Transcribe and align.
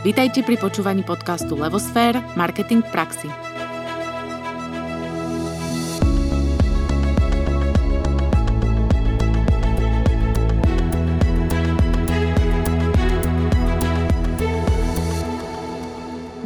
Vítajte 0.00 0.40
pri 0.40 0.56
počúvaní 0.56 1.04
podcastu 1.04 1.60
Levosfér– 1.60 2.24
Marketing 2.32 2.80
v 2.80 2.88
praxi. 2.88 3.28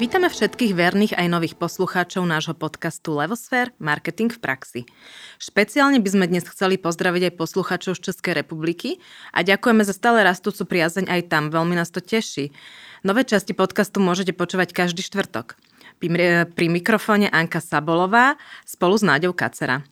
Vítame 0.03 0.27
všetkých 0.27 0.75
verných 0.75 1.15
aj 1.15 1.27
nových 1.31 1.55
poslucháčov 1.55 2.27
nášho 2.27 2.59
podcastu 2.59 3.15
Levosfér– 3.15 3.71
Marketing 3.79 4.35
v 4.35 4.43
praxi. 4.43 4.81
Špeciálne 5.39 6.03
by 6.03 6.09
sme 6.11 6.27
dnes 6.27 6.43
chceli 6.51 6.75
pozdraviť 6.75 7.31
aj 7.31 7.39
poslucháčov 7.39 8.03
z 8.03 8.11
Českej 8.11 8.35
republiky 8.35 8.99
a 9.31 9.47
ďakujeme 9.47 9.87
za 9.87 9.95
stále 9.95 10.27
rastúcu 10.27 10.67
priazeň 10.67 11.07
aj 11.07 11.21
tam, 11.31 11.55
veľmi 11.55 11.79
nás 11.79 11.95
to 11.95 12.03
teší. 12.03 12.51
Nové 13.05 13.21
časti 13.21 13.53
podcastu 13.53 14.01
môžete 14.01 14.33
počúvať 14.33 14.73
každý 14.73 15.05
štvrtok. 15.05 15.61
Pri, 16.01 16.67
mikrofóne 16.73 17.29
Anka 17.29 17.61
Sabolová 17.61 18.41
spolu 18.65 18.97
s 18.97 19.05
Náďou 19.05 19.37
Kacera. 19.37 19.85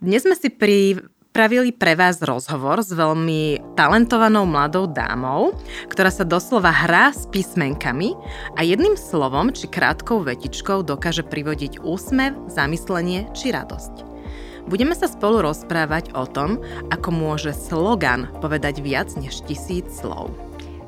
Dnes 0.00 0.24
sme 0.24 0.32
si 0.32 0.48
pri 0.48 0.96
pripravili 1.34 1.74
pre 1.74 1.98
vás 1.98 2.22
rozhovor 2.22 2.78
s 2.86 2.94
veľmi 2.94 3.74
talentovanou 3.74 4.46
mladou 4.46 4.86
dámou, 4.86 5.50
ktorá 5.90 6.06
sa 6.06 6.22
doslova 6.22 6.70
hrá 6.70 7.10
s 7.10 7.26
písmenkami 7.26 8.14
a 8.54 8.62
jedným 8.62 8.94
slovom 8.94 9.50
či 9.50 9.66
krátkou 9.66 10.22
vetičkou 10.22 10.86
dokáže 10.86 11.26
privodiť 11.26 11.82
úsmev, 11.82 12.38
zamyslenie 12.46 13.34
či 13.34 13.50
radosť. 13.50 14.06
Budeme 14.70 14.94
sa 14.94 15.10
spolu 15.10 15.42
rozprávať 15.42 16.14
o 16.14 16.22
tom, 16.22 16.62
ako 16.94 17.10
môže 17.10 17.50
slogan 17.50 18.30
povedať 18.38 18.78
viac 18.78 19.10
než 19.18 19.42
tisíc 19.42 19.90
slov. 19.90 20.43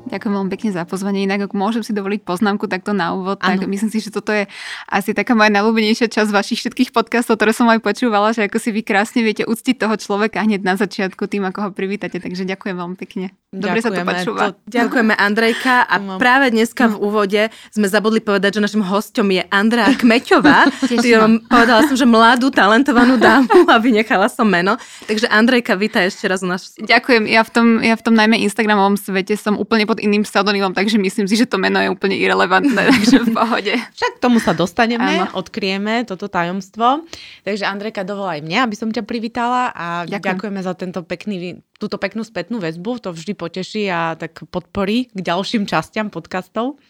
Ďakujem 0.07 0.33
veľmi 0.33 0.51
pekne 0.55 0.69
za 0.71 0.83
pozvanie. 0.87 1.27
Inak, 1.27 1.51
ak 1.51 1.53
môžem 1.53 1.83
si 1.83 1.91
dovoliť 1.91 2.23
poznámku 2.23 2.65
takto 2.71 2.95
na 2.95 3.11
úvod, 3.11 3.37
ano. 3.43 3.59
tak 3.59 3.67
myslím 3.67 3.91
si, 3.91 3.99
že 3.99 4.09
toto 4.09 4.31
je 4.31 4.47
asi 4.87 5.11
taká 5.11 5.35
moja 5.35 5.51
najľúbenejšia 5.51 6.07
časť 6.07 6.31
vašich 6.31 6.63
všetkých 6.63 6.89
podcastov, 6.95 7.35
ktoré 7.35 7.51
som 7.51 7.67
aj 7.67 7.83
počúvala, 7.83 8.31
že 8.31 8.47
ako 8.47 8.57
si 8.57 8.71
vy 8.71 8.81
krásne 8.87 9.21
viete 9.21 9.43
uctiť 9.43 9.75
toho 9.75 9.95
človeka 9.99 10.43
hneď 10.43 10.63
na 10.63 10.79
začiatku 10.79 11.27
tým, 11.27 11.45
ako 11.51 11.67
ho 11.67 11.69
privítate. 11.75 12.23
Takže 12.23 12.47
ďakujem 12.47 12.75
veľmi 12.79 12.97
pekne. 12.97 13.35
Dobre 13.47 13.79
sa 13.79 13.95
to 13.95 14.03
počúva. 14.03 14.51
To, 14.51 14.59
ďakujeme 14.67 15.15
Andrejka 15.15 15.87
a 15.87 15.95
no. 16.03 16.19
práve 16.19 16.51
dneska 16.51 16.91
v 16.91 16.99
úvode 16.99 17.41
sme 17.71 17.87
zabudli 17.87 18.19
povedať, 18.19 18.59
že 18.59 18.63
našim 18.63 18.83
hostom 18.83 19.31
je 19.31 19.43
Andrea 19.47 19.87
Kmeťová. 19.95 20.67
povedala 21.51 21.81
som, 21.87 21.95
že 21.95 22.03
mladú, 22.03 22.51
talentovanú 22.51 23.15
dámu 23.15 23.71
a 23.71 23.79
vynechala 23.79 24.27
som 24.27 24.45
meno. 24.47 24.75
Takže 25.07 25.31
Andrejka, 25.31 25.79
vítaj 25.79 26.11
ešte 26.11 26.27
raz 26.27 26.43
u 26.43 26.47
nás. 26.51 26.75
Ďakujem. 26.75 27.23
Ja 27.31 27.47
v 27.47 27.49
tom, 27.51 27.67
ja 27.79 27.95
v 27.95 28.03
tom 28.03 28.13
najmä 28.19 28.35
Instagramovom 28.43 28.99
svete 28.99 29.39
som 29.39 29.55
úplne 29.55 29.87
pod 29.87 29.96
iným 29.99 30.23
pseudonymom, 30.23 30.73
takže 30.73 30.97
myslím 30.97 31.27
si, 31.27 31.35
že 31.37 31.49
to 31.49 31.57
meno 31.61 31.81
je 31.81 31.89
úplne 31.91 32.15
irrelevantné, 32.17 32.89
takže 32.95 33.27
v 33.27 33.29
pohode. 33.33 33.73
Však 33.73 34.23
tomu 34.23 34.37
sa 34.39 34.53
dostaneme, 34.55 35.27
Áno. 35.27 35.33
odkrieme 35.37 36.07
toto 36.07 36.31
tajomstvo. 36.31 37.05
Takže 37.43 37.67
Andrejka, 37.67 38.07
dovolaj 38.07 38.41
mňa, 38.45 38.59
aby 38.65 38.75
som 38.77 38.89
ťa 38.89 39.03
privítala 39.03 39.73
a 39.75 40.05
Ďakujem. 40.05 40.21
ďakujeme 40.23 40.61
za 40.63 40.73
tento 40.77 40.99
pekný 41.03 41.59
túto 41.77 42.01
peknú 42.01 42.25
spätnú 42.25 42.57
väzbu, 42.57 42.97
to 43.05 43.13
vždy 43.13 43.37
poteší 43.37 43.85
a 43.93 44.17
tak 44.17 44.41
podporí 44.49 45.13
k 45.13 45.19
ďalším 45.21 45.69
častiam 45.69 46.09
podcastov. 46.09 46.81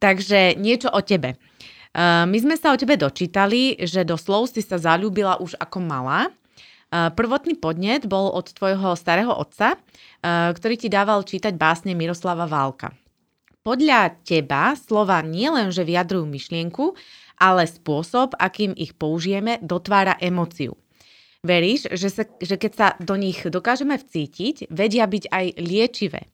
Takže 0.00 0.56
niečo 0.56 0.88
o 0.92 1.00
tebe. 1.04 1.36
My 1.96 2.36
sme 2.36 2.60
sa 2.60 2.72
o 2.72 2.80
tebe 2.80 3.00
dočítali, 3.00 3.80
že 3.80 4.04
do 4.04 4.20
slov 4.20 4.52
si 4.52 4.60
sa 4.60 4.76
zalúbila 4.76 5.40
už 5.40 5.56
ako 5.56 5.80
malá. 5.80 6.28
Prvotný 6.96 7.60
podnet 7.60 8.08
bol 8.08 8.32
od 8.32 8.48
tvojho 8.56 8.96
starého 8.96 9.34
otca, 9.36 9.76
ktorý 10.24 10.74
ti 10.80 10.88
dával 10.88 11.26
čítať 11.26 11.52
básne 11.52 11.92
Miroslava 11.92 12.48
Válka. 12.48 12.94
Podľa 13.60 14.22
teba 14.22 14.72
slova 14.78 15.20
nielenže 15.20 15.82
vyjadrujú 15.82 16.24
myšlienku, 16.24 16.94
ale 17.36 17.66
spôsob, 17.66 18.38
akým 18.38 18.72
ich 18.78 18.94
použijeme, 18.94 19.58
dotvára 19.60 20.16
emociu. 20.22 20.78
Veríš, 21.44 21.90
že, 21.90 22.08
sa, 22.08 22.24
že 22.40 22.56
keď 22.56 22.72
sa 22.72 22.88
do 22.96 23.18
nich 23.18 23.42
dokážeme 23.44 23.98
vcítiť, 23.98 24.70
vedia 24.70 25.04
byť 25.04 25.24
aj 25.28 25.46
liečivé. 25.58 26.30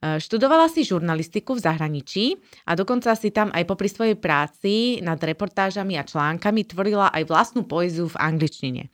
Študovala 0.00 0.72
si 0.72 0.80
žurnalistiku 0.80 1.60
v 1.60 1.64
zahraničí 1.64 2.24
a 2.64 2.72
dokonca 2.72 3.12
si 3.12 3.28
tam 3.28 3.52
aj 3.52 3.68
popri 3.68 3.92
svojej 3.92 4.16
práci 4.16 4.96
nad 5.04 5.20
reportážami 5.20 6.00
a 6.00 6.08
článkami 6.08 6.64
tvorila 6.64 7.12
aj 7.12 7.28
vlastnú 7.28 7.68
poéziu 7.68 8.08
v 8.08 8.16
angličtine. 8.16 8.88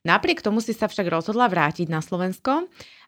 Napriek 0.00 0.40
tomu 0.40 0.64
si 0.64 0.72
sa 0.72 0.88
však 0.88 1.12
rozhodla 1.12 1.48
vrátiť 1.52 1.92
na 1.92 2.00
Slovensko 2.00 2.64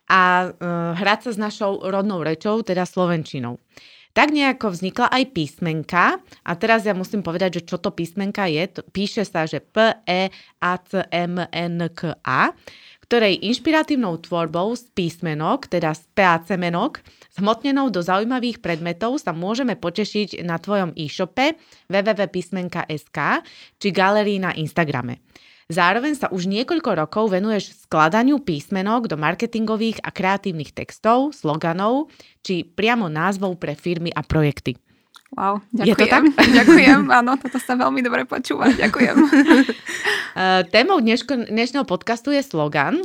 a 0.09 0.21
e, 0.45 0.49
hrať 0.93 1.19
sa 1.29 1.31
s 1.33 1.39
našou 1.41 1.81
rodnou 1.81 2.21
rečou, 2.21 2.61
teda 2.61 2.85
slovenčinou. 2.85 3.57
Tak 4.13 4.29
nejako 4.29 4.77
vznikla 4.77 5.09
aj 5.09 5.33
písmenka 5.33 6.21
a 6.45 6.51
teraz 6.53 6.85
ja 6.85 6.93
musím 6.93 7.25
povedať, 7.25 7.57
že 7.57 7.65
čo 7.65 7.81
to 7.81 7.89
písmenka 7.89 8.45
je. 8.45 8.69
Píše 8.93 9.25
sa, 9.25 9.49
že 9.49 9.57
P-E-A-C-M-N-K-A, 9.57 10.41
ktorej 13.09 13.41
inšpiratívnou 13.41 14.21
tvorbou 14.21 14.77
z 14.77 14.85
písmenok, 14.93 15.65
teda 15.65 15.97
z 15.97 16.05
PAC-menok, 16.13 17.01
zhmotnenou 17.33 17.89
do 17.89 18.05
zaujímavých 18.05 18.61
predmetov 18.61 19.17
sa 19.17 19.33
môžeme 19.33 19.73
potešiť 19.73 20.45
na 20.45 20.61
tvojom 20.61 20.93
e-shope 20.93 21.57
www.písmenka.sk 21.89 23.17
či 23.81 23.87
galerii 23.89 24.37
na 24.37 24.53
Instagrame. 24.53 25.25
Zároveň 25.71 26.19
sa 26.19 26.27
už 26.27 26.47
niekoľko 26.49 26.89
rokov 26.99 27.31
venuješ 27.31 27.75
skladaniu 27.87 28.39
písmenok 28.43 29.07
do 29.07 29.15
marketingových 29.15 30.03
a 30.03 30.11
kreatívnych 30.11 30.75
textov, 30.75 31.31
sloganov 31.31 32.11
či 32.43 32.67
priamo 32.67 33.07
názvov 33.07 33.55
pre 33.59 33.75
firmy 33.77 34.11
a 34.11 34.23
projekty. 34.23 34.75
Wow, 35.33 35.65
ďakujem. 35.73 35.89
Je 35.89 35.95
to 35.97 36.05
tak? 36.05 36.23
ďakujem, 36.61 37.01
áno, 37.09 37.31
toto 37.41 37.57
sa 37.57 37.73
veľmi 37.73 38.05
dobre 38.05 38.27
počúva, 38.27 38.69
ďakujem. 38.71 39.17
Eh, 40.33 40.65
témou 40.73 40.97
dneško, 40.97 41.53
dnešného 41.53 41.85
podcastu 41.85 42.33
je 42.33 42.41
slogan, 42.41 42.97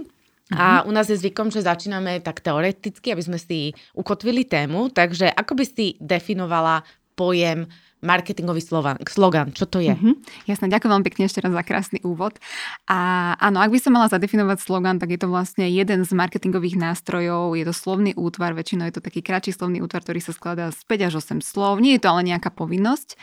a 0.48 0.80
mhm. 0.80 0.84
u 0.88 0.90
nás 0.96 1.06
je 1.12 1.20
zvykom, 1.20 1.52
že 1.52 1.60
začíname 1.60 2.24
tak 2.24 2.40
teoreticky, 2.40 3.12
aby 3.12 3.20
sme 3.20 3.36
si 3.36 3.76
ukotvili 3.92 4.48
tému. 4.48 4.88
Takže 4.88 5.28
ako 5.28 5.60
by 5.60 5.64
si 5.68 5.86
definovala 6.00 6.88
pojem 7.18 7.66
marketingový 7.98 8.62
slogan, 8.62 8.96
slogan. 9.10 9.50
Čo 9.50 9.66
to 9.66 9.82
je? 9.82 9.90
Mm-hmm. 9.90 10.46
Jasné, 10.46 10.70
ďakujem 10.70 10.90
veľmi 10.94 11.06
pekne 11.06 11.26
ešte 11.26 11.42
raz 11.42 11.50
za 11.50 11.64
krásny 11.66 11.98
úvod. 12.06 12.38
A 12.86 13.34
áno, 13.42 13.58
ak 13.58 13.74
by 13.74 13.78
som 13.82 13.98
mala 13.98 14.06
zadefinovať 14.06 14.62
slogan, 14.62 15.02
tak 15.02 15.10
je 15.10 15.18
to 15.18 15.26
vlastne 15.26 15.66
jeden 15.66 16.06
z 16.06 16.10
marketingových 16.14 16.78
nástrojov, 16.78 17.58
je 17.58 17.64
to 17.66 17.74
slovný 17.74 18.14
útvar, 18.14 18.54
väčšinou 18.54 18.86
je 18.86 18.94
to 18.94 19.02
taký 19.02 19.18
kratší 19.18 19.50
slovný 19.50 19.82
útvar, 19.82 20.06
ktorý 20.06 20.22
sa 20.22 20.30
skladá 20.30 20.70
z 20.70 20.78
5 20.86 21.06
až 21.10 21.14
8 21.18 21.42
slov. 21.42 21.82
Nie 21.82 21.98
je 21.98 22.02
to 22.06 22.14
ale 22.14 22.22
nejaká 22.22 22.54
povinnosť. 22.54 23.18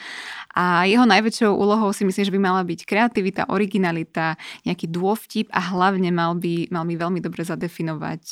A 0.55 0.83
jeho 0.87 1.07
najväčšou 1.07 1.55
úlohou 1.55 1.95
si 1.95 2.03
myslím, 2.03 2.23
že 2.27 2.35
by 2.35 2.39
mala 2.43 2.61
byť 2.67 2.83
kreativita, 2.83 3.47
originalita, 3.51 4.35
nejaký 4.67 4.91
dôvtip 4.91 5.47
a 5.55 5.71
hlavne 5.71 6.11
mal 6.11 6.35
by, 6.35 6.67
mal 6.67 6.83
by 6.83 6.95
veľmi 6.99 7.19
dobre 7.23 7.47
zadefinovať 7.47 8.23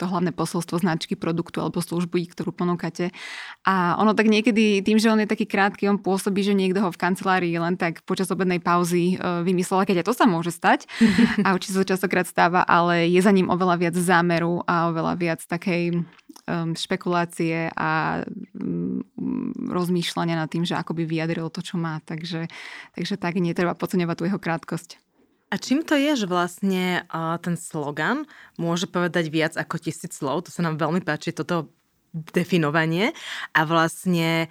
to 0.00 0.08
hlavné 0.08 0.32
posolstvo 0.32 0.80
značky 0.80 1.12
produktu 1.12 1.60
alebo 1.60 1.84
služby, 1.84 2.32
ktorú 2.32 2.56
ponúkate. 2.56 3.12
A 3.68 4.00
ono 4.00 4.16
tak 4.16 4.32
niekedy 4.32 4.80
tým, 4.80 4.96
že 4.96 5.12
on 5.12 5.20
je 5.20 5.28
taký 5.28 5.44
krátky, 5.44 5.84
on 5.92 6.00
pôsobí, 6.00 6.40
že 6.40 6.56
niekto 6.56 6.80
ho 6.80 6.88
v 6.88 6.96
kancelárii 6.96 7.52
len 7.60 7.76
tak 7.76 8.00
počas 8.08 8.32
obednej 8.32 8.64
pauzy 8.64 9.20
e, 9.20 9.44
vymyslel, 9.44 9.84
keď 9.84 10.00
aj 10.00 10.06
to 10.08 10.14
sa 10.16 10.24
môže 10.24 10.56
stať. 10.56 10.88
A 11.44 11.52
určite 11.52 11.76
sa 11.76 11.84
častokrát 11.84 12.24
stáva, 12.24 12.64
ale 12.64 13.12
je 13.12 13.20
za 13.20 13.28
ním 13.34 13.52
oveľa 13.52 13.76
viac 13.76 13.94
zámeru 13.98 14.62
a 14.64 14.88
oveľa 14.94 15.14
viac 15.18 15.40
takej 15.42 16.06
um, 16.46 16.72
špekulácie 16.72 17.72
a 17.74 18.22
um, 18.22 19.02
rozmýšľania 19.70 20.38
nad 20.38 20.48
tým, 20.48 20.62
že 20.62 20.78
ako 20.78 20.94
by 20.94 21.04
vyjadril 21.04 21.50
to, 21.50 21.60
čo 21.60 21.76
má. 21.76 21.98
Takže, 22.06 22.46
takže 22.94 23.14
tak 23.18 23.36
netreba 23.40 23.74
podceňovať 23.74 24.16
tú 24.16 24.24
jeho 24.30 24.40
krátkosť. 24.40 25.09
A 25.50 25.58
čím 25.58 25.82
to 25.82 25.98
je, 25.98 26.14
že 26.14 26.30
vlastne 26.30 27.02
uh, 27.10 27.34
ten 27.42 27.58
slogan 27.58 28.24
môže 28.54 28.86
povedať 28.86 29.28
viac 29.34 29.54
ako 29.58 29.82
tisíc 29.82 30.14
slov? 30.14 30.46
To 30.46 30.54
sa 30.54 30.62
nám 30.62 30.78
veľmi 30.78 31.02
páči, 31.02 31.34
toto 31.34 31.74
definovanie 32.10 33.14
a 33.54 33.62
vlastne 33.62 34.50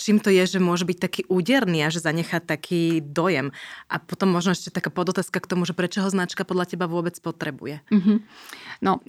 čím 0.00 0.24
to 0.24 0.32
je, 0.32 0.56
že 0.56 0.56
môže 0.56 0.88
byť 0.88 0.98
taký 0.98 1.22
úderný 1.28 1.84
a 1.84 1.92
že 1.92 2.00
zanechá 2.00 2.40
taký 2.40 3.04
dojem. 3.04 3.52
A 3.92 4.00
potom 4.00 4.32
možno 4.32 4.56
ešte 4.56 4.72
taká 4.72 4.88
podotázka 4.88 5.36
k 5.36 5.50
tomu, 5.52 5.68
že 5.68 5.76
prečo 5.76 6.00
ho 6.00 6.08
značka 6.08 6.48
podľa 6.48 6.72
teba 6.72 6.88
vôbec 6.88 7.12
potrebuje. 7.20 7.84
Mm-hmm. 7.92 8.18
No, 8.80 9.04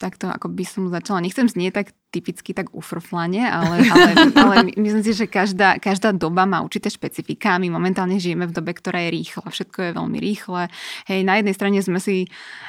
takto 0.00 0.32
ako 0.32 0.48
by 0.48 0.64
som 0.64 0.88
začala, 0.88 1.20
nechcem 1.20 1.52
znieť 1.52 1.72
tak 1.84 1.86
typicky 2.10 2.50
tak 2.50 2.74
ufrflane, 2.74 3.46
ale, 3.46 3.86
ale, 3.86 4.10
ale 4.34 4.54
myslím 4.74 5.02
si, 5.06 5.14
že 5.14 5.30
každá, 5.30 5.78
každá 5.78 6.10
doba 6.10 6.42
má 6.42 6.58
určité 6.60 6.90
špecifika. 6.90 7.62
My 7.62 7.70
momentálne 7.70 8.18
žijeme 8.18 8.50
v 8.50 8.54
dobe, 8.54 8.74
ktorá 8.74 8.98
je 9.06 9.14
rýchla. 9.14 9.46
Všetko 9.46 9.78
je 9.78 9.90
veľmi 9.94 10.18
rýchle. 10.18 10.62
Hej, 11.06 11.20
na 11.22 11.38
jednej 11.38 11.54
strane 11.54 11.78
sme 11.80 12.02
si 12.02 12.26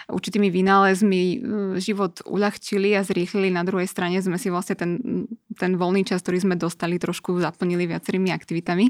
určitými 0.07 0.53
vynálezmi 0.53 1.21
e, 1.21 1.37
život 1.81 2.21
uľahčili 2.25 2.93
a 2.93 3.01
zrýchlili, 3.01 3.49
na 3.49 3.65
druhej 3.65 3.89
strane 3.89 4.21
sme 4.21 4.37
si 4.37 4.53
vlastne 4.53 4.77
ten 4.77 4.91
ten 5.61 5.77
voľný 5.77 6.01
čas, 6.01 6.25
ktorý 6.25 6.41
sme 6.41 6.55
dostali, 6.57 6.97
trošku 6.97 7.37
zaplnili 7.37 7.85
viacerými 7.85 8.33
aktivitami. 8.33 8.89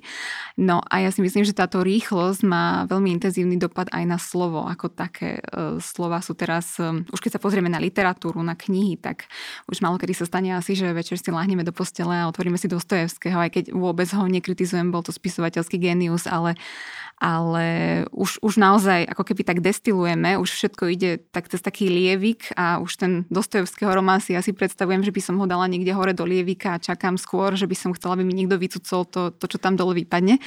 No 0.63 0.79
a 0.79 1.03
ja 1.03 1.11
si 1.11 1.19
myslím, 1.19 1.43
že 1.43 1.51
táto 1.51 1.83
rýchlosť 1.83 2.47
má 2.47 2.87
veľmi 2.87 3.11
intenzívny 3.19 3.59
dopad 3.59 3.91
aj 3.91 4.07
na 4.07 4.15
slovo 4.15 4.63
ako 4.63 4.87
také. 4.87 5.43
E, 5.43 5.83
slova 5.83 6.23
sú 6.23 6.31
teraz, 6.31 6.79
e, 6.79 7.03
už 7.11 7.19
keď 7.19 7.35
sa 7.35 7.43
pozrieme 7.43 7.67
na 7.67 7.83
literatúru, 7.83 8.39
na 8.39 8.55
knihy, 8.55 8.95
tak 9.03 9.27
už 9.67 9.83
malo 9.83 9.99
kedy 9.99 10.15
sa 10.15 10.23
stane 10.23 10.40
asi, 10.49 10.73
že 10.73 10.89
večer 10.89 11.21
si 11.21 11.29
láhneme 11.29 11.61
do 11.61 11.69
postele 11.69 12.17
a 12.17 12.25
otvoríme 12.25 12.57
si 12.57 12.65
Dostojevského, 12.65 13.37
aj 13.37 13.53
keď 13.53 13.63
vôbec 13.77 14.09
ho 14.17 14.25
nekritizujem, 14.25 14.89
bol 14.89 15.05
to 15.05 15.13
spisovateľský 15.13 15.77
genius, 15.77 16.25
ale, 16.25 16.57
ale 17.21 17.65
už, 18.09 18.41
už 18.41 18.57
naozaj 18.57 19.05
ako 19.05 19.21
keby 19.29 19.45
tak 19.45 19.61
destilujeme, 19.61 20.41
už 20.41 20.49
všetko 20.49 20.83
ide 20.89 21.21
tak 21.29 21.53
cez 21.53 21.61
taký 21.61 21.85
lievik 21.85 22.49
a 22.57 22.81
už 22.81 22.97
ten 22.97 23.11
Dostojevského 23.29 23.93
román 23.93 24.25
si 24.25 24.33
asi 24.33 24.57
predstavujem, 24.57 25.05
že 25.05 25.13
by 25.13 25.21
som 25.21 25.37
ho 25.37 25.45
dala 25.45 25.69
niekde 25.69 25.93
hore 25.93 26.17
do 26.17 26.25
lievika 26.25 26.75
a 26.75 26.81
čakám 26.81 27.21
skôr, 27.21 27.53
že 27.53 27.69
by 27.69 27.77
som 27.77 27.93
chcela, 27.93 28.17
aby 28.17 28.25
mi 28.25 28.33
niekto 28.33 28.57
vycucol 28.57 29.05
to, 29.05 29.29
to, 29.37 29.45
čo 29.45 29.61
tam 29.61 29.77
dole 29.77 29.93
vypadne. 29.93 30.41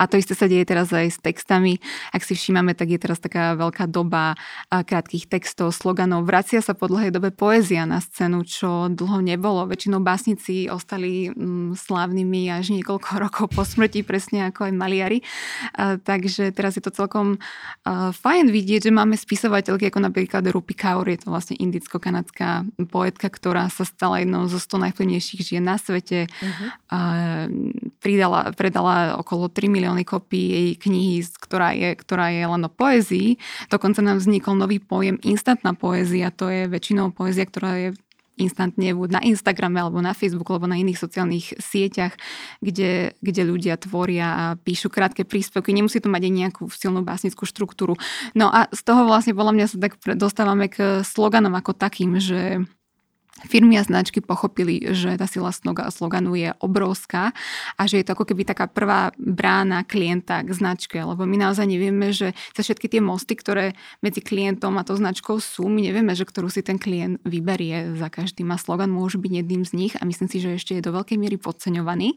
A 0.00 0.08
to 0.08 0.16
isté 0.16 0.32
sa 0.32 0.48
deje 0.48 0.64
teraz 0.64 0.88
aj 0.96 1.12
s 1.12 1.18
textami. 1.20 1.76
Ak 2.16 2.24
si 2.24 2.32
všímame, 2.32 2.72
tak 2.72 2.88
je 2.88 2.98
teraz 2.98 3.20
taká 3.20 3.52
veľká 3.52 3.84
doba 3.84 4.40
krátkých 4.72 5.28
textov, 5.28 5.76
sloganov. 5.76 6.24
Vracia 6.24 6.64
sa 6.64 6.72
po 6.72 6.88
dlhej 6.88 7.12
dobe 7.12 7.36
poézia 7.36 7.84
na 7.84 8.00
scénu, 8.00 8.48
čo 8.48 8.88
dlho 8.88 9.20
nebolo. 9.20 9.68
Väčšinou 9.68 10.00
básnici 10.00 10.72
ostali 10.72 11.28
mm, 11.28 11.76
slávnymi 11.76 12.48
až 12.48 12.72
niekoľko 12.72 13.10
rokov 13.28 13.46
po 13.52 13.62
smrti, 13.62 14.00
presne 14.06 14.48
ako 14.48 14.70
aj 14.70 14.72
maliari. 14.72 15.18
Tak 15.76 16.13
takže 16.20 16.54
teraz 16.54 16.78
je 16.78 16.82
to 16.84 16.94
celkom 16.94 17.36
uh, 17.36 18.14
fajn 18.14 18.54
vidieť, 18.54 18.88
že 18.88 18.92
máme 18.94 19.18
spisovateľky 19.18 19.90
ako 19.90 20.00
napríklad 20.06 20.46
Rupi 20.50 20.78
Kaur, 20.78 21.08
je 21.10 21.18
to 21.18 21.34
vlastne 21.34 21.58
indicko-kanadská 21.58 22.62
poetka, 22.86 23.26
ktorá 23.26 23.66
sa 23.72 23.82
stala 23.82 24.22
jednou 24.22 24.46
zo 24.46 24.62
100 24.62 24.88
najvplyvnejších 24.88 25.42
žien 25.42 25.64
na 25.66 25.76
svete. 25.76 26.30
Uh-huh. 26.30 26.68
Uh, 26.88 27.46
pridala, 27.98 28.54
predala 28.54 29.18
okolo 29.18 29.50
3 29.50 29.66
milióny 29.68 30.06
kopí 30.06 30.40
jej 30.54 30.68
knihy, 30.78 31.26
ktorá 31.40 31.74
je, 31.74 31.96
ktorá 31.98 32.30
je 32.30 32.44
len 32.46 32.62
o 32.62 32.70
poézii. 32.70 33.36
Dokonca 33.68 34.00
nám 34.00 34.22
vznikol 34.22 34.54
nový 34.56 34.78
pojem 34.78 35.18
instantná 35.26 35.74
poézia, 35.74 36.30
to 36.30 36.48
je 36.48 36.70
väčšinou 36.70 37.10
poézia, 37.10 37.44
ktorá 37.44 37.72
je 37.80 37.88
instantne 38.36 38.94
buď 38.94 39.08
na 39.16 39.20
Instagrame 39.22 39.78
alebo 39.78 40.02
na 40.02 40.12
Facebooku 40.12 40.54
alebo 40.54 40.66
na 40.66 40.78
iných 40.78 40.98
sociálnych 40.98 41.58
sieťach, 41.58 42.18
kde, 42.58 43.14
kde 43.22 43.42
ľudia 43.46 43.78
tvoria 43.78 44.26
a 44.34 44.44
píšu 44.58 44.90
krátke 44.90 45.22
príspevky. 45.22 45.70
Nemusí 45.70 46.02
to 46.02 46.10
mať 46.10 46.22
aj 46.26 46.32
nejakú 46.32 46.62
silnú 46.70 47.06
básnickú 47.06 47.46
štruktúru. 47.46 47.94
No 48.34 48.50
a 48.50 48.66
z 48.74 48.80
toho 48.82 49.06
vlastne 49.06 49.34
podľa 49.34 49.54
mňa 49.54 49.66
sa 49.70 49.76
tak 49.78 49.98
dostávame 50.18 50.66
k 50.66 51.06
sloganom 51.06 51.54
ako 51.54 51.72
takým, 51.74 52.18
že 52.18 52.66
firmy 53.42 53.76
a 53.76 53.84
značky 53.84 54.22
pochopili, 54.22 54.94
že 54.94 55.18
tá 55.18 55.26
sila 55.26 55.50
sloganu 55.90 56.38
je 56.38 56.54
obrovská 56.62 57.34
a 57.74 57.82
že 57.90 57.98
je 58.00 58.06
to 58.06 58.14
ako 58.14 58.30
keby 58.30 58.46
taká 58.46 58.70
prvá 58.70 59.10
brána 59.18 59.82
klienta 59.82 60.40
k 60.46 60.54
značke, 60.54 61.02
lebo 61.02 61.26
my 61.26 61.42
naozaj 61.42 61.66
nevieme, 61.66 62.14
že 62.14 62.30
za 62.54 62.62
všetky 62.62 62.86
tie 62.86 63.02
mosty, 63.02 63.34
ktoré 63.34 63.74
medzi 64.00 64.22
klientom 64.22 64.78
a 64.78 64.86
tou 64.86 64.94
značkou 64.94 65.42
sú, 65.42 65.66
my 65.66 65.82
nevieme, 65.82 66.14
že 66.14 66.22
ktorú 66.22 66.46
si 66.46 66.62
ten 66.62 66.78
klient 66.78 67.18
vyberie 67.26 67.98
za 67.98 68.06
každý 68.06 68.46
a 68.46 68.56
slogan 68.56 68.94
môže 68.94 69.18
byť 69.18 69.32
jedným 69.42 69.66
z 69.66 69.72
nich 69.74 69.92
a 69.98 70.06
myslím 70.06 70.30
si, 70.30 70.38
že 70.38 70.54
ešte 70.54 70.78
je 70.78 70.86
do 70.86 70.94
veľkej 70.94 71.18
miery 71.18 71.34
podceňovaný. 71.34 72.14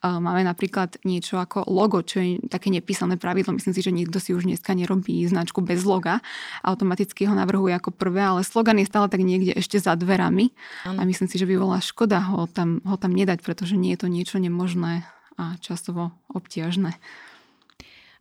Máme 0.00 0.48
napríklad 0.48 0.96
niečo 1.04 1.36
ako 1.36 1.68
logo, 1.68 2.00
čo 2.00 2.24
je 2.24 2.40
také 2.48 2.72
nepísané 2.72 3.20
pravidlo. 3.20 3.52
Myslím 3.52 3.76
si, 3.76 3.84
že 3.84 3.92
nikto 3.92 4.16
si 4.16 4.32
už 4.32 4.48
dneska 4.48 4.72
nerobí 4.72 5.28
značku 5.28 5.60
bez 5.60 5.84
loga. 5.84 6.24
Automaticky 6.64 7.28
ho 7.28 7.36
navrhuje 7.36 7.76
ako 7.76 7.92
prvé, 7.92 8.24
ale 8.24 8.40
slogan 8.46 8.80
je 8.80 8.88
stále 8.88 9.12
tak 9.12 9.20
niekde 9.20 9.52
ešte 9.60 9.76
za 9.76 9.92
dverami 9.92 10.56
Ano. 10.84 10.98
A 11.00 11.02
myslím 11.08 11.28
si, 11.30 11.36
že 11.40 11.48
by 11.48 11.54
bola 11.56 11.78
škoda 11.80 12.20
ho 12.20 12.44
tam, 12.50 12.84
ho 12.84 12.96
tam 13.00 13.12
nedať, 13.12 13.40
pretože 13.40 13.78
nie 13.78 13.96
je 13.96 14.04
to 14.04 14.08
niečo 14.12 14.36
nemožné 14.36 15.06
a 15.34 15.58
časovo 15.58 16.14
obtiažné. 16.30 16.94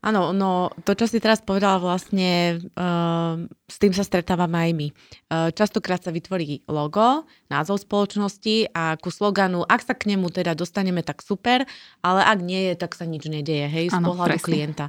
Áno, 0.03 0.35
no 0.35 0.67
to, 0.83 0.99
čo 0.99 1.07
si 1.07 1.23
teraz 1.23 1.39
povedala 1.39 1.79
vlastne, 1.79 2.59
uh, 2.75 3.39
s 3.71 3.77
tým 3.79 3.95
sa 3.95 4.03
stretávame 4.03 4.59
aj 4.59 4.71
my. 4.75 4.87
Uh, 4.91 5.47
častokrát 5.55 6.03
sa 6.03 6.11
vytvorí 6.11 6.67
logo, 6.67 7.23
názov 7.47 7.79
spoločnosti 7.87 8.75
a 8.75 8.99
ku 8.99 9.07
sloganu, 9.07 9.63
ak 9.63 9.79
sa 9.79 9.95
k 9.95 10.11
nemu 10.11 10.27
teda 10.27 10.59
dostaneme, 10.59 11.07
tak 11.07 11.23
super, 11.23 11.63
ale 12.03 12.19
ak 12.19 12.39
nie 12.43 12.75
tak 12.75 12.99
sa 12.99 13.07
nič 13.07 13.31
nedeje, 13.31 13.63
hej, 13.71 13.95
z 13.95 13.97
ano, 14.03 14.11
pohľadu 14.11 14.35
presne. 14.35 14.43
klienta. 14.43 14.85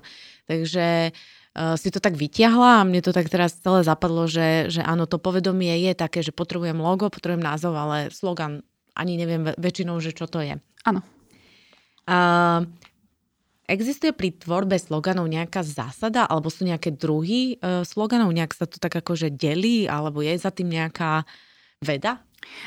Takže 0.51 1.15
uh, 1.15 1.44
uh, 1.55 1.75
si 1.79 1.89
to 1.95 2.03
tak 2.03 2.19
vyťahla 2.19 2.83
a 2.83 2.87
mne 2.87 3.01
to 3.01 3.15
tak 3.15 3.31
teraz 3.31 3.57
celé 3.59 3.87
zapadlo, 3.87 4.27
že, 4.27 4.69
že 4.69 4.83
áno, 4.83 5.07
to 5.07 5.23
povedomie 5.23 5.75
je 5.87 5.93
také, 5.95 6.21
že 6.21 6.35
potrebujem 6.35 6.77
logo, 6.77 7.09
potrebujem 7.09 7.43
názov, 7.43 7.75
ale 7.79 8.11
slogan 8.11 8.67
ani 8.95 9.19
neviem 9.19 9.55
väčšinou, 9.59 9.99
že 9.99 10.15
čo 10.15 10.31
to 10.31 10.43
je. 10.43 10.59
Áno. 10.87 11.01
Uh, 12.05 12.69
Existuje 13.65 14.13
pri 14.13 14.37
tvorbe 14.37 14.77
sloganov 14.77 15.25
nejaká 15.25 15.65
zásada, 15.65 16.29
alebo 16.29 16.53
sú 16.53 16.69
nejaké 16.69 16.93
druhy 16.93 17.57
uh, 17.65 17.81
sloganov, 17.81 18.29
nejak 18.29 18.53
sa 18.53 18.69
to 18.69 18.77
tak 18.77 18.93
akože 18.93 19.33
delí, 19.33 19.89
alebo 19.89 20.21
je 20.21 20.37
za 20.37 20.53
tým 20.53 20.69
nejaká 20.69 21.25
veda? 21.81 22.21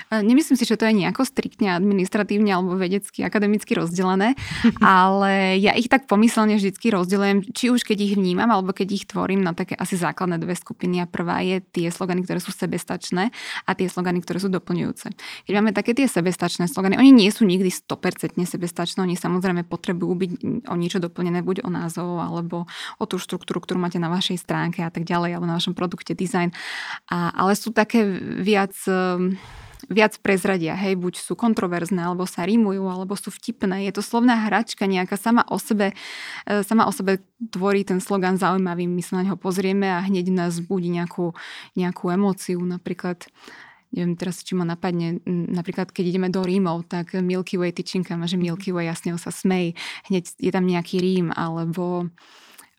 Nemyslím 0.09 0.55
si, 0.55 0.65
že 0.65 0.79
to 0.79 0.87
je 0.87 0.93
nejako 0.95 1.27
striktne 1.27 1.75
administratívne 1.75 2.51
alebo 2.53 2.79
vedecky, 2.79 3.23
akademicky 3.23 3.75
rozdelené, 3.75 4.33
ale 4.81 5.59
ja 5.59 5.75
ich 5.75 5.91
tak 5.91 6.07
pomyselne 6.07 6.55
vždy 6.55 6.73
rozdelujem, 6.73 7.43
či 7.51 7.69
už 7.73 7.83
keď 7.83 7.97
ich 8.01 8.13
vnímam, 8.15 8.47
alebo 8.47 8.71
keď 8.71 8.87
ich 8.93 9.05
tvorím 9.05 9.43
na 9.43 9.51
také 9.51 9.75
asi 9.75 9.99
základné 9.99 10.39
dve 10.39 10.55
skupiny. 10.55 11.03
A 11.03 11.05
prvá 11.09 11.43
je 11.43 11.59
tie 11.59 11.91
slogany, 11.91 12.23
ktoré 12.23 12.39
sú 12.39 12.55
sebestačné 12.55 13.29
a 13.67 13.71
tie 13.75 13.87
slogany, 13.91 14.23
ktoré 14.23 14.39
sú 14.39 14.49
doplňujúce. 14.51 15.07
Keď 15.47 15.53
máme 15.53 15.71
také 15.75 15.91
tie 15.97 16.07
sebestačné 16.07 16.71
slogany, 16.71 16.95
oni 16.95 17.11
nie 17.11 17.29
sú 17.29 17.43
nikdy 17.43 17.69
100% 17.69 18.37
sebestačné, 18.37 19.03
oni 19.03 19.19
samozrejme 19.19 19.67
potrebujú 19.67 20.13
byť 20.15 20.31
o 20.71 20.75
niečo 20.79 21.03
doplnené, 21.03 21.43
buď 21.43 21.67
o 21.67 21.69
názov, 21.69 22.21
alebo 22.23 22.65
o 22.97 23.05
tú 23.05 23.19
štruktúru, 23.19 23.59
ktorú 23.59 23.81
máte 23.81 23.99
na 23.99 24.07
vašej 24.07 24.39
stránke 24.39 24.81
a 24.81 24.89
tak 24.89 25.03
ďalej, 25.03 25.35
alebo 25.35 25.49
na 25.49 25.57
vašom 25.59 25.75
produkte, 25.75 26.15
design. 26.15 26.55
A, 27.11 27.31
ale 27.35 27.53
sú 27.53 27.75
také 27.75 28.03
viac 28.41 28.73
viac 29.87 30.19
prezradia, 30.19 30.75
hej, 30.75 30.99
buď 30.99 31.19
sú 31.19 31.39
kontroverzné, 31.39 32.03
alebo 32.03 32.27
sa 32.27 32.43
rímujú, 32.43 32.87
alebo 32.91 33.15
sú 33.15 33.31
vtipné. 33.31 33.87
Je 33.87 33.95
to 33.95 34.03
slovná 34.03 34.47
hračka 34.47 34.83
nejaká 34.83 35.15
sama 35.15 35.47
o 35.47 35.55
sebe, 35.57 35.95
e, 36.43 36.63
sama 36.63 36.87
o 36.87 36.91
sebe 36.91 37.23
tvorí 37.39 37.87
ten 37.87 38.03
slogan 38.03 38.35
zaujímavý. 38.35 38.85
My 38.85 39.01
sa 39.01 39.19
na 39.19 39.31
neho 39.31 39.39
pozrieme 39.39 39.87
a 39.87 40.03
hneď 40.03 40.31
nás 40.31 40.59
budí 40.59 40.91
nejakú, 40.91 41.31
nejakú 41.79 42.11
emóciu. 42.11 42.59
Napríklad 42.59 43.31
neviem 43.95 44.19
teraz, 44.19 44.43
či 44.43 44.51
ma 44.51 44.67
napadne, 44.67 45.23
napríklad 45.27 45.95
keď 45.95 46.03
ideme 46.11 46.27
do 46.27 46.43
Rímov, 46.43 46.91
tak 46.91 47.15
Milky 47.23 47.55
Way 47.55 47.71
tyčinka 47.71 48.19
má, 48.19 48.27
že 48.27 48.35
Milky 48.35 48.75
Way 48.75 48.91
jasne 48.91 49.15
sa 49.15 49.31
smej, 49.31 49.79
hneď 50.11 50.27
je 50.35 50.51
tam 50.51 50.67
nejaký 50.67 50.99
Rím, 50.99 51.31
alebo 51.31 52.11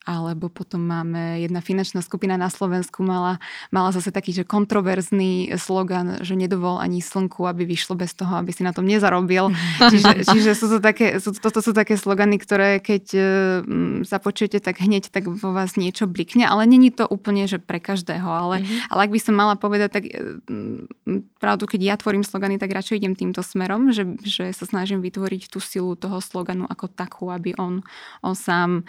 alebo 0.08 0.48
potom 0.48 0.80
máme 0.80 1.44
jedna 1.44 1.60
finančná 1.60 2.00
skupina 2.00 2.40
na 2.40 2.48
Slovensku 2.48 3.04
mala, 3.04 3.36
mala 3.68 3.92
zase 3.92 4.08
taký, 4.08 4.32
že 4.32 4.48
kontroverzný 4.48 5.52
slogan, 5.60 6.24
že 6.24 6.32
nedovol 6.32 6.80
ani 6.80 7.04
slnku, 7.04 7.44
aby 7.44 7.68
vyšlo 7.68 8.00
bez 8.00 8.16
toho, 8.16 8.40
aby 8.40 8.48
si 8.48 8.64
na 8.64 8.72
tom 8.72 8.88
nezarobil. 8.88 9.52
čiže, 9.92 10.24
čiže 10.24 10.50
sú 10.56 10.72
to 10.72 10.78
také, 10.80 11.20
sú, 11.20 11.36
toto 11.36 11.60
sú 11.60 11.76
také 11.76 12.00
slogany, 12.00 12.40
ktoré 12.40 12.80
keď 12.80 13.04
e, 14.08 14.16
počujete, 14.16 14.64
tak 14.64 14.80
hneď 14.80 15.12
tak 15.12 15.28
vo 15.28 15.52
vás 15.52 15.76
niečo 15.76 16.08
blikne, 16.08 16.48
ale 16.48 16.64
není 16.64 16.88
to 16.88 17.04
úplne, 17.04 17.44
že 17.44 17.60
pre 17.60 17.76
každého. 17.76 18.24
Ale, 18.24 18.64
mm-hmm. 18.64 18.88
ale 18.88 19.00
ak 19.04 19.12
by 19.12 19.20
som 19.20 19.34
mala 19.36 19.60
povedať, 19.60 19.90
tak 19.92 20.04
e, 20.08 20.16
pravdu, 21.36 21.68
keď 21.68 21.80
ja 21.84 21.94
tvorím 22.00 22.24
slogany, 22.24 22.56
tak 22.56 22.72
radšej 22.72 22.96
idem 22.96 23.12
týmto 23.12 23.44
smerom, 23.44 23.92
že, 23.92 24.16
že 24.24 24.56
sa 24.56 24.64
snažím 24.64 25.04
vytvoriť 25.04 25.52
tú 25.52 25.60
silu 25.60 25.92
toho 26.00 26.24
sloganu 26.24 26.64
ako 26.64 26.88
takú, 26.88 27.28
aby 27.28 27.52
on, 27.60 27.84
on 28.24 28.32
sám 28.32 28.88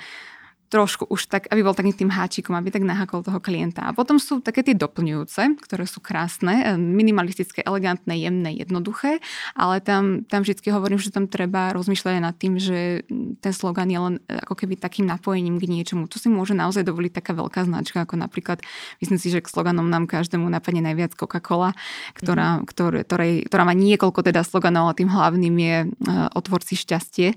trošku 0.69 1.09
už 1.09 1.25
tak, 1.25 1.49
aby 1.49 1.65
bol 1.65 1.73
takým 1.73 1.97
tým 1.97 2.13
háčikom, 2.13 2.53
aby 2.53 2.69
tak 2.69 2.85
nahakol 2.85 3.25
toho 3.25 3.41
klienta. 3.41 3.89
A 3.89 3.91
potom 3.91 4.21
sú 4.21 4.37
také 4.39 4.61
tie 4.61 4.77
doplňujúce, 4.77 5.57
ktoré 5.65 5.89
sú 5.89 5.99
krásne, 5.99 6.53
eh, 6.61 6.77
minimalistické, 6.77 7.65
elegantné, 7.65 8.21
jemné, 8.21 8.53
jednoduché, 8.53 9.17
ale 9.57 9.81
tam, 9.81 10.23
tam 10.29 10.45
vždy 10.45 10.61
hovorím, 10.69 11.01
že 11.01 11.09
tam 11.09 11.25
treba 11.25 11.73
rozmýšľať 11.73 12.13
nad 12.21 12.37
tým, 12.37 12.61
že 12.61 13.01
ten 13.41 13.53
slogan 13.53 13.89
je 13.89 13.99
len 13.99 14.15
eh, 14.29 14.37
ako 14.45 14.53
keby 14.53 14.77
takým 14.77 15.09
napojením 15.09 15.57
k 15.57 15.65
niečomu. 15.65 16.05
To 16.05 16.21
si 16.21 16.29
môže 16.29 16.53
naozaj 16.53 16.85
dovoliť 16.85 17.17
taká 17.17 17.33
veľká 17.33 17.65
značka, 17.65 18.05
ako 18.05 18.21
napríklad, 18.21 18.61
myslím 19.01 19.17
si, 19.17 19.33
že 19.33 19.41
k 19.41 19.49
sloganom 19.49 19.89
nám 19.89 20.05
každému 20.05 20.45
napadne 20.45 20.85
najviac 20.85 21.17
Coca-Cola, 21.17 21.73
ktorá, 22.13 22.61
mm. 22.61 22.69
ktoré, 22.69 22.99
ktorej, 23.03 23.33
ktorá 23.49 23.63
má 23.65 23.73
niekoľko 23.73 24.21
teda 24.21 24.45
sloganov, 24.45 24.93
ale 24.93 24.99
tým 25.01 25.09
hlavným 25.09 25.55
je 25.57 25.77
uh, 25.89 26.29
otvor 26.37 26.61
si 26.61 26.77
šťastie. 26.77 27.33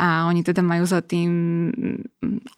A 0.00 0.24
oni 0.24 0.40
teda 0.40 0.64
majú 0.64 0.88
za 0.88 1.04
tým 1.04 1.30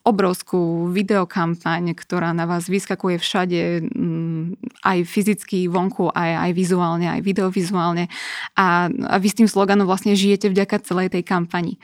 obrovskú 0.05 0.93
videokampaň, 0.93 1.97
ktorá 1.97 2.37
na 2.37 2.45
vás 2.45 2.69
vyskakuje 2.69 3.17
všade, 3.17 3.89
mm, 3.89 4.61
aj 4.85 4.99
fyzicky 5.09 5.65
vonku, 5.73 6.13
aj, 6.13 6.31
aj 6.45 6.51
vizuálne, 6.53 7.09
aj 7.09 7.25
videovizuálne. 7.25 8.13
A, 8.53 8.93
a 8.93 9.17
vy 9.17 9.29
s 9.33 9.39
tým 9.41 9.49
sloganom 9.49 9.89
vlastne 9.89 10.13
žijete 10.13 10.53
vďaka 10.53 10.85
celej 10.85 11.09
tej 11.09 11.25
kampani. 11.25 11.81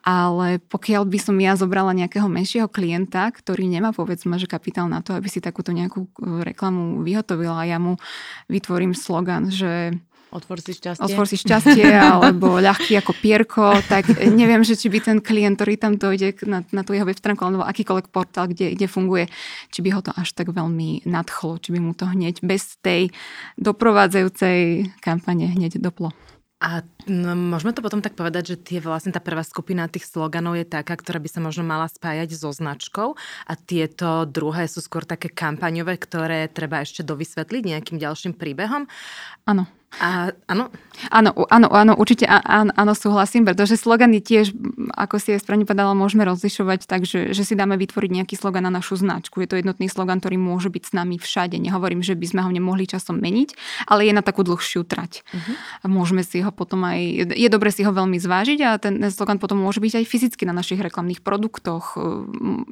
Ale 0.00 0.64
pokiaľ 0.72 1.04
by 1.04 1.18
som 1.20 1.36
ja 1.36 1.52
zobrala 1.52 1.92
nejakého 1.92 2.24
menšieho 2.32 2.72
klienta, 2.72 3.28
ktorý 3.28 3.68
nemá 3.68 3.92
povedzme, 3.92 4.40
že 4.40 4.48
kapitál 4.48 4.88
na 4.88 5.04
to, 5.04 5.12
aby 5.12 5.28
si 5.28 5.44
takúto 5.44 5.68
nejakú 5.68 6.08
e, 6.08 6.48
reklamu 6.48 7.04
vyhotovila 7.04 7.68
ja 7.68 7.76
mu 7.76 8.00
vytvorím 8.48 8.96
slogan, 8.96 9.52
že 9.52 10.00
Otvor 10.28 10.60
si 10.60 10.76
šťastie. 10.76 11.04
Otvor 11.08 11.24
si 11.24 11.40
šťastie, 11.40 11.88
alebo 11.88 12.60
ľahký 12.60 13.00
ako 13.00 13.16
pierko, 13.16 13.72
tak 13.88 14.12
neviem, 14.28 14.60
že 14.60 14.76
či 14.76 14.92
by 14.92 14.98
ten 15.00 15.18
klient, 15.24 15.56
ktorý 15.56 15.80
tam 15.80 15.96
dojde 15.96 16.36
na, 16.44 16.60
na 16.68 16.84
tú 16.84 16.92
jeho 16.92 17.08
web 17.08 17.16
stránku, 17.16 17.40
alebo 17.40 17.64
akýkoľvek 17.64 18.12
portál, 18.12 18.52
kde, 18.52 18.76
kde 18.76 18.86
funguje, 18.92 19.24
či 19.72 19.80
by 19.80 19.88
ho 19.96 20.00
to 20.04 20.12
až 20.12 20.36
tak 20.36 20.52
veľmi 20.52 21.08
nadchlo, 21.08 21.56
či 21.56 21.72
by 21.72 21.80
mu 21.80 21.96
to 21.96 22.04
hneď 22.04 22.44
bez 22.44 22.76
tej 22.84 23.08
doprovádzajúcej 23.56 24.92
kampane 25.00 25.48
hneď 25.48 25.80
doplo. 25.80 26.12
A 26.58 26.82
no, 27.06 27.38
môžeme 27.38 27.70
to 27.70 27.86
potom 27.86 28.02
tak 28.02 28.18
povedať, 28.18 28.52
že 28.52 28.56
tie 28.58 28.78
vlastne 28.82 29.14
tá 29.14 29.22
prvá 29.22 29.46
skupina 29.46 29.86
tých 29.86 30.10
sloganov 30.10 30.58
je 30.58 30.66
taká, 30.66 30.98
ktorá 30.98 31.22
by 31.22 31.30
sa 31.30 31.38
možno 31.38 31.62
mala 31.62 31.86
spájať 31.86 32.34
so 32.34 32.50
značkou 32.50 33.14
a 33.46 33.52
tieto 33.54 34.26
druhé 34.26 34.66
sú 34.66 34.82
skôr 34.82 35.06
také 35.06 35.30
kampaňové, 35.30 35.94
ktoré 36.02 36.50
treba 36.50 36.82
ešte 36.82 37.06
dovysvetliť 37.06 37.62
nejakým 37.62 38.02
ďalším 38.02 38.34
príbehom. 38.34 38.90
Áno. 39.46 39.70
A, 39.96 40.36
áno? 40.44 40.68
Áno, 41.08 41.30
áno, 41.48 41.70
áno, 41.70 41.92
určite 41.94 42.26
áno, 42.28 42.74
áno, 42.74 42.92
súhlasím, 42.92 43.46
pretože 43.46 43.78
slogany 43.78 44.18
tiež, 44.18 44.50
ako 44.98 45.16
si 45.22 45.32
je 45.32 45.38
správne 45.38 45.62
povedala, 45.62 45.94
môžeme 45.94 46.26
rozlišovať 46.26 46.90
tak, 46.90 47.06
že, 47.06 47.30
že 47.30 47.42
si 47.46 47.54
dáme 47.54 47.78
vytvoriť 47.78 48.10
nejaký 48.20 48.34
slogan 48.34 48.66
na 48.66 48.72
našu 48.74 48.98
značku. 48.98 49.38
Je 49.40 49.48
to 49.48 49.56
jednotný 49.56 49.86
slogan, 49.86 50.18
ktorý 50.18 50.36
môže 50.36 50.68
byť 50.68 50.84
s 50.90 50.92
nami 50.92 51.16
všade. 51.16 51.56
Nehovorím, 51.56 52.02
že 52.02 52.18
by 52.18 52.26
sme 52.26 52.40
ho 52.44 52.50
nemohli 52.50 52.84
časom 52.84 53.16
meniť, 53.22 53.54
ale 53.86 54.10
je 54.10 54.12
na 54.12 54.26
takú 54.26 54.42
dlhšiu 54.42 54.82
trať. 54.84 55.22
Uh-huh. 55.22 55.54
Môžeme 55.86 56.26
si 56.26 56.42
ho 56.42 56.50
potom 56.50 56.82
aj, 56.82 57.32
je 57.38 57.48
dobre 57.48 57.70
si 57.70 57.86
ho 57.86 57.94
veľmi 57.94 58.18
zvážiť 58.18 58.58
a 58.66 58.76
ten, 58.82 58.98
ten 58.98 59.10
slogan 59.14 59.38
potom 59.38 59.62
môže 59.62 59.78
byť 59.78 60.02
aj 60.02 60.04
fyzicky 60.04 60.44
na 60.44 60.52
našich 60.52 60.82
reklamných 60.82 61.22
produktoch. 61.22 61.94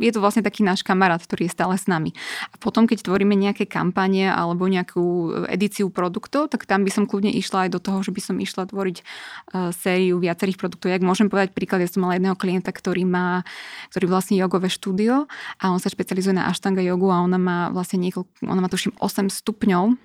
Je 0.03 0.11
to 0.11 0.19
vlastne 0.19 0.43
taký 0.43 0.67
náš 0.67 0.83
kamarát, 0.83 1.23
ktorý 1.23 1.47
je 1.47 1.55
stále 1.55 1.79
s 1.79 1.87
nami. 1.87 2.11
A 2.51 2.59
potom, 2.59 2.91
keď 2.91 3.07
tvoríme 3.07 3.39
nejaké 3.39 3.71
kampanie 3.71 4.27
alebo 4.27 4.67
nejakú 4.67 5.47
edíciu 5.47 5.95
produktov, 5.95 6.51
tak 6.51 6.67
tam 6.67 6.83
by 6.83 6.91
som 6.91 7.06
kľudne 7.07 7.33
išla 7.33 7.67
aj 7.67 7.71
do 7.73 7.81
toho, 7.81 8.03
že 8.03 8.13
by 8.13 8.21
som 8.21 8.37
išla 8.37 8.69
tvoriť 8.69 8.97
uh, 9.01 9.71
sériu 9.73 10.19
viacerých 10.19 10.59
produktov. 10.61 10.93
Jak 10.93 11.07
môžem 11.07 11.31
povedať 11.31 11.55
príklad, 11.57 11.83
ja 11.83 11.91
som 11.91 12.05
mala 12.05 12.19
jedného 12.19 12.37
klienta, 12.37 12.75
ktorý 12.75 13.07
má, 13.07 13.47
ktorý 13.95 14.11
vlastní 14.11 14.37
jogové 14.37 14.69
štúdio 14.69 15.31
a 15.63 15.65
on 15.71 15.81
sa 15.81 15.89
špecializuje 15.89 16.37
na 16.37 16.51
Ashtanga 16.51 16.83
jogu 16.83 17.09
a 17.09 17.23
ona 17.23 17.39
má 17.39 17.59
vlastne 17.71 18.03
niekoľko, 18.03 18.45
ona 18.45 18.61
má 18.61 18.69
tuším 18.69 18.99
8 18.99 19.31
stupňov 19.31 19.97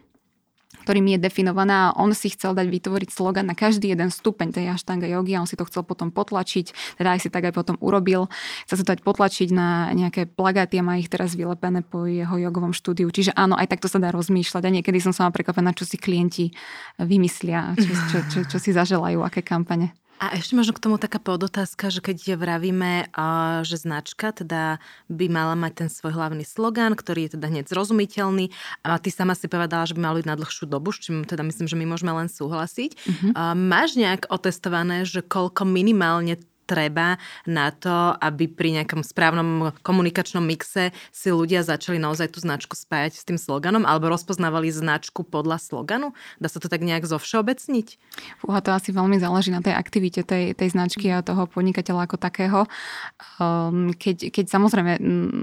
ktorým 0.83 1.15
je 1.15 1.17
definovaná 1.21 1.91
a 1.91 1.95
on 2.01 2.11
si 2.11 2.33
chcel 2.33 2.57
dať 2.57 2.67
vytvoriť 2.67 3.09
slogan 3.13 3.45
na 3.47 3.55
každý 3.55 3.93
jeden 3.93 4.09
stupeň 4.09 4.51
tej 4.51 4.65
ashtanga 4.73 5.05
jogy 5.05 5.37
a 5.37 5.41
on 5.43 5.49
si 5.49 5.55
to 5.55 5.63
chcel 5.69 5.85
potom 5.85 6.09
potlačiť, 6.09 6.97
teda 6.97 7.15
aj 7.15 7.19
si 7.23 7.29
tak 7.29 7.47
aj 7.47 7.53
potom 7.53 7.77
urobil. 7.79 8.27
Chcel 8.65 8.81
sa 8.81 8.83
to 8.83 8.91
dať 8.97 9.01
potlačiť 9.05 9.49
na 9.53 9.93
nejaké 9.93 10.25
plagáty 10.25 10.81
a 10.81 10.85
má 10.85 10.97
ich 10.97 11.07
teraz 11.07 11.37
vylepené 11.37 11.85
po 11.85 12.09
jeho 12.09 12.35
jogovom 12.35 12.73
štúdiu. 12.73 13.07
Čiže 13.13 13.37
áno, 13.37 13.53
aj 13.53 13.69
takto 13.69 13.87
sa 13.87 14.01
dá 14.01 14.09
rozmýšľať 14.09 14.63
a 14.65 14.73
niekedy 14.81 14.97
som 14.97 15.13
sama 15.13 15.29
prekvapená, 15.29 15.71
čo 15.77 15.85
si 15.85 16.01
klienti 16.01 16.49
vymyslia, 16.97 17.77
čo, 17.77 17.91
čo, 18.09 18.17
čo, 18.27 18.39
čo 18.49 18.57
si 18.57 18.73
zaželajú, 18.73 19.21
aké 19.21 19.45
kampane. 19.45 20.00
A 20.21 20.37
ešte 20.37 20.53
možno 20.53 20.77
k 20.77 20.85
tomu 20.85 21.01
taká 21.01 21.17
podotázka, 21.17 21.89
že 21.89 21.97
keď 21.97 22.37
vravíme, 22.37 23.09
že 23.65 23.81
značka 23.81 24.29
teda 24.29 24.77
by 25.09 25.25
mala 25.33 25.57
mať 25.57 25.73
ten 25.73 25.89
svoj 25.89 26.13
hlavný 26.13 26.45
slogan, 26.45 26.93
ktorý 26.93 27.25
je 27.25 27.41
teda 27.41 27.49
hneď 27.49 27.65
zrozumiteľný 27.65 28.53
a 28.85 29.01
ty 29.01 29.09
sama 29.09 29.33
si 29.33 29.49
povedala, 29.49 29.89
že 29.89 29.97
by 29.97 30.01
mal 30.05 30.13
byť 30.13 30.29
na 30.29 30.37
dlhšiu 30.37 30.69
dobu, 30.69 30.93
s 30.93 31.01
čím 31.01 31.25
teda 31.25 31.41
myslím, 31.41 31.65
že 31.65 31.73
my 31.73 31.85
môžeme 31.89 32.13
len 32.13 32.29
súhlasiť. 32.29 32.91
Uh-huh. 32.93 33.57
Máš 33.57 33.97
nejak 33.97 34.29
otestované, 34.29 35.09
že 35.09 35.25
koľko 35.25 35.65
minimálne 35.65 36.37
treba 36.71 37.19
na 37.43 37.75
to, 37.75 38.15
aby 38.23 38.47
pri 38.47 38.79
nejakom 38.79 39.03
správnom 39.03 39.75
komunikačnom 39.83 40.39
mixe 40.39 40.95
si 41.11 41.27
ľudia 41.27 41.67
začali 41.67 41.99
naozaj 41.99 42.31
tú 42.31 42.39
značku 42.39 42.79
spájať 42.79 43.19
s 43.19 43.27
tým 43.27 43.35
sloganom 43.35 43.83
alebo 43.83 44.07
rozpoznávali 44.07 44.71
značku 44.71 45.27
podľa 45.27 45.59
sloganu? 45.59 46.15
Dá 46.39 46.47
sa 46.47 46.63
to 46.63 46.71
tak 46.71 46.79
nejak 46.79 47.03
zovšeobecniť? 47.03 47.87
Fúha, 48.39 48.63
to 48.63 48.71
asi 48.71 48.95
veľmi 48.95 49.19
záleží 49.19 49.51
na 49.51 49.59
tej 49.59 49.75
aktivite 49.75 50.23
tej, 50.23 50.55
tej 50.55 50.71
značky 50.71 51.11
a 51.11 51.19
toho 51.19 51.43
podnikateľa 51.51 52.07
ako 52.07 52.15
takého. 52.15 52.59
Um, 53.35 53.91
keď, 53.91 54.31
keď 54.31 54.45
samozrejme 54.47 54.91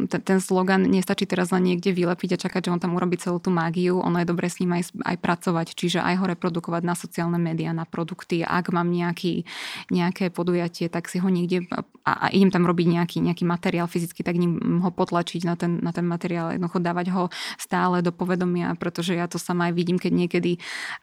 ten, 0.09 0.21
ten 0.25 0.39
slogan 0.41 0.89
nestačí 0.89 1.29
teraz 1.29 1.53
len 1.53 1.69
niekde 1.69 1.93
vylepiť 1.93 2.39
a 2.39 2.41
čakať, 2.41 2.71
že 2.71 2.73
on 2.73 2.81
tam 2.81 2.97
urobí 2.97 3.21
celú 3.21 3.37
tú 3.37 3.53
mágiu, 3.53 4.01
ono 4.01 4.25
je 4.25 4.31
dobre 4.31 4.49
s 4.49 4.65
ním 4.65 4.81
aj, 4.81 4.97
aj 5.05 5.17
pracovať, 5.21 5.77
čiže 5.77 6.01
aj 6.01 6.15
ho 6.23 6.25
reprodukovať 6.33 6.83
na 6.87 6.95
sociálne 6.97 7.37
médiá, 7.37 7.77
na 7.77 7.85
produkty. 7.85 8.41
Ak 8.47 8.73
mám 8.73 8.89
nejaký, 8.89 9.45
nejaké 9.93 10.31
podujatie, 10.31 10.87
tak 10.89 11.11
si 11.11 11.18
ho 11.19 11.29
niekde 11.29 11.69
a, 11.71 11.83
a 12.07 12.27
idem 12.33 12.51
tam 12.51 12.65
robiť 12.65 12.87
nejaký, 12.89 13.19
nejaký 13.21 13.45
materiál 13.45 13.87
fyzicky, 13.91 14.25
tak 14.25 14.41
ním 14.41 14.81
ho 14.81 14.91
potlačiť 14.91 15.43
na 15.45 15.55
ten, 15.55 15.83
na 15.83 15.93
ten 15.93 16.07
materiál, 16.07 16.55
jednoducho 16.55 16.79
dávať 16.81 17.07
ho 17.13 17.25
stále 17.61 18.01
do 18.01 18.15
povedomia, 18.15 18.75
pretože 18.79 19.15
ja 19.15 19.27
to 19.29 19.37
sama 19.37 19.71
aj 19.71 19.75
vidím, 19.77 19.99
keď 20.01 20.13
niekedy 20.15 20.53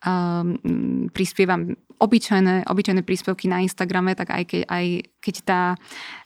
um, 0.03 0.57
prispievam 1.13 1.77
obyčajné, 1.99 2.67
obyčajné 2.67 3.01
príspevky 3.05 3.47
na 3.47 3.63
Instagrame, 3.63 4.17
tak 4.17 4.33
aj 4.33 4.43
keď, 4.47 4.61
aj 4.67 4.85
keď 5.21 5.35
tá 5.43 5.61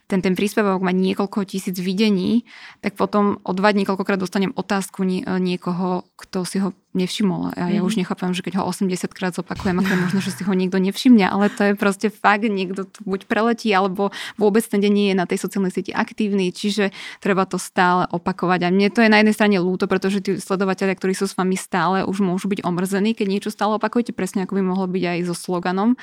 ten, 0.10 0.26
ten 0.26 0.34
príspevok 0.34 0.82
má 0.82 0.90
niekoľko 0.90 1.46
tisíc 1.46 1.78
videní, 1.78 2.42
tak 2.82 2.98
potom 2.98 3.38
o 3.46 3.54
dva 3.54 3.70
dní 3.70 3.86
koľkokrát 3.86 4.18
dostanem 4.18 4.50
otázku 4.58 5.06
nie, 5.06 5.22
niekoho, 5.22 6.10
kto 6.18 6.50
si 6.50 6.58
ho 6.58 6.74
nevšimol. 6.98 7.54
A 7.54 7.70
ja 7.70 7.82
mm. 7.82 7.88
už 7.88 8.02
nechápam, 8.02 8.34
že 8.34 8.42
keď 8.42 8.62
ho 8.62 8.64
80 8.66 9.14
krát 9.14 9.38
zopakujem, 9.38 9.78
ako 9.78 9.90
je 9.94 10.00
možno, 10.00 10.20
že 10.26 10.34
si 10.34 10.42
ho 10.42 10.54
niekto 10.58 10.82
nevšimne, 10.82 11.22
ale 11.22 11.54
to 11.54 11.62
je 11.70 11.74
proste 11.78 12.10
fakt, 12.10 12.50
niekto 12.50 12.90
tu 12.90 13.00
buď 13.06 13.30
preletí, 13.30 13.70
alebo 13.70 14.10
vôbec 14.42 14.66
ten 14.66 14.82
deň 14.82 14.92
nie 14.94 15.08
je 15.14 15.16
na 15.18 15.30
tej 15.30 15.38
sociálnej 15.38 15.70
sieti 15.70 15.94
aktívny, 15.94 16.50
čiže 16.50 16.90
treba 17.22 17.46
to 17.46 17.62
stále 17.62 18.10
opakovať. 18.10 18.66
A 18.66 18.74
mne 18.74 18.90
to 18.90 19.06
je 19.06 19.10
na 19.12 19.22
jednej 19.22 19.36
strane 19.38 19.58
lúto, 19.62 19.86
pretože 19.86 20.26
tí 20.26 20.42
sledovateľia, 20.42 20.98
ktorí 20.98 21.14
sú 21.14 21.30
s 21.30 21.38
vami 21.38 21.54
stále, 21.54 22.02
už 22.10 22.26
môžu 22.26 22.50
byť 22.50 22.66
omrzení, 22.66 23.14
keď 23.14 23.28
niečo 23.30 23.50
stále 23.54 23.78
opakujete, 23.78 24.10
presne 24.10 24.50
ako 24.50 24.58
by 24.58 24.64
mohlo 24.66 24.90
byť 24.90 25.04
aj 25.06 25.20
so 25.30 25.36
sloganom, 25.38 25.94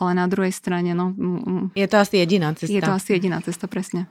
ale 0.00 0.10
na 0.16 0.24
druhej 0.24 0.56
strane, 0.56 0.96
no... 0.96 1.12
Je 1.76 1.84
to 1.84 2.00
asi 2.00 2.16
jediná 2.16 2.56
cesta. 2.56 2.72
Je 2.72 2.80
to 2.80 2.92
asi 2.96 3.12
jediná 3.12 3.44
cesta, 3.44 3.68
presne. 3.68 4.08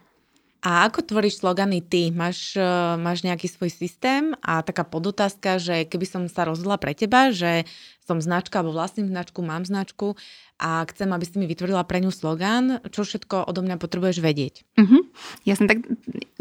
A 0.59 0.91
ako 0.91 1.07
tvoríš 1.07 1.39
slogany 1.39 1.79
ty? 1.79 2.11
Máš, 2.11 2.59
e, 2.59 2.63
máš 2.99 3.23
nejaký 3.23 3.47
svoj 3.47 3.71
systém? 3.71 4.35
A 4.43 4.59
taká 4.59 4.83
podotázka, 4.83 5.55
že 5.55 5.87
keby 5.87 6.03
som 6.03 6.21
sa 6.27 6.43
rozhodla 6.43 6.75
pre 6.75 6.91
teba, 6.91 7.31
že 7.31 7.63
som 8.03 8.19
značka 8.19 8.59
alebo 8.59 8.75
vlastním 8.75 9.07
značku, 9.07 9.39
mám 9.39 9.63
značku 9.63 10.19
a 10.59 10.83
chcem, 10.91 11.07
aby 11.13 11.23
si 11.23 11.39
mi 11.39 11.45
vytvorila 11.47 11.85
pre 11.87 12.03
ňu 12.03 12.11
slogan, 12.11 12.83
čo 12.91 13.05
všetko 13.05 13.47
odo 13.47 13.61
mňa 13.63 13.79
potrebuješ 13.79 14.17
vedieť? 14.19 14.65
Uh-huh. 14.75 15.07
Ja 15.47 15.55
som 15.55 15.69
tak, 15.69 15.85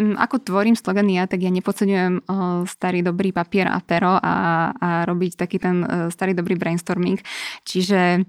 ako 0.00 0.42
tvorím 0.42 0.74
slogany 0.74 1.20
ja, 1.20 1.30
tak 1.30 1.44
ja 1.44 1.52
nepodceňujem 1.52 2.24
uh, 2.24 2.64
starý 2.66 3.04
dobrý 3.04 3.30
papier 3.30 3.70
a 3.70 3.78
pero 3.84 4.16
a, 4.18 4.72
a 4.74 4.88
robiť 5.06 5.38
taký 5.38 5.62
ten 5.62 5.84
uh, 5.84 6.08
starý 6.08 6.34
dobrý 6.34 6.58
brainstorming. 6.58 7.22
Čiže 7.68 8.26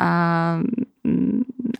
uh, 0.00 0.58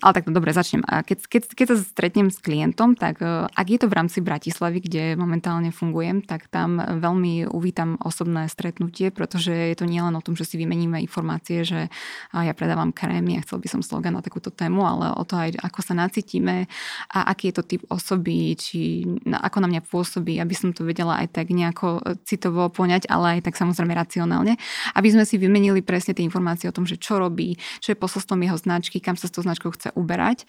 ale 0.05 0.13
tak 0.13 0.29
dobre, 0.29 0.53
začnem. 0.53 0.85
Keď, 0.85 1.19
keď, 1.25 1.43
keď 1.57 1.67
sa 1.73 1.77
stretnem 1.81 2.29
s 2.29 2.39
klientom, 2.39 2.93
tak 2.93 3.25
e, 3.25 3.49
ak 3.49 3.67
je 3.67 3.79
to 3.81 3.87
v 3.89 3.97
rámci 3.97 4.19
Bratislavy, 4.21 4.85
kde 4.85 5.05
momentálne 5.17 5.73
fungujem, 5.73 6.21
tak 6.21 6.53
tam 6.53 6.77
veľmi 6.77 7.49
uvítam 7.49 7.97
osobné 8.05 8.53
stretnutie, 8.53 9.09
pretože 9.09 9.51
je 9.51 9.77
to 9.77 9.89
nielen 9.89 10.13
o 10.13 10.25
tom, 10.25 10.37
že 10.37 10.45
si 10.45 10.61
vymeníme 10.61 11.01
informácie, 11.01 11.65
že 11.65 11.89
ja 12.37 12.53
predávam 12.53 12.93
krémy 12.93 13.41
a 13.41 13.45
chcel 13.45 13.65
by 13.65 13.69
som 13.69 13.81
slogan 13.81 14.15
na 14.17 14.23
takúto 14.23 14.53
tému, 14.53 14.85
ale 14.85 15.17
o 15.17 15.25
to 15.25 15.41
aj, 15.41 15.57
ako 15.65 15.81
sa 15.81 15.95
nacítime 15.97 16.69
a 17.09 17.33
aký 17.33 17.51
je 17.51 17.55
to 17.57 17.65
typ 17.65 17.83
osoby, 17.89 18.53
či 18.59 19.09
ako 19.25 19.65
na 19.65 19.69
mňa 19.73 19.83
pôsobí, 19.89 20.37
aby 20.37 20.53
som 20.53 20.77
to 20.77 20.85
vedela 20.85 21.25
aj 21.25 21.33
tak 21.33 21.49
nejako 21.49 22.05
e, 22.05 22.21
citovo 22.29 22.69
poňať, 22.69 23.09
ale 23.09 23.41
aj 23.41 23.49
tak 23.49 23.55
samozrejme 23.57 23.97
racionálne, 23.97 24.61
aby 24.93 25.09
sme 25.09 25.25
si 25.25 25.41
vymenili 25.41 25.81
presne 25.81 26.13
tie 26.13 26.27
informácie 26.27 26.69
o 26.69 26.77
tom, 26.77 26.85
že 26.85 27.01
čo 27.01 27.17
robí, 27.17 27.57
čo 27.81 27.95
je 27.95 27.97
posolstvom 27.97 28.45
jeho 28.45 28.59
značky, 28.61 29.01
kam 29.01 29.17
sa 29.17 29.31
s 29.31 29.35
tou 29.35 29.41
značkou 29.41 29.78
chce 29.79 29.95
uberať. 29.95 30.45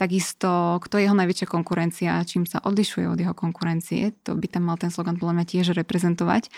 Takisto, 0.00 0.80
kto 0.80 0.96
je 0.96 1.04
jeho 1.04 1.14
najväčšia 1.14 1.44
konkurencia, 1.44 2.24
čím 2.24 2.48
sa 2.48 2.64
odlišuje 2.64 3.04
od 3.04 3.20
jeho 3.20 3.36
konkurencie, 3.36 4.16
to 4.24 4.32
by 4.32 4.48
tam 4.48 4.72
mal 4.72 4.80
ten 4.80 4.88
slogan 4.88 5.20
podľa 5.20 5.36
mňa 5.36 5.46
tiež 5.46 5.76
reprezentovať 5.76 6.48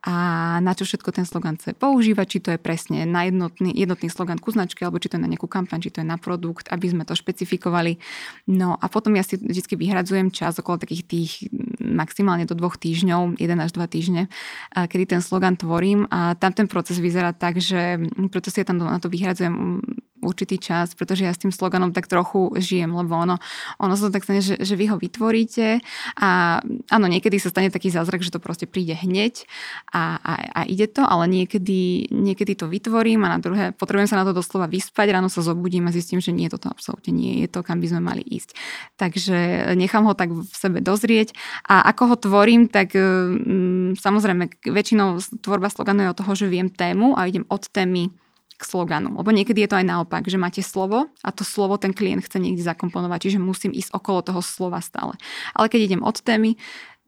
a 0.00 0.16
na 0.64 0.72
čo 0.72 0.88
všetko 0.88 1.12
ten 1.12 1.28
slogan 1.28 1.60
chce 1.60 1.76
používať, 1.76 2.26
či 2.26 2.38
to 2.40 2.48
je 2.56 2.60
presne 2.60 3.04
na 3.04 3.28
jednotný, 3.28 3.68
jednotný 3.76 4.08
slogan 4.08 4.40
ku 4.40 4.48
značke, 4.48 4.80
alebo 4.80 4.96
či 4.96 5.12
to 5.12 5.20
je 5.20 5.24
na 5.24 5.28
nejakú 5.28 5.44
kampaň, 5.44 5.84
či 5.84 5.92
to 5.92 6.00
je 6.00 6.08
na 6.08 6.16
produkt, 6.16 6.72
aby 6.72 6.88
sme 6.88 7.04
to 7.04 7.12
špecifikovali. 7.12 8.00
No 8.48 8.80
a 8.80 8.88
potom 8.88 9.12
ja 9.12 9.20
si 9.20 9.36
vždy 9.36 9.76
vyhradzujem 9.76 10.32
čas 10.32 10.56
okolo 10.56 10.80
takých 10.80 11.04
tých 11.04 11.32
maximálne 11.76 12.48
do 12.48 12.56
dvoch 12.56 12.80
týždňov, 12.80 13.36
jeden 13.36 13.60
až 13.60 13.76
dva 13.76 13.84
týždne, 13.84 14.32
kedy 14.72 15.04
ten 15.04 15.20
slogan 15.20 15.60
tvorím 15.60 16.08
a 16.08 16.32
tam 16.32 16.56
ten 16.56 16.64
proces 16.64 16.96
vyzerá 16.96 17.36
tak, 17.36 17.60
že 17.60 18.00
preto 18.32 18.48
si 18.48 18.64
ja 18.64 18.64
tam 18.64 18.80
na 18.80 19.04
to 19.04 19.12
vyhradzujem 19.12 19.84
určitý 20.20 20.60
čas, 20.60 20.92
pretože 20.94 21.24
ja 21.24 21.32
s 21.32 21.40
tým 21.40 21.52
sloganom 21.52 21.90
tak 21.92 22.06
trochu 22.06 22.52
žijem, 22.56 22.92
lebo 22.92 23.16
ono, 23.16 23.36
ono 23.80 23.94
sa 23.96 24.12
tak 24.12 24.24
stane, 24.24 24.44
že, 24.44 24.60
že 24.60 24.74
vy 24.76 24.92
ho 24.92 24.96
vytvoríte 25.00 25.80
a 26.20 26.60
áno, 26.92 27.06
niekedy 27.08 27.40
sa 27.40 27.52
stane 27.52 27.72
taký 27.72 27.88
zázrak, 27.88 28.20
že 28.20 28.32
to 28.32 28.40
proste 28.40 28.68
príde 28.68 28.94
hneď 28.94 29.44
a, 29.92 30.20
a, 30.20 30.32
a 30.52 30.60
ide 30.68 30.86
to, 30.86 31.02
ale 31.02 31.26
niekedy, 31.26 32.08
niekedy 32.12 32.54
to 32.54 32.68
vytvorím 32.68 33.24
a 33.26 33.36
na 33.36 33.40
druhé 33.40 33.72
potrebujem 33.72 34.08
sa 34.08 34.20
na 34.20 34.28
to 34.28 34.36
doslova 34.36 34.68
vyspať, 34.68 35.10
ráno 35.10 35.32
sa 35.32 35.40
zobudím 35.40 35.88
a 35.88 35.94
zistím, 35.94 36.20
že 36.20 36.30
nie, 36.30 36.52
toto 36.52 36.68
absolútne 36.68 37.10
nie 37.10 37.44
je 37.44 37.48
to, 37.48 37.64
kam 37.64 37.80
by 37.80 37.86
sme 37.88 38.00
mali 38.04 38.22
ísť. 38.22 38.54
Takže 39.00 39.36
nechám 39.74 40.04
ho 40.04 40.12
tak 40.12 40.30
v 40.30 40.44
sebe 40.52 40.84
dozrieť 40.84 41.32
a 41.66 41.82
ako 41.90 42.14
ho 42.14 42.16
tvorím, 42.20 42.68
tak 42.68 42.92
mm, 42.94 43.96
samozrejme 43.96 44.62
väčšinou 44.68 45.18
tvorba 45.40 45.72
sloganu 45.72 46.04
je 46.06 46.12
od 46.12 46.18
toho, 46.18 46.32
že 46.36 46.46
viem 46.52 46.68
tému 46.68 47.16
a 47.16 47.26
idem 47.26 47.48
od 47.48 47.64
témy 47.72 48.12
k 48.60 48.68
sloganu. 48.68 49.16
Lebo 49.16 49.32
niekedy 49.32 49.64
je 49.64 49.70
to 49.72 49.80
aj 49.80 49.86
naopak, 49.88 50.28
že 50.28 50.36
máte 50.36 50.60
slovo 50.60 51.08
a 51.24 51.32
to 51.32 51.48
slovo 51.48 51.80
ten 51.80 51.96
klient 51.96 52.28
chce 52.28 52.36
niekde 52.36 52.60
zakomponovať, 52.60 53.18
čiže 53.24 53.40
musím 53.40 53.72
ísť 53.72 53.96
okolo 53.96 54.20
toho 54.20 54.44
slova 54.44 54.84
stále. 54.84 55.16
Ale 55.56 55.72
keď 55.72 55.80
idem 55.88 56.02
od 56.04 56.20
témy, 56.20 56.60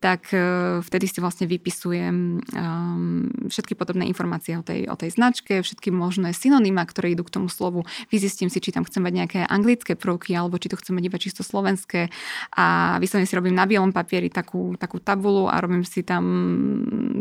tak 0.02 0.34
e, 0.34 0.82
vtedy 0.82 1.06
si 1.06 1.22
vlastne 1.22 1.46
vypisujem 1.46 2.42
um, 2.42 3.30
všetky 3.46 3.78
potrebné 3.78 4.10
informácie 4.10 4.58
o 4.58 4.66
tej, 4.66 4.90
o 4.90 4.98
tej 4.98 5.14
značke, 5.14 5.62
všetky 5.62 5.94
možné 5.94 6.34
synonyma, 6.34 6.82
ktoré 6.82 7.14
idú 7.14 7.22
k 7.22 7.38
tomu 7.38 7.46
slovu. 7.46 7.86
Vyzistím 8.10 8.50
si, 8.50 8.58
či 8.58 8.74
tam 8.74 8.82
chcem 8.82 8.98
mať 8.98 9.14
nejaké 9.14 9.40
anglické 9.46 9.94
prvky, 9.94 10.34
alebo 10.34 10.58
či 10.58 10.74
to 10.74 10.74
chcem 10.74 10.98
mať 10.98 11.04
iba 11.06 11.22
čisto 11.22 11.46
slovenské. 11.46 12.10
A 12.58 12.98
vyslovene 12.98 13.30
si 13.30 13.38
robím 13.38 13.54
na 13.54 13.62
bielom 13.62 13.94
papieri 13.94 14.26
takú, 14.26 14.74
takú 14.74 14.98
tabulu 14.98 15.46
a 15.46 15.62
robím 15.62 15.86
si 15.86 16.02
tam 16.02 16.26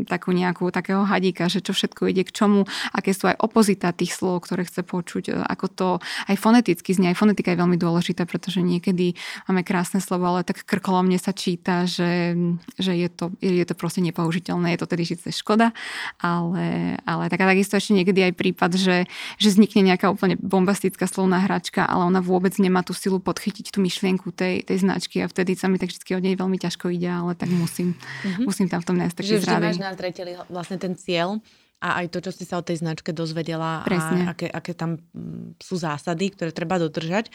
takú 0.09 0.33
nejakú 0.33 0.73
takého 0.73 1.05
hadíka, 1.05 1.53
že 1.53 1.61
čo 1.61 1.77
všetko 1.77 2.09
ide 2.09 2.25
k 2.25 2.33
čomu, 2.33 2.65
aké 2.97 3.13
sú 3.13 3.29
aj 3.29 3.37
opozita 3.45 3.93
tých 3.93 4.17
slov, 4.17 4.49
ktoré 4.49 4.65
chce 4.65 4.81
počuť, 4.81 5.23
e, 5.29 5.33
ako 5.37 5.65
to 5.69 5.87
aj 6.25 6.35
foneticky 6.41 6.97
znie. 6.97 7.13
Aj 7.13 7.19
fonetika 7.19 7.53
je 7.53 7.61
veľmi 7.61 7.77
dôležitá, 7.77 8.25
pretože 8.25 8.65
niekedy 8.65 9.13
máme 9.45 9.61
krásne 9.61 10.01
slovo, 10.01 10.33
ale 10.33 10.41
tak 10.41 10.65
krkolomne 10.65 11.21
sa 11.21 11.29
číta, 11.29 11.85
že 11.85 12.33
že 12.77 12.95
je 12.95 13.09
to, 13.11 13.33
je 13.41 13.65
to 13.65 13.75
proste 13.75 13.99
nepoužiteľné, 14.03 14.75
je 14.75 14.79
to 14.79 14.87
tedy 14.87 15.03
síce 15.07 15.27
škoda, 15.31 15.71
ale, 16.19 16.97
ale 17.03 17.31
taká 17.31 17.47
takisto 17.49 17.75
ešte 17.75 17.97
niekedy 17.97 18.31
aj 18.31 18.33
prípad, 18.37 18.71
že, 18.77 18.97
že 19.39 19.47
vznikne 19.51 19.91
nejaká 19.93 20.11
úplne 20.11 20.35
bombastická 20.39 21.09
slovná 21.09 21.43
hračka, 21.43 21.83
ale 21.83 22.07
ona 22.07 22.21
vôbec 22.23 22.55
nemá 22.61 22.85
tú 22.85 22.95
silu 22.95 23.19
podchytiť 23.19 23.73
tú 23.73 23.79
myšlienku 23.81 24.31
tej, 24.31 24.63
tej 24.63 24.83
značky 24.83 25.23
a 25.23 25.29
vtedy 25.31 25.57
sa 25.57 25.67
mi 25.67 25.81
tak 25.81 25.91
vždy 25.91 26.11
od 26.15 26.23
nej 26.23 26.35
veľmi 26.37 26.57
ťažko 26.59 26.91
ide, 26.93 27.09
ale 27.09 27.33
tak 27.33 27.49
musím, 27.51 27.95
mm-hmm. 27.95 28.45
musím 28.45 28.67
tam 28.71 28.79
v 28.83 28.87
tom 28.87 28.97
nájsť 28.99 29.15
taký 29.15 29.29
Že 29.35 29.39
vždy 29.43 29.55
máš 29.59 29.79
na 29.81 29.91
zreteli 29.95 30.31
vlastne 30.47 30.77
ten 30.77 30.93
cieľ 30.95 31.41
a 31.81 32.05
aj 32.05 32.13
to, 32.13 32.21
čo 32.21 32.31
si 32.31 32.45
sa 32.45 32.61
o 32.61 32.63
tej 32.63 32.77
značke 32.77 33.09
dozvedela 33.09 33.81
Presne. 33.81 34.29
a 34.29 34.37
aké, 34.37 34.45
aké 34.45 34.77
tam 34.77 35.01
mm, 35.01 35.57
sú 35.57 35.81
zásady, 35.81 36.29
ktoré 36.37 36.53
treba 36.53 36.77
dodržať. 36.77 37.33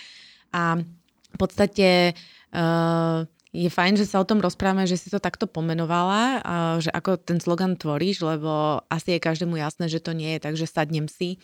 A 0.54 0.78
v 1.34 1.36
podstate 1.36 2.14
uh, 2.54 3.26
je 3.54 3.70
fajn, 3.70 3.98
že 4.00 4.06
sa 4.08 4.18
o 4.20 4.28
tom 4.28 4.42
rozprávame, 4.42 4.88
že 4.88 4.98
si 4.98 5.08
to 5.08 5.22
takto 5.22 5.46
pomenovala, 5.46 6.42
že 6.82 6.90
ako 6.90 7.20
ten 7.20 7.38
slogan 7.38 7.78
tvoríš, 7.78 8.22
lebo 8.26 8.82
asi 8.90 9.16
je 9.16 9.26
každému 9.26 9.56
jasné, 9.56 9.86
že 9.86 10.02
to 10.02 10.12
nie 10.12 10.36
je 10.36 10.40
tak, 10.42 10.54
že 10.58 10.66
sadnem 10.66 11.06
si, 11.06 11.38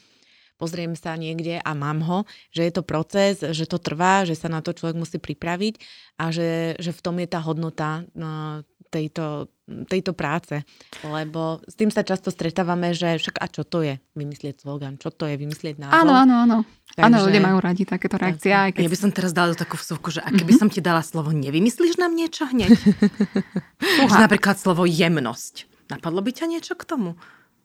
pozriem 0.62 0.94
sa 0.94 1.18
niekde 1.18 1.58
a 1.58 1.70
mám 1.74 2.06
ho, 2.06 2.18
že 2.54 2.62
je 2.68 2.72
to 2.72 2.86
proces, 2.86 3.42
že 3.42 3.66
to 3.66 3.82
trvá, 3.82 4.22
že 4.22 4.38
sa 4.38 4.46
na 4.46 4.62
to 4.62 4.70
človek 4.70 4.94
musí 4.94 5.18
pripraviť 5.18 5.74
a 6.22 6.30
že, 6.30 6.78
že 6.78 6.94
v 6.94 7.02
tom 7.02 7.18
je 7.18 7.26
tá 7.26 7.42
hodnota 7.42 8.06
no, 8.14 8.62
tejto, 8.92 9.48
tejto 9.88 10.12
práce. 10.12 10.60
Lebo 11.00 11.64
s 11.64 11.72
tým 11.72 11.88
sa 11.88 12.04
často 12.04 12.28
stretávame, 12.28 12.92
že 12.92 13.16
však 13.16 13.40
a 13.40 13.48
čo 13.48 13.64
to 13.64 13.80
je 13.80 13.96
vymyslieť 14.12 14.60
slogan, 14.60 15.00
čo 15.00 15.08
to 15.08 15.24
je 15.24 15.40
vymyslieť 15.40 15.80
názov. 15.80 15.96
Áno, 15.96 16.12
áno, 16.12 16.34
áno. 16.44 16.58
Takže... 16.92 17.08
Áno, 17.08 17.16
ľudia 17.24 17.40
majú 17.40 17.58
radi 17.64 17.88
takéto 17.88 18.20
reakcie. 18.20 18.52
Aj 18.52 18.68
keď... 18.68 18.84
Ja 18.84 18.92
by 18.92 19.00
som 19.00 19.10
teraz 19.16 19.32
dala 19.32 19.56
do 19.56 19.56
takú 19.56 19.80
vsúvku, 19.80 20.12
že 20.12 20.20
a 20.20 20.28
keby 20.28 20.44
mm-hmm. 20.44 20.60
som 20.60 20.68
ti 20.68 20.84
dala 20.84 21.00
slovo, 21.00 21.32
nevymyslíš 21.32 21.96
nám 21.96 22.12
niečo 22.12 22.44
hneď? 22.44 22.76
napríklad 24.28 24.60
slovo 24.60 24.84
jemnosť. 24.84 25.88
Napadlo 25.88 26.20
by 26.20 26.30
ťa 26.36 26.46
niečo 26.52 26.76
k 26.76 26.84
tomu? 26.84 27.16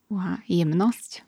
Uha, 0.08 0.40
jemnosť? 0.48 1.27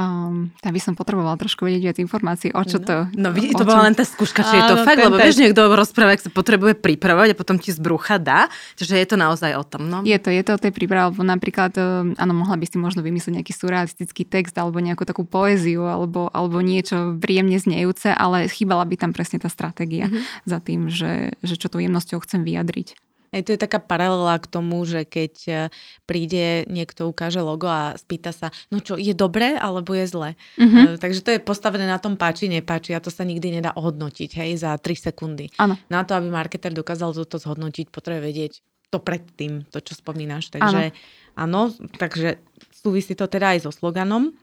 Um, 0.00 0.48
tam 0.64 0.72
by 0.72 0.80
som 0.80 0.96
potrebovala 0.96 1.36
trošku 1.36 1.68
vedieť 1.68 1.92
viac 1.92 1.98
informácií, 2.00 2.56
o 2.56 2.64
čo 2.64 2.80
no. 2.80 2.86
to... 2.88 2.96
No 3.20 3.28
vidí, 3.36 3.52
to 3.52 3.68
bola 3.68 3.84
len 3.84 3.92
tá 3.92 4.08
skúška, 4.08 4.40
či 4.40 4.56
je 4.56 4.64
to 4.64 4.80
fakt, 4.80 4.96
lebo 4.96 5.20
vieš, 5.20 5.44
niekto 5.44 5.68
rozpráva, 5.68 6.16
ak 6.16 6.24
sa 6.24 6.32
potrebuje 6.32 6.80
pripravovať 6.80 7.36
a 7.36 7.36
potom 7.36 7.60
ti 7.60 7.68
z 7.68 7.76
brucha 7.76 8.16
dá, 8.16 8.48
že 8.80 8.96
je 8.96 9.04
to 9.04 9.20
naozaj 9.20 9.52
o 9.60 9.64
tom. 9.66 9.92
No. 9.92 10.00
Je 10.00 10.16
to, 10.16 10.32
je 10.32 10.40
to 10.40 10.56
o 10.56 10.62
tej 10.62 10.72
príprave, 10.72 11.12
lebo 11.12 11.20
napríklad, 11.20 11.76
ehm, 11.76 12.16
áno, 12.16 12.32
mohla 12.32 12.56
by 12.56 12.64
si 12.64 12.80
možno 12.80 13.04
vymyslieť 13.04 13.44
nejaký 13.44 13.52
surrealistický 13.52 14.24
text 14.24 14.56
alebo 14.56 14.80
nejakú 14.80 15.04
takú 15.04 15.28
poéziu 15.28 15.84
alebo, 15.84 16.32
alebo 16.32 16.64
niečo 16.64 17.20
príjemne 17.20 17.60
znejúce, 17.60 18.08
ale 18.08 18.48
chýbala 18.48 18.88
by 18.88 18.96
tam 18.96 19.12
presne 19.12 19.36
tá 19.36 19.52
stratégia 19.52 20.08
mm-hmm. 20.08 20.48
za 20.48 20.58
tým, 20.64 20.88
že, 20.88 21.36
že 21.44 21.60
čo 21.60 21.68
tou 21.68 21.76
jemnosťou 21.76 22.24
chcem 22.24 22.40
vyjadriť. 22.40 23.09
Aj 23.30 23.42
to 23.46 23.54
je 23.54 23.62
taká 23.62 23.78
paralela 23.78 24.34
k 24.42 24.50
tomu, 24.50 24.82
že 24.82 25.06
keď 25.06 25.34
e, 25.46 25.54
príde 26.02 26.66
niekto, 26.66 27.06
ukáže 27.06 27.38
logo 27.38 27.70
a 27.70 27.94
spýta 27.94 28.34
sa, 28.34 28.50
no 28.74 28.82
čo, 28.82 28.98
je 28.98 29.14
dobré 29.14 29.54
alebo 29.54 29.94
je 29.94 30.10
zlé. 30.10 30.30
Mm-hmm. 30.58 30.98
Takže 30.98 31.20
to 31.22 31.30
je 31.38 31.40
postavené 31.40 31.86
na 31.86 32.02
tom 32.02 32.18
páči, 32.18 32.50
nepáči 32.50 32.90
a 32.90 32.98
to 32.98 33.14
sa 33.14 33.22
nikdy 33.22 33.62
nedá 33.62 33.70
ohodnotiť, 33.78 34.30
hej, 34.34 34.50
za 34.58 34.74
3 34.74 34.82
sekundy. 34.98 35.46
Ano. 35.62 35.78
Na 35.86 36.02
to, 36.02 36.18
aby 36.18 36.26
marketer 36.26 36.74
dokázal 36.74 37.14
toto 37.14 37.38
zhodnotiť, 37.38 37.94
potrebuje 37.94 38.22
vedieť 38.26 38.52
to 38.90 38.98
predtým, 38.98 39.62
to, 39.70 39.78
čo 39.78 39.94
spomínaš. 39.94 40.50
Takže 40.50 40.90
áno, 41.38 41.70
takže 42.02 42.42
súvisí 42.74 43.14
to 43.14 43.30
teda 43.30 43.54
aj 43.54 43.70
so 43.70 43.70
sloganom. 43.70 44.34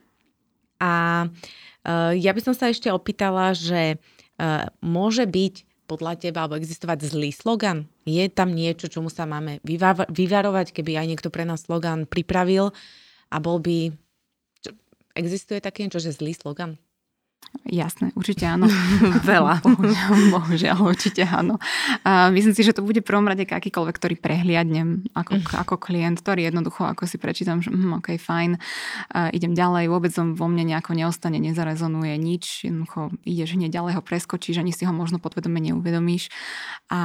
A 0.80 1.26
uh, 1.28 2.16
ja 2.16 2.32
by 2.32 2.40
som 2.40 2.56
sa 2.56 2.72
ešte 2.72 2.88
opýtala, 2.88 3.52
že 3.52 4.00
uh, 4.00 4.72
môže 4.80 5.28
byť 5.28 5.67
podľa 5.88 6.20
teba, 6.20 6.44
alebo 6.44 6.60
existovať 6.60 7.08
zlý 7.08 7.32
slogan? 7.32 7.88
Je 8.04 8.28
tam 8.28 8.52
niečo, 8.52 8.92
čomu 8.92 9.08
sa 9.08 9.24
máme 9.24 9.64
vyvarovať, 10.12 10.76
keby 10.76 11.00
aj 11.00 11.06
niekto 11.08 11.32
pre 11.32 11.48
nás 11.48 11.64
slogan 11.64 12.04
pripravil 12.04 12.76
a 13.32 13.36
bol 13.40 13.56
by... 13.58 13.96
Čo, 14.60 14.76
existuje 15.16 15.64
také 15.64 15.88
niečo, 15.88 16.04
že 16.04 16.12
zlý 16.12 16.36
slogan? 16.36 16.76
Jasné, 17.68 18.16
určite 18.16 18.48
áno. 18.48 18.64
Veľa. 19.28 19.60
Bohužiaľ, 19.64 20.12
bohužiaľ, 20.32 20.78
určite 20.88 21.20
áno. 21.28 21.60
A 22.00 22.32
myslím 22.32 22.56
si, 22.56 22.64
že 22.64 22.72
to 22.72 22.80
bude 22.80 23.04
prvom 23.04 23.28
rade 23.28 23.44
akýkoľvek, 23.44 23.94
ktorý 23.96 24.14
prehliadnem 24.16 25.04
ako, 25.12 25.32
mm. 25.36 25.52
ako 25.68 25.74
klient, 25.76 26.16
ktorý 26.24 26.48
jednoducho, 26.48 26.88
ako 26.88 27.04
si 27.04 27.20
prečítam, 27.20 27.60
že 27.60 27.68
hm, 27.68 28.00
ok, 28.00 28.16
fajn, 28.16 28.56
a 29.12 29.28
idem 29.36 29.52
ďalej, 29.52 29.92
vôbec 29.92 30.12
vo 30.16 30.46
mne 30.48 30.64
nejako 30.64 30.96
neostane, 30.96 31.36
nezarezonuje 31.36 32.16
nič, 32.16 32.64
jednoducho 32.64 33.12
ideš 33.28 33.60
hneď 33.60 33.76
ďalej 33.76 33.92
ho 34.00 34.02
preskočíš, 34.04 34.64
ani 34.64 34.72
si 34.72 34.88
ho 34.88 34.92
možno 34.96 35.20
podvedome 35.20 35.60
neuvedomíš. 35.60 36.32
A 36.88 37.00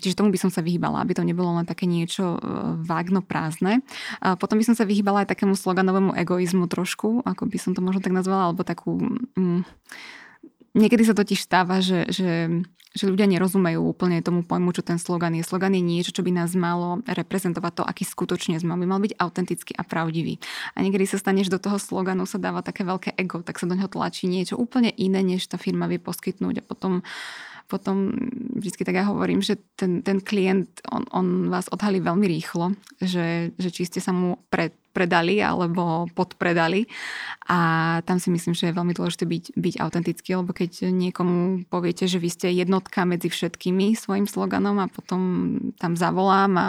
čiže 0.00 0.16
tomu 0.16 0.32
by 0.32 0.40
som 0.40 0.48
sa 0.48 0.64
vyhýbala, 0.64 1.04
aby 1.04 1.12
to 1.12 1.20
nebolo 1.20 1.60
len 1.60 1.68
také 1.68 1.84
niečo 1.84 2.36
e, 2.36 2.48
vágno 2.88 3.20
prázdne. 3.20 3.84
A 4.24 4.32
potom 4.40 4.56
by 4.56 4.64
som 4.64 4.72
sa 4.72 4.88
vyhýbala 4.88 5.28
aj 5.28 5.36
takému 5.36 5.52
sloganovému 5.52 6.16
egoizmu 6.16 6.64
trošku, 6.72 7.20
ako 7.20 7.44
by 7.44 7.58
som 7.60 7.76
to 7.76 7.84
možno 7.84 8.00
tak 8.00 8.16
nazvala, 8.16 8.48
alebo 8.48 8.64
takú... 8.64 8.96
Mm, 9.36 9.68
Niekedy 10.76 11.02
sa 11.08 11.16
totiž 11.16 11.40
stáva, 11.40 11.80
že, 11.80 12.04
že, 12.12 12.52
že 12.92 13.04
ľudia 13.08 13.24
nerozumejú 13.24 13.80
úplne 13.80 14.20
tomu 14.20 14.44
pojmu, 14.44 14.76
čo 14.76 14.84
ten 14.84 15.00
slogan 15.00 15.32
je. 15.32 15.40
Slogan 15.40 15.72
je 15.72 15.80
niečo, 15.80 16.12
čo 16.12 16.20
by 16.20 16.36
nás 16.36 16.52
malo 16.52 17.00
reprezentovať 17.08 17.72
to, 17.80 17.82
aký 17.84 18.04
skutočne 18.04 18.60
sme. 18.60 18.76
By 18.76 18.84
mal 18.84 19.00
byť 19.00 19.16
autentický 19.16 19.72
a 19.72 19.88
pravdivý. 19.88 20.36
A 20.76 20.84
niekedy 20.84 21.08
sa 21.08 21.16
stane, 21.16 21.40
že 21.40 21.52
do 21.52 21.60
toho 21.60 21.80
sloganu 21.80 22.28
sa 22.28 22.36
dáva 22.36 22.60
také 22.60 22.84
veľké 22.84 23.16
ego, 23.16 23.40
tak 23.40 23.56
sa 23.56 23.64
do 23.64 23.72
neho 23.72 23.88
tlačí 23.88 24.28
niečo 24.28 24.60
úplne 24.60 24.92
iné, 25.00 25.24
než 25.24 25.48
tá 25.48 25.56
firma 25.56 25.88
vie 25.88 25.96
poskytnúť. 25.96 26.60
A 26.60 26.66
potom 26.68 27.00
potom 27.66 28.14
vždy 28.62 28.86
tak 28.86 28.94
ja 28.94 29.10
hovorím, 29.10 29.42
že 29.42 29.58
ten, 29.74 29.98
ten 30.02 30.22
klient, 30.22 30.70
on, 30.86 31.02
on 31.10 31.50
vás 31.50 31.66
odhalí 31.66 31.98
veľmi 31.98 32.26
rýchlo, 32.30 32.78
že, 33.02 33.50
že 33.58 33.68
či 33.74 33.90
ste 33.90 33.98
sa 33.98 34.14
mu 34.14 34.38
pred, 34.46 34.70
predali 34.96 35.44
alebo 35.44 36.08
podpredali. 36.16 36.88
A 37.46 37.58
tam 38.08 38.16
si 38.16 38.32
myslím, 38.32 38.56
že 38.56 38.72
je 38.72 38.74
veľmi 38.74 38.96
dôležité 38.96 39.28
byť, 39.28 39.44
byť 39.54 39.74
autentický, 39.78 40.34
lebo 40.40 40.56
keď 40.56 40.88
niekomu 40.88 41.68
poviete, 41.68 42.08
že 42.08 42.16
vy 42.16 42.32
ste 42.32 42.48
jednotka 42.50 43.04
medzi 43.04 43.28
všetkými 43.28 43.92
svojim 43.94 44.24
sloganom 44.24 44.80
a 44.80 44.90
potom 44.90 45.20
tam 45.76 45.94
zavolám 45.94 46.52
a 46.56 46.68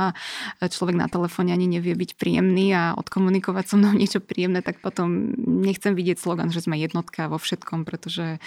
človek 0.62 1.00
na 1.00 1.08
telefóne 1.10 1.56
ani 1.56 1.66
nevie 1.66 1.96
byť 1.96 2.20
príjemný 2.20 2.76
a 2.76 2.94
odkomunikovať 2.94 3.66
so 3.74 3.76
mnou 3.80 3.96
niečo 3.96 4.22
príjemné, 4.22 4.62
tak 4.62 4.84
potom 4.84 5.34
nechcem 5.48 5.98
vidieť 5.98 6.22
slogan, 6.22 6.54
že 6.54 6.62
sme 6.62 6.78
jednotka 6.78 7.32
vo 7.32 7.42
všetkom, 7.42 7.88
pretože 7.88 8.38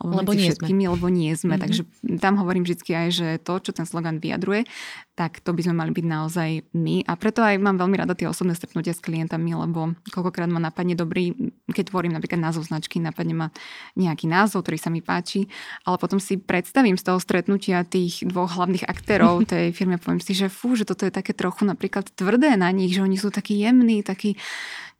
alebo 0.00 0.32
nie 0.32 0.48
všetkými, 0.50 0.84
sme. 0.88 0.92
lebo 0.96 1.06
nie 1.12 1.32
sme. 1.36 1.58
Mm-hmm. 1.58 1.64
Takže 1.64 1.82
tam 2.22 2.40
hovorím 2.40 2.64
vždy 2.64 2.92
aj, 2.94 3.08
že 3.12 3.28
to, 3.44 3.60
čo 3.60 3.70
ten 3.76 3.84
slogan 3.84 4.18
vyjadruje, 4.18 4.64
tak 5.14 5.38
to 5.46 5.54
by 5.54 5.62
sme 5.62 5.78
mali 5.78 5.94
byť 5.94 6.06
naozaj 6.06 6.50
my. 6.74 7.06
A 7.06 7.14
preto 7.14 7.38
aj 7.46 7.62
mám 7.62 7.78
veľmi 7.78 7.94
rada 7.94 8.18
tie 8.18 8.26
osobné 8.26 8.58
stretnutia 8.58 8.90
s 8.90 9.02
klientami, 9.24 9.56
lebo 9.56 9.96
koľkokrát 10.12 10.52
ma 10.52 10.60
napadne 10.60 10.92
dobrý, 10.92 11.32
keď 11.72 11.88
tvorím 11.88 12.12
napríklad 12.12 12.44
názov 12.44 12.68
značky, 12.68 13.00
napadne 13.00 13.32
ma 13.32 13.48
nejaký 13.96 14.28
názov, 14.28 14.68
ktorý 14.68 14.76
sa 14.76 14.92
mi 14.92 15.00
páči, 15.00 15.48
ale 15.88 15.96
potom 15.96 16.20
si 16.20 16.36
predstavím 16.36 17.00
z 17.00 17.08
toho 17.08 17.16
stretnutia 17.16 17.88
tých 17.88 18.20
dvoch 18.28 18.52
hlavných 18.52 18.84
aktérov 18.84 19.40
tej 19.48 19.72
firmy 19.72 19.96
a 19.96 20.02
poviem 20.02 20.20
si, 20.20 20.36
že 20.36 20.52
fú, 20.52 20.76
že 20.76 20.84
toto 20.84 21.08
je 21.08 21.12
také 21.16 21.32
trochu 21.32 21.64
napríklad 21.64 22.12
tvrdé 22.12 22.60
na 22.60 22.68
nich, 22.68 22.92
že 22.92 23.00
oni 23.00 23.16
sú 23.16 23.32
takí 23.32 23.56
jemní, 23.56 24.04
takí 24.04 24.36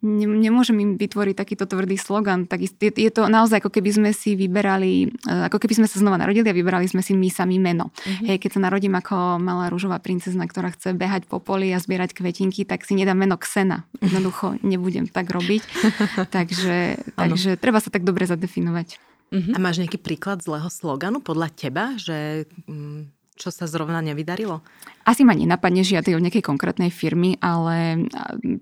nemôžem 0.03 0.77
im 0.81 0.91
vytvoriť 0.99 1.35
takýto 1.35 1.65
tvrdý 1.69 1.95
slogan. 1.95 2.49
Tak 2.49 2.59
je, 2.61 2.91
je 2.91 3.11
to 3.11 3.27
naozaj 3.31 3.63
ako 3.63 3.71
keby 3.71 3.89
sme 3.93 4.09
si 4.11 4.35
vyberali, 4.35 5.11
eh, 5.27 5.47
ako 5.47 5.61
keby 5.61 5.83
sme 5.83 5.87
sa 5.87 6.01
znova 6.01 6.19
narodili 6.19 6.47
a 6.51 6.55
vyberali 6.55 6.87
sme 6.89 6.99
si 7.05 7.15
my 7.15 7.29
sami 7.31 7.57
meno. 7.61 7.91
Mm-hmm. 7.91 8.27
Hej, 8.29 8.37
keď 8.41 8.51
sa 8.57 8.59
narodím 8.65 8.95
ako 8.97 9.39
malá 9.39 9.71
rúžová 9.71 10.01
princezna, 10.03 10.45
ktorá 10.49 10.73
chce 10.75 10.91
behať 10.95 11.25
po 11.29 11.39
poli 11.39 11.71
a 11.71 11.79
zbierať 11.79 12.15
kvetinky, 12.17 12.67
tak 12.67 12.83
si 12.83 12.97
nedám 12.97 13.17
meno 13.17 13.39
Ksena. 13.39 13.87
Jednoducho 14.03 14.59
nebudem 14.61 15.07
tak 15.07 15.31
robiť. 15.31 15.63
takže 16.35 16.99
takže 17.15 17.57
treba 17.59 17.79
sa 17.81 17.89
tak 17.89 18.03
dobre 18.03 18.27
zadefinovať. 18.27 18.99
Mm-hmm. 19.33 19.53
A 19.57 19.57
máš 19.57 19.81
nejaký 19.81 19.97
príklad 19.97 20.45
zlého 20.45 20.69
sloganu 20.69 21.17
podľa 21.19 21.49
teba, 21.51 21.97
že 21.97 22.45
mm, 22.69 23.14
čo 23.35 23.51
sa 23.51 23.67
zrovna 23.67 23.99
nevydarilo? 23.99 24.63
Asi 25.03 25.27
ma 25.27 25.35
nenapadne 25.35 25.83
žiadny 25.83 26.15
od 26.15 26.23
nejakej 26.23 26.41
konkrétnej 26.41 26.87
firmy, 26.89 27.35
ale 27.43 28.07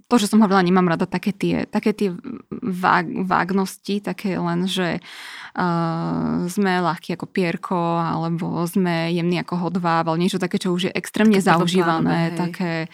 to, 0.09 0.15
že 0.17 0.27
som 0.27 0.41
hovorila, 0.41 0.65
nemám 0.65 0.89
rada 0.89 1.05
také 1.05 1.29
tie, 1.31 1.69
také 1.69 1.93
tie 1.93 2.09
vág, 2.49 3.05
vágnosti, 3.23 4.01
také 4.01 4.35
len, 4.41 4.65
že 4.65 4.97
uh, 4.99 6.49
sme 6.49 6.83
ľahkí 6.83 7.13
ako 7.13 7.29
pierko, 7.29 8.01
alebo 8.01 8.65
sme 8.65 9.13
jemní 9.13 9.39
ako 9.45 9.69
hodváb, 9.69 10.09
ale 10.09 10.25
niečo 10.25 10.41
také, 10.41 10.57
čo 10.57 10.73
už 10.73 10.89
je 10.89 10.91
extrémne 10.91 11.37
také 11.37 11.47
zaužívané, 11.53 12.33
také... 12.33 12.89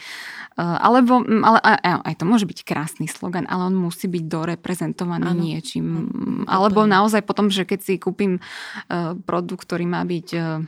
Uh, 0.59 0.75
alebo, 0.83 1.23
ale 1.23 1.59
aj, 1.63 2.03
aj 2.03 2.15
to 2.19 2.27
môže 2.27 2.43
byť 2.43 2.67
krásny 2.67 3.07
slogan, 3.07 3.47
ale 3.47 3.71
on 3.71 3.79
musí 3.79 4.11
byť 4.11 4.23
doreprezentovaný 4.27 5.31
ano. 5.31 5.39
niečím. 5.39 6.11
Ano. 6.43 6.43
Alebo 6.51 6.83
naozaj 6.83 7.23
potom, 7.23 7.47
že 7.47 7.63
keď 7.63 7.79
si 7.79 7.93
kúpim 7.95 8.43
uh, 8.43 9.15
produkt, 9.23 9.63
ktorý 9.63 9.87
má 9.87 10.03
byť 10.03 10.27
uh, 10.35 10.59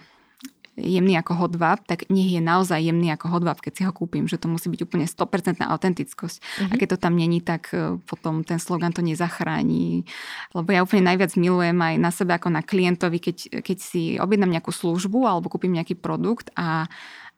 jemný 0.80 1.20
ako 1.20 1.36
hodvab, 1.36 1.84
tak 1.84 2.08
nech 2.08 2.32
je 2.32 2.40
naozaj 2.40 2.80
jemný 2.80 3.12
ako 3.12 3.28
hodvab, 3.28 3.60
keď 3.60 3.74
si 3.76 3.82
ho 3.84 3.92
kúpim, 3.92 4.26
že 4.26 4.40
to 4.40 4.48
musí 4.48 4.72
byť 4.72 4.82
úplne 4.88 5.06
100% 5.06 5.60
autentickosť. 5.60 6.38
Mm-hmm. 6.40 6.72
A 6.72 6.74
keď 6.80 6.88
to 6.96 6.98
tam 6.98 7.14
není, 7.20 7.44
tak 7.44 7.76
e, 7.76 8.00
potom 8.08 8.48
ten 8.48 8.58
slogan 8.58 8.96
to 8.96 9.04
nezachrání. 9.04 10.08
Lebo 10.56 10.70
ja 10.72 10.84
úplne 10.84 11.12
najviac 11.12 11.36
milujem 11.36 11.76
aj 11.76 11.96
na 12.00 12.12
sebe 12.12 12.32
ako 12.36 12.48
na 12.50 12.64
klientovi, 12.64 13.20
keď, 13.20 13.38
keď 13.62 13.78
si 13.78 14.16
objednám 14.16 14.52
nejakú 14.52 14.72
službu 14.72 15.28
alebo 15.28 15.52
kúpim 15.52 15.72
nejaký 15.76 16.00
produkt 16.00 16.50
a 16.56 16.88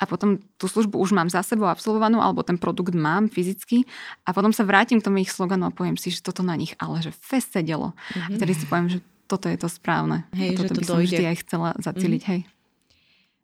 a 0.02 0.10
potom 0.10 0.42
tú 0.58 0.66
službu 0.68 1.00
už 1.00 1.16
mám 1.16 1.30
za 1.30 1.46
sebou 1.46 1.70
absolvovanú, 1.70 2.20
alebo 2.20 2.44
ten 2.44 2.58
produkt 2.58 2.92
mám 2.92 3.32
fyzicky 3.32 3.88
a 4.28 4.36
potom 4.36 4.52
sa 4.52 4.68
vrátim 4.68 5.00
k 5.00 5.06
tomu 5.06 5.24
ich 5.24 5.32
sloganu 5.32 5.70
a 5.70 5.72
poviem 5.72 5.96
si, 5.96 6.12
že 6.12 6.20
toto 6.20 6.44
na 6.44 6.58
nich 6.58 6.76
ale 6.82 7.00
že 7.00 7.14
fest 7.14 7.56
sedelo. 7.56 7.96
Mm-hmm. 8.12 8.36
Vtedy 8.36 8.54
si 8.58 8.66
poviem, 8.68 8.90
že 8.90 9.00
toto 9.32 9.48
je 9.48 9.56
to 9.56 9.72
správne. 9.72 10.28
Hej, 10.36 10.50
a 10.50 10.58
toto 10.60 10.74
že 10.74 10.76
to 10.76 10.82
by 10.82 10.86
som 10.86 10.98
dojde. 11.00 11.08
vždy 11.08 11.24
aj 11.24 11.38
chcela 11.46 11.70
zacíliť. 11.80 12.22
Mm-hmm. 12.22 12.34
Hej. 12.36 12.53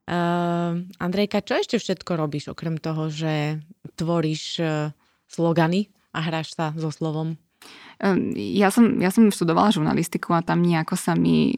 Uh, 0.10 0.90
Andrejka, 0.98 1.46
čo 1.46 1.62
ešte 1.62 1.78
všetko 1.78 2.18
robíš, 2.18 2.50
okrem 2.50 2.82
toho, 2.82 3.14
že 3.14 3.62
tvoríš 3.94 4.58
uh, 4.58 4.90
slogany 5.30 5.94
a 6.10 6.26
hráš 6.26 6.58
sa 6.58 6.74
so 6.74 6.90
slovom? 6.90 7.38
Ja 8.40 8.72
som, 8.72 8.96
ja 9.04 9.12
som 9.12 9.28
študovala 9.28 9.76
žurnalistiku 9.76 10.32
a 10.32 10.40
tam 10.40 10.64
nejako 10.64 10.96
sa 10.96 11.20
mi 11.20 11.52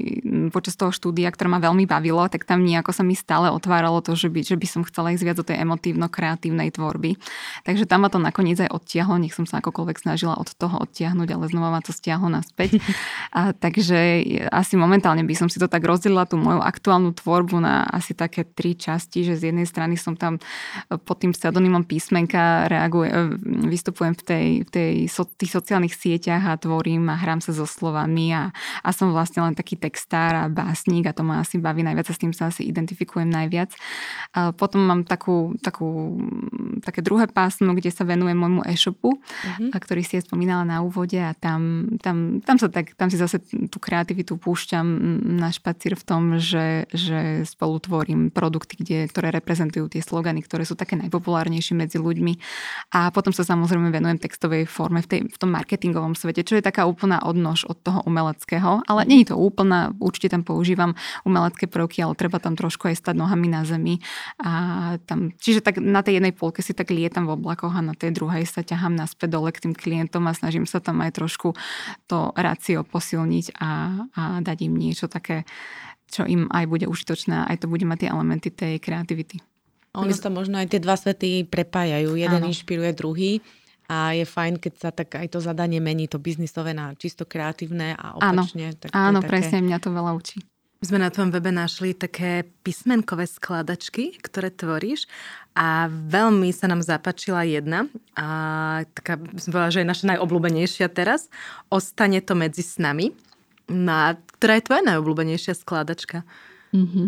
počas 0.49 0.73
toho 0.73 0.89
štúdia, 0.89 1.29
ktoré 1.29 1.45
ma 1.53 1.61
veľmi 1.61 1.85
bavilo, 1.85 2.25
tak 2.33 2.49
tam 2.49 2.65
nejako 2.65 2.89
sa 2.89 3.05
mi 3.05 3.13
stále 3.13 3.53
otváralo 3.53 4.01
to, 4.01 4.17
že 4.17 4.33
by, 4.33 4.41
že 4.41 4.57
by 4.57 4.65
som 4.65 4.81
chcela 4.81 5.13
ísť 5.13 5.21
viac 5.21 5.37
do 5.37 5.45
tej 5.45 5.61
emotívno-kreatívnej 5.61 6.73
tvorby. 6.73 7.21
Takže 7.61 7.85
tam 7.85 8.01
ma 8.01 8.09
to 8.09 8.17
nakoniec 8.17 8.57
aj 8.57 8.73
odtiahlo, 8.73 9.21
nech 9.21 9.37
som 9.37 9.45
sa 9.45 9.61
akokoľvek 9.61 10.01
snažila 10.01 10.33
od 10.33 10.49
toho 10.49 10.81
odtiahnuť, 10.81 11.29
ale 11.29 11.45
znova 11.45 11.77
ma 11.77 11.81
to 11.85 11.93
stiahlo 11.93 12.25
naspäť. 12.33 12.81
A, 13.37 13.53
takže 13.53 14.25
asi 14.49 14.73
momentálne 14.81 15.21
by 15.21 15.37
som 15.37 15.45
si 15.45 15.61
to 15.61 15.69
tak 15.69 15.85
rozdelila, 15.85 16.25
tú 16.25 16.41
moju 16.41 16.57
aktuálnu 16.57 17.13
tvorbu 17.13 17.61
na 17.61 17.85
asi 17.85 18.17
také 18.17 18.49
tri 18.49 18.73
časti, 18.73 19.21
že 19.21 19.37
z 19.37 19.53
jednej 19.53 19.69
strany 19.69 19.93
som 19.93 20.17
tam 20.17 20.41
pod 20.89 21.21
tým 21.21 21.37
pseudonymom 21.37 21.85
písmenka 21.85 22.65
reaguje, 22.65 23.13
vystupujem 23.69 24.17
v, 24.17 24.23
tej, 24.25 24.47
v 24.65 24.69
tej, 24.73 24.93
so, 25.05 25.23
tých 25.29 25.53
sociálnych 25.53 25.93
sieťach 25.93 26.30
sieťach 26.31 26.47
a 26.47 26.55
tvorím 26.55 27.11
a 27.11 27.19
hrám 27.19 27.43
sa 27.43 27.51
so 27.51 27.67
slovami 27.67 28.31
a, 28.31 28.55
a 28.83 28.89
som 28.95 29.11
vlastne 29.11 29.43
len 29.43 29.51
taký 29.51 29.75
textár 29.75 30.31
a 30.31 30.43
básnik 30.47 31.03
a 31.07 31.11
to 31.11 31.27
ma 31.27 31.43
asi 31.43 31.59
baví 31.59 31.83
najviac 31.83 32.07
a 32.07 32.13
s 32.15 32.21
tým 32.23 32.31
sa 32.31 32.47
asi 32.47 32.63
identifikujem 32.63 33.27
najviac. 33.27 33.75
A 34.31 34.55
potom 34.55 34.87
mám 34.87 35.03
takú, 35.03 35.59
takú, 35.59 36.15
také 36.79 37.03
druhé 37.03 37.27
pásmo, 37.27 37.75
kde 37.75 37.91
sa 37.91 38.07
venujem 38.07 38.39
môjmu 38.39 38.63
e-shopu, 38.63 39.19
mm-hmm. 39.19 39.75
ktorý 39.75 40.01
si 40.07 40.15
je 40.19 40.23
spomínala 40.23 40.63
na 40.63 40.77
úvode 40.79 41.19
a 41.19 41.35
tam, 41.35 41.91
tam, 41.99 42.39
tam, 42.39 42.55
sa 42.55 42.71
tak, 42.71 42.95
tam 42.95 43.11
si 43.11 43.19
zase 43.19 43.43
tú 43.43 43.77
kreativitu 43.83 44.39
púšťam 44.39 44.87
na 45.35 45.51
špacír 45.51 45.99
v 45.99 46.03
tom, 46.07 46.23
že, 46.39 46.87
že 46.95 47.43
spolu 47.43 47.83
tvorím 47.83 48.31
produkty, 48.31 48.79
kde, 48.79 48.97
ktoré 49.11 49.35
reprezentujú 49.35 49.91
tie 49.91 49.99
slogany, 49.99 50.39
ktoré 50.39 50.63
sú 50.63 50.79
také 50.79 50.95
najpopulárnejšie 50.95 51.75
medzi 51.75 51.99
ľuďmi. 51.99 52.33
A 52.95 53.11
potom 53.11 53.35
sa 53.35 53.43
samozrejme 53.43 53.91
venujem 53.91 54.21
textovej 54.21 54.69
forme 54.69 55.03
v, 55.03 55.07
tej, 55.09 55.21
v 55.27 55.37
tom 55.41 55.51
marketingovom 55.51 56.13
svete, 56.21 56.45
čo 56.45 56.53
je 56.53 56.63
taká 56.63 56.85
úplná 56.85 57.25
odnož 57.25 57.65
od 57.65 57.81
toho 57.81 58.05
umeleckého. 58.05 58.85
Ale 58.85 59.09
nie 59.09 59.25
je 59.25 59.33
to 59.33 59.41
úplná, 59.41 59.89
určite 59.97 60.37
tam 60.37 60.45
používam 60.45 60.93
umelecké 61.25 61.65
prvky, 61.65 62.05
ale 62.05 62.13
treba 62.13 62.37
tam 62.37 62.53
trošku 62.53 62.93
aj 62.93 63.01
stať 63.01 63.15
nohami 63.17 63.49
na 63.49 63.65
zemi. 63.65 63.97
A 64.37 64.51
tam, 65.09 65.33
čiže 65.41 65.65
tak 65.65 65.81
na 65.81 66.05
tej 66.05 66.21
jednej 66.21 66.37
polke 66.37 66.61
si 66.61 66.77
tak 66.77 66.93
lietam 66.93 67.25
v 67.25 67.33
oblakoch 67.33 67.73
a 67.73 67.81
na 67.81 67.97
tej 67.97 68.13
druhej 68.13 68.45
sa 68.45 68.61
ťahám 68.61 68.93
naspäť 68.93 69.33
dole 69.33 69.49
k 69.49 69.65
tým 69.65 69.73
klientom 69.73 70.29
a 70.29 70.37
snažím 70.37 70.69
sa 70.69 70.77
tam 70.77 71.01
aj 71.01 71.17
trošku 71.17 71.57
to 72.05 72.29
rácio 72.37 72.85
posilniť 72.85 73.57
a, 73.57 73.69
a 74.13 74.21
dať 74.45 74.57
im 74.69 74.77
niečo 74.77 75.09
také, 75.09 75.49
čo 76.11 76.27
im 76.27 76.51
aj 76.51 76.67
bude 76.67 76.85
užitočné, 76.85 77.49
aj 77.49 77.65
to 77.65 77.71
bude 77.71 77.87
mať 77.87 78.05
tie 78.05 78.09
elementy 78.13 78.53
tej 78.53 78.77
kreativity. 78.77 79.41
Ono 79.91 80.15
sa 80.15 80.31
možno 80.31 80.55
aj 80.55 80.71
tie 80.71 80.79
dva 80.79 80.95
svety 80.95 81.51
prepájajú. 81.51 82.15
Jeden 82.15 82.39
Áno. 82.39 82.47
inšpiruje 82.47 82.95
druhý 82.95 83.43
a 83.91 84.15
je 84.15 84.23
fajn, 84.23 84.63
keď 84.63 84.73
sa 84.79 84.89
tak 84.95 85.19
aj 85.19 85.27
to 85.35 85.43
zadanie 85.43 85.83
mení, 85.83 86.07
to 86.07 86.15
biznisové 86.15 86.71
na 86.71 86.95
čisto 86.95 87.27
kreatívne 87.27 87.99
a 87.99 88.15
opačne. 88.15 88.71
Áno, 88.71 88.79
tak 88.79 88.89
áno 88.95 89.19
také... 89.19 89.29
presne, 89.35 89.59
mňa 89.67 89.77
to 89.83 89.89
veľa 89.91 90.11
učí. 90.15 90.39
My 90.81 90.85
sme 90.89 90.99
na 91.03 91.11
tom 91.13 91.29
webe 91.29 91.53
našli 91.53 91.93
také 91.93 92.47
písmenkové 92.65 93.29
skladačky, 93.29 94.17
ktoré 94.17 94.49
tvoríš 94.49 95.05
a 95.53 95.85
veľmi 95.91 96.49
sa 96.55 96.65
nám 96.71 96.81
zapáčila 96.81 97.45
jedna 97.45 97.85
a 98.17 98.27
taká, 98.95 99.21
som 99.37 99.53
povedala, 99.53 99.75
že 99.75 99.81
je 99.83 99.91
naša 99.91 100.05
najobľúbenejšia 100.15 100.87
teraz. 100.89 101.29
Ostane 101.69 102.23
to 102.23 102.33
medzi 102.33 102.65
s 102.65 102.81
nami. 102.81 103.13
Na, 103.69 104.17
ktorá 104.39 104.57
je 104.57 104.67
tvoja 104.67 104.83
najobľúbenejšia 104.83 105.53
skladačka? 105.53 106.25
Mm-hmm. 106.73 107.07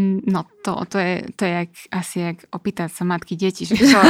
No 0.00 0.48
to, 0.64 0.88
to, 0.88 0.96
je, 0.96 1.20
to 1.36 1.44
je 1.44 1.52
jak, 1.52 1.70
asi 1.92 2.16
jak 2.24 2.38
opýtať 2.48 2.88
sa 2.88 3.04
matky 3.04 3.36
deti, 3.36 3.68
že 3.68 3.76
ktoré, 3.80 4.08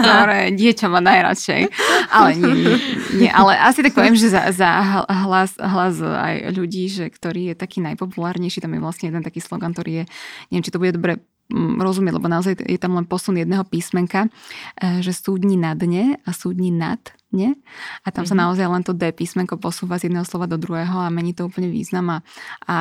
ktoré 0.00 0.40
dieťa 0.56 0.86
má 0.88 1.04
najradšej. 1.04 1.68
Ale 2.08 2.32
nie, 2.32 2.54
nie, 2.56 2.76
nie, 3.20 3.28
ale 3.28 3.60
asi 3.60 3.84
tak 3.84 3.92
poviem, 3.92 4.16
že 4.16 4.32
za, 4.32 4.48
za 4.56 5.04
hlas, 5.04 5.52
hlas 5.60 6.00
aj 6.00 6.48
ľudí, 6.56 6.88
že 6.88 7.12
ktorý 7.12 7.52
je 7.52 7.54
taký 7.60 7.84
najpopulárnejší, 7.84 8.64
tam 8.64 8.72
je 8.72 8.80
vlastne 8.80 9.12
jeden 9.12 9.20
taký 9.20 9.44
slogan, 9.44 9.76
ktorý 9.76 10.00
je, 10.00 10.04
neviem, 10.48 10.64
či 10.64 10.72
to 10.72 10.80
bude 10.80 10.96
dobre 10.96 11.20
mm, 11.52 11.76
rozumieť, 11.76 12.14
lebo 12.16 12.28
naozaj 12.32 12.64
je 12.64 12.80
tam 12.80 12.96
len 12.96 13.04
posun 13.04 13.36
jedného 13.36 13.68
písmenka, 13.68 14.32
e, 14.80 15.04
že 15.04 15.12
súdni 15.12 15.60
na 15.60 15.76
dne 15.76 16.24
a 16.24 16.32
súdni 16.32 16.72
nad 16.72 17.04
nie? 17.28 17.52
A 18.00 18.08
tam 18.08 18.24
mm-hmm. 18.24 18.32
sa 18.32 18.34
mhm. 18.34 18.40
naozaj 18.48 18.66
len 18.72 18.80
to 18.80 18.96
D 18.96 19.12
písmenko 19.12 19.60
posúva 19.60 20.00
z 20.00 20.08
jedného 20.08 20.24
slova 20.24 20.48
do 20.48 20.56
druhého 20.56 21.04
a 21.04 21.12
mení 21.12 21.36
to 21.36 21.44
úplne 21.44 21.68
význam. 21.68 22.08
A, 22.08 22.18
a, 22.64 22.78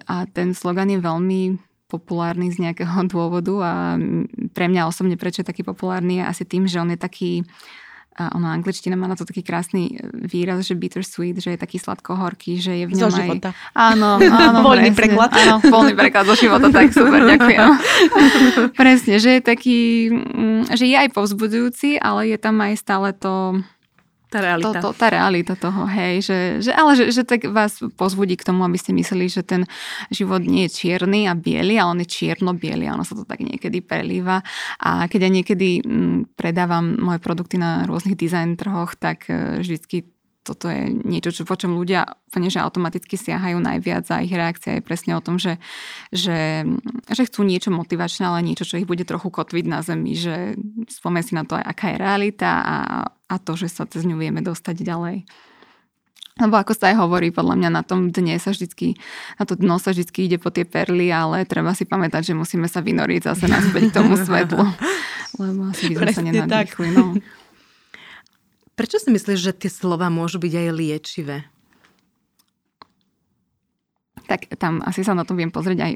a 0.00 0.14
ten 0.32 0.56
slogan 0.56 0.88
je 0.88 0.96
veľmi 0.96 1.68
populárny 1.90 2.54
z 2.54 2.70
nejakého 2.70 3.02
dôvodu 3.12 3.54
a 3.60 3.72
pre 4.54 4.70
mňa 4.70 4.86
osobne 4.86 5.18
prečo 5.18 5.42
je 5.42 5.50
taký 5.50 5.66
populárny 5.66 6.22
je 6.22 6.24
asi 6.24 6.44
tým, 6.46 6.70
že 6.70 6.78
on 6.78 6.94
je 6.94 6.98
taký 7.00 7.42
a 8.20 8.36
ono 8.36 8.52
angličtina 8.52 9.00
má 9.00 9.08
na 9.08 9.16
to 9.16 9.24
taký 9.24 9.40
krásny 9.40 9.96
výraz, 10.12 10.66
že 10.66 10.76
bittersweet, 10.76 11.40
že 11.40 11.56
je 11.56 11.58
taký 11.58 11.80
sladko-horký, 11.80 12.60
že 12.60 12.76
je 12.76 12.84
v 12.84 12.92
ňom 12.92 13.08
zo 13.08 13.16
života. 13.16 13.56
aj... 13.72 13.96
Áno, 13.96 14.20
áno. 14.20 14.58
voľný 14.68 14.92
presne. 14.92 15.16
preklad. 15.16 15.30
Áno, 15.32 15.56
voľný 15.64 15.94
preklad 15.96 16.28
zo 16.28 16.36
života, 16.36 16.68
tak 16.68 16.92
super, 16.96 17.22
ďakujem. 17.24 17.68
presne, 18.76 19.14
že 19.22 19.38
je 19.38 19.42
taký, 19.42 19.80
mm, 20.12 20.74
že 20.74 20.84
je 20.84 20.96
aj 21.00 21.08
povzbudzujúci, 21.16 21.96
ale 21.96 22.34
je 22.34 22.36
tam 22.36 22.60
aj 22.60 22.74
stále 22.76 23.08
to 23.16 23.62
tá 24.30 24.38
realita. 24.38 24.78
To, 24.78 24.94
to, 24.94 24.96
tá 24.96 25.06
realita 25.10 25.54
toho, 25.58 25.90
hej. 25.90 26.22
Že, 26.22 26.38
že, 26.62 26.70
ale 26.70 26.94
že, 26.94 27.10
že 27.10 27.22
tak 27.26 27.50
vás 27.50 27.82
pozbudí 27.98 28.38
k 28.38 28.46
tomu, 28.46 28.62
aby 28.62 28.78
ste 28.78 28.94
mysleli, 28.94 29.26
že 29.26 29.42
ten 29.42 29.66
život 30.14 30.38
nie 30.46 30.70
je 30.70 30.74
čierny 30.78 31.26
a 31.26 31.34
biely, 31.34 31.74
ale 31.74 31.98
on 31.98 32.02
je 32.06 32.08
čierno-biely 32.08 32.86
a 32.86 32.94
ono 32.94 33.02
sa 33.02 33.18
to 33.18 33.26
tak 33.26 33.42
niekedy 33.42 33.82
prelíva. 33.82 34.46
A 34.78 35.10
keď 35.10 35.26
ja 35.26 35.30
niekedy 35.34 35.68
mm, 35.82 36.38
predávam 36.38 36.94
moje 37.02 37.18
produkty 37.18 37.58
na 37.58 37.82
rôznych 37.90 38.14
design 38.14 38.54
trhoch, 38.54 38.94
tak 38.94 39.26
e, 39.26 39.58
vždycky 39.66 40.06
toto 40.40 40.72
je 40.72 40.88
niečo, 41.04 41.30
čo, 41.30 41.42
po 41.44 41.52
čom 41.52 41.76
ľudia 41.76 42.08
úplne, 42.32 42.48
že 42.48 42.64
automaticky 42.64 43.20
siahajú 43.20 43.60
najviac 43.60 44.08
a 44.08 44.24
ich 44.24 44.32
reakcia 44.32 44.80
je 44.80 44.86
presne 44.86 45.12
o 45.12 45.20
tom, 45.20 45.36
že, 45.36 45.60
že, 46.08 46.64
že 47.12 47.22
chcú 47.28 47.44
niečo 47.44 47.68
motivačné, 47.68 48.24
ale 48.24 48.40
niečo, 48.40 48.64
čo 48.64 48.80
ich 48.80 48.88
bude 48.88 49.04
trochu 49.04 49.28
kotviť 49.28 49.64
na 49.68 49.84
zemi, 49.84 50.16
že 50.16 50.56
spomen 50.88 51.20
si 51.20 51.36
na 51.36 51.44
to 51.44 51.60
aká 51.60 51.92
je 51.92 51.96
realita 52.00 52.50
a, 52.64 52.76
a 53.30 53.38
to, 53.38 53.54
že 53.54 53.70
sa 53.70 53.86
cez 53.86 54.02
ňu 54.02 54.18
vieme 54.18 54.42
dostať 54.42 54.82
ďalej. 54.82 55.22
Lebo 56.40 56.56
ako 56.56 56.72
sa 56.72 56.90
aj 56.90 56.96
hovorí, 57.04 57.28
podľa 57.30 57.54
mňa 57.60 57.70
na 57.70 57.82
tom 57.84 58.08
dne 58.08 58.40
sa 58.40 58.56
vždycky, 58.56 58.96
na 59.36 59.44
to 59.44 59.54
dno 59.60 59.76
sa 59.76 59.92
vždycky 59.92 60.24
ide 60.24 60.40
po 60.40 60.48
tie 60.48 60.64
perly, 60.64 61.12
ale 61.12 61.44
treba 61.44 61.76
si 61.76 61.84
pamätať, 61.84 62.32
že 62.32 62.34
musíme 62.34 62.64
sa 62.64 62.80
vynoriť 62.80 63.28
zase 63.28 63.44
naspäť 63.44 63.92
k 63.92 63.96
tomu 64.00 64.16
svetlu. 64.16 64.64
Lebo 65.42 65.68
asi 65.68 65.92
by 65.92 65.94
sme 65.94 66.10
sa 66.16 66.22
nenadýchli. 66.24 66.88
No. 66.96 67.14
Prečo 68.74 68.96
si 68.96 69.12
myslíš, 69.12 69.38
že 69.38 69.52
tie 69.52 69.70
slova 69.70 70.08
môžu 70.08 70.40
byť 70.40 70.52
aj 70.56 70.68
liečivé? 70.72 71.36
Tak 74.24 74.48
tam 74.56 74.80
asi 74.80 75.04
sa 75.04 75.12
na 75.12 75.28
to 75.28 75.36
viem 75.36 75.52
pozrieť 75.52 75.78
aj 75.84 75.92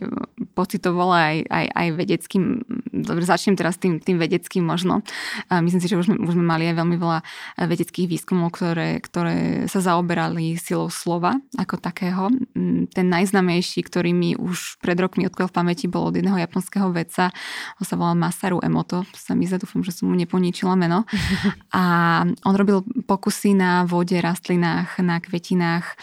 pocitovala 0.54 1.16
aj, 1.34 1.36
aj, 1.50 1.66
aj 1.74 1.88
vedeckým, 1.98 2.42
dobre, 2.94 3.26
začnem 3.26 3.58
teraz 3.58 3.76
tým, 3.76 3.98
tým 3.98 4.16
vedeckým 4.22 4.62
možno. 4.62 5.02
Myslím 5.50 5.82
si, 5.82 5.90
že 5.90 5.98
už 5.98 6.06
sme, 6.08 6.16
už 6.22 6.38
sme 6.38 6.46
mali 6.46 6.70
aj 6.70 6.78
veľmi 6.78 6.96
veľa 6.96 7.18
vedeckých 7.66 8.06
výskumov, 8.06 8.54
ktoré, 8.54 9.02
ktoré 9.02 9.66
sa 9.66 9.82
zaoberali 9.82 10.54
silou 10.54 10.88
slova 10.88 11.34
ako 11.58 11.82
takého. 11.82 12.30
Mm, 12.54 12.88
ten 12.94 13.06
najznamejší, 13.10 13.82
ktorý 13.82 14.14
mi 14.14 14.38
už 14.38 14.78
pred 14.78 14.96
rokmi 14.96 15.26
odkvel 15.26 15.50
v 15.50 15.56
pamäti, 15.56 15.90
bol 15.90 16.08
od 16.08 16.14
jedného 16.14 16.38
japonského 16.38 16.88
vedca, 16.94 17.34
on 17.80 17.84
sa 17.84 17.98
volal 17.98 18.14
Masaru 18.14 18.62
Emoto, 18.62 19.02
sa 19.12 19.34
mi 19.34 19.50
zadúfam, 19.50 19.82
že 19.82 19.92
som 19.94 20.10
mu 20.10 20.14
neponičila 20.14 20.76
meno. 20.78 21.08
A 21.74 21.82
on 22.44 22.54
robil 22.54 22.84
pokusy 23.08 23.56
na 23.56 23.88
vode, 23.88 24.16
rastlinách, 24.20 25.00
na 25.00 25.18
kvetinách. 25.18 25.96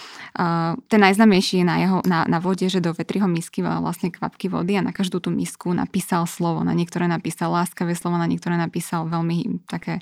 Ten 0.90 1.00
najznamejší 1.00 1.62
je 1.62 1.66
na, 1.66 1.76
jeho, 1.78 1.98
na, 2.04 2.26
na 2.26 2.40
vode, 2.42 2.66
že 2.66 2.82
do 2.82 2.92
vetriho 2.96 3.30
misky 3.30 3.62
vlastne 3.62 4.10
kvapky 4.10 4.41
vody 4.48 4.80
a 4.80 4.86
na 4.86 4.96
každú 4.96 5.20
tú 5.20 5.30
misku 5.30 5.76
napísal 5.76 6.26
slovo. 6.26 6.64
Na 6.64 6.72
niektoré 6.72 7.06
napísal 7.06 7.52
láskavé 7.54 7.94
slovo, 7.94 8.18
na 8.18 8.26
niektoré 8.26 8.56
napísal 8.56 9.06
veľmi 9.12 9.68
také 9.68 10.00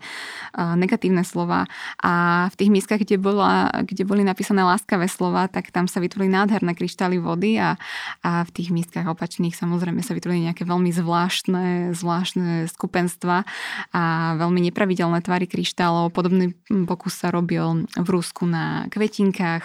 negatívne 0.55 1.25
slova. 1.25 1.65
A 1.99 2.47
v 2.53 2.55
tých 2.55 2.71
miskách, 2.71 3.01
kde, 3.03 3.17
bola, 3.17 3.71
kde 3.83 4.05
boli 4.05 4.21
napísané 4.21 4.61
láskavé 4.61 5.09
slova, 5.09 5.49
tak 5.49 5.73
tam 5.73 5.89
sa 5.89 6.03
vytvorili 6.03 6.31
nádherné 6.31 6.77
kryštály 6.77 7.17
vody 7.17 7.57
a, 7.57 7.75
a 8.21 8.43
v 8.45 8.51
tých 8.53 8.69
miskách 8.69 9.07
opačných 9.09 9.57
samozrejme 9.57 10.03
sa 10.05 10.13
vytvorili 10.13 10.51
nejaké 10.51 10.67
veľmi 10.67 10.91
zvláštne, 10.93 11.95
zvláštne 11.97 12.69
skupenstva 12.69 13.47
a 13.95 14.03
veľmi 14.37 14.69
nepravidelné 14.69 15.23
tvary 15.23 15.47
kryštálov. 15.47 16.11
Podobný 16.11 16.53
pokus 16.85 17.17
sa 17.17 17.31
robil 17.31 17.87
v 17.95 18.07
Rusku 18.11 18.43
na 18.43 18.85
kvetinkách, 18.91 19.63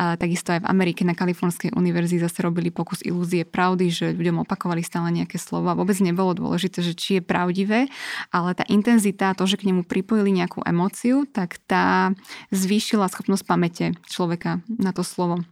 a 0.00 0.16
takisto 0.16 0.56
aj 0.56 0.64
v 0.64 0.70
Amerike 0.70 1.04
na 1.04 1.12
Kalifornskej 1.12 1.76
univerzite 1.76 2.24
zase 2.24 2.40
robili 2.40 2.72
pokus 2.72 3.04
ilúzie 3.04 3.44
pravdy, 3.44 3.86
že 3.90 4.09
ľuďom 4.14 4.42
opakovali 4.44 4.82
stále 4.82 5.10
nejaké 5.14 5.38
slova. 5.38 5.78
Vôbec 5.78 5.96
nebolo 6.02 6.34
dôležité, 6.34 6.82
že 6.82 6.94
či 6.96 7.18
je 7.18 7.22
pravdivé, 7.22 7.86
ale 8.34 8.54
tá 8.54 8.64
intenzita, 8.66 9.36
to, 9.36 9.46
že 9.46 9.58
k 9.60 9.70
nemu 9.70 9.86
pripojili 9.86 10.30
nejakú 10.34 10.62
emóciu, 10.66 11.24
tak 11.28 11.62
tá 11.70 12.14
zvýšila 12.50 13.08
schopnosť 13.08 13.44
pamäte 13.46 13.84
človeka 14.08 14.62
na 14.66 14.90
to 14.90 15.06
slovo. 15.06 15.42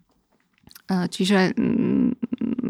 Čiže 0.89 1.53
mm, 1.53 2.17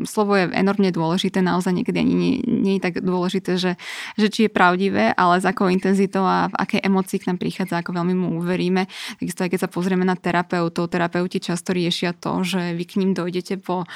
slovo 0.02 0.34
je 0.34 0.50
enormne 0.50 0.90
dôležité, 0.90 1.38
naozaj 1.38 1.70
niekedy 1.70 2.02
ani 2.02 2.14
nie, 2.18 2.34
nie 2.42 2.74
je 2.78 2.82
tak 2.82 2.98
dôležité, 2.98 3.54
že, 3.54 3.78
že 4.18 4.26
či 4.26 4.40
je 4.46 4.50
pravdivé, 4.50 5.14
ale 5.14 5.38
s 5.38 5.46
akou 5.46 5.70
intenzitou 5.70 6.26
a 6.26 6.50
v 6.50 6.58
akej 6.58 6.80
emocii 6.82 7.22
k 7.22 7.30
nám 7.30 7.38
prichádza, 7.38 7.78
ako 7.78 7.94
veľmi 7.94 8.14
mu 8.18 8.42
uveríme. 8.42 8.90
Takisto 9.22 9.46
aj 9.46 9.50
keď 9.54 9.60
sa 9.62 9.70
pozrieme 9.70 10.02
na 10.02 10.18
terapeutov, 10.18 10.90
terapeuti 10.90 11.38
často 11.38 11.70
riešia 11.70 12.10
to, 12.10 12.42
že 12.42 12.74
vy 12.74 12.84
k 12.90 12.98
ním 12.98 13.14
dojdete 13.14 13.62
po 13.62 13.86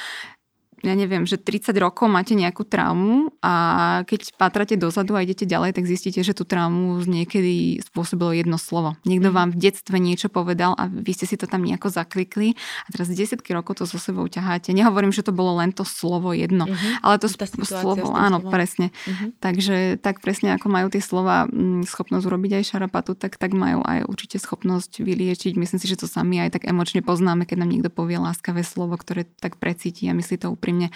ja 0.82 0.94
neviem, 0.98 1.22
že 1.22 1.38
30 1.38 1.70
rokov 1.78 2.10
máte 2.10 2.34
nejakú 2.34 2.66
traumu 2.66 3.30
a 3.38 3.54
keď 4.02 4.34
patrate 4.34 4.74
dozadu 4.74 5.14
a 5.14 5.22
idete 5.22 5.46
ďalej, 5.46 5.78
tak 5.78 5.86
zistíte, 5.86 6.26
že 6.26 6.34
tú 6.34 6.42
traumu 6.42 6.98
niekedy 7.06 7.78
spôsobilo 7.86 8.34
jedno 8.34 8.58
slovo. 8.58 8.98
Niekto 9.06 9.30
mm. 9.30 9.34
vám 9.34 9.48
v 9.54 9.58
detstve 9.62 9.96
niečo 10.02 10.26
povedal 10.26 10.74
a 10.74 10.90
vy 10.90 11.14
ste 11.14 11.30
si 11.30 11.38
to 11.38 11.46
tam 11.46 11.62
nejako 11.62 11.86
zaklikli 11.86 12.58
a 12.58 12.88
teraz 12.90 13.06
desiatky 13.14 13.54
rokov 13.54 13.78
to 13.78 13.84
so 13.86 13.98
sebou 13.98 14.26
ťaháte. 14.26 14.74
Nehovorím, 14.74 15.14
že 15.14 15.22
to 15.22 15.30
bolo 15.30 15.54
len 15.62 15.70
to 15.70 15.86
slovo 15.86 16.34
jedno, 16.34 16.66
mm-hmm. 16.66 17.06
ale 17.06 17.22
to 17.22 17.30
sp- 17.30 17.46
slovo, 17.62 18.10
áno, 18.18 18.42
slovom. 18.42 18.50
presne. 18.50 18.90
Mm-hmm. 18.90 19.28
Takže 19.38 19.76
tak 20.02 20.18
presne 20.18 20.58
ako 20.58 20.66
majú 20.66 20.90
tie 20.90 21.02
slova 21.02 21.46
mm, 21.46 21.86
schopnosť 21.86 22.24
urobiť 22.26 22.58
aj 22.58 22.64
šarapatu, 22.74 23.14
tak, 23.14 23.38
tak 23.38 23.54
majú 23.54 23.86
aj 23.86 24.08
určite 24.10 24.42
schopnosť 24.42 24.98
vyliečiť. 24.98 25.54
Myslím 25.54 25.78
si, 25.78 25.86
že 25.86 26.00
to 26.00 26.10
sami 26.10 26.42
aj 26.42 26.58
tak 26.58 26.66
emočne 26.66 27.06
poznáme, 27.06 27.46
keď 27.46 27.62
nám 27.62 27.70
niekto 27.70 27.90
povie 27.92 28.18
láskavé 28.18 28.66
slovo, 28.66 28.98
ktoré 28.98 29.28
tak 29.38 29.62
precíti 29.62 30.10
a 30.10 30.16
myslí 30.16 30.42
to 30.42 30.50
úprimne 30.50 30.71
úprimne, 30.72 30.88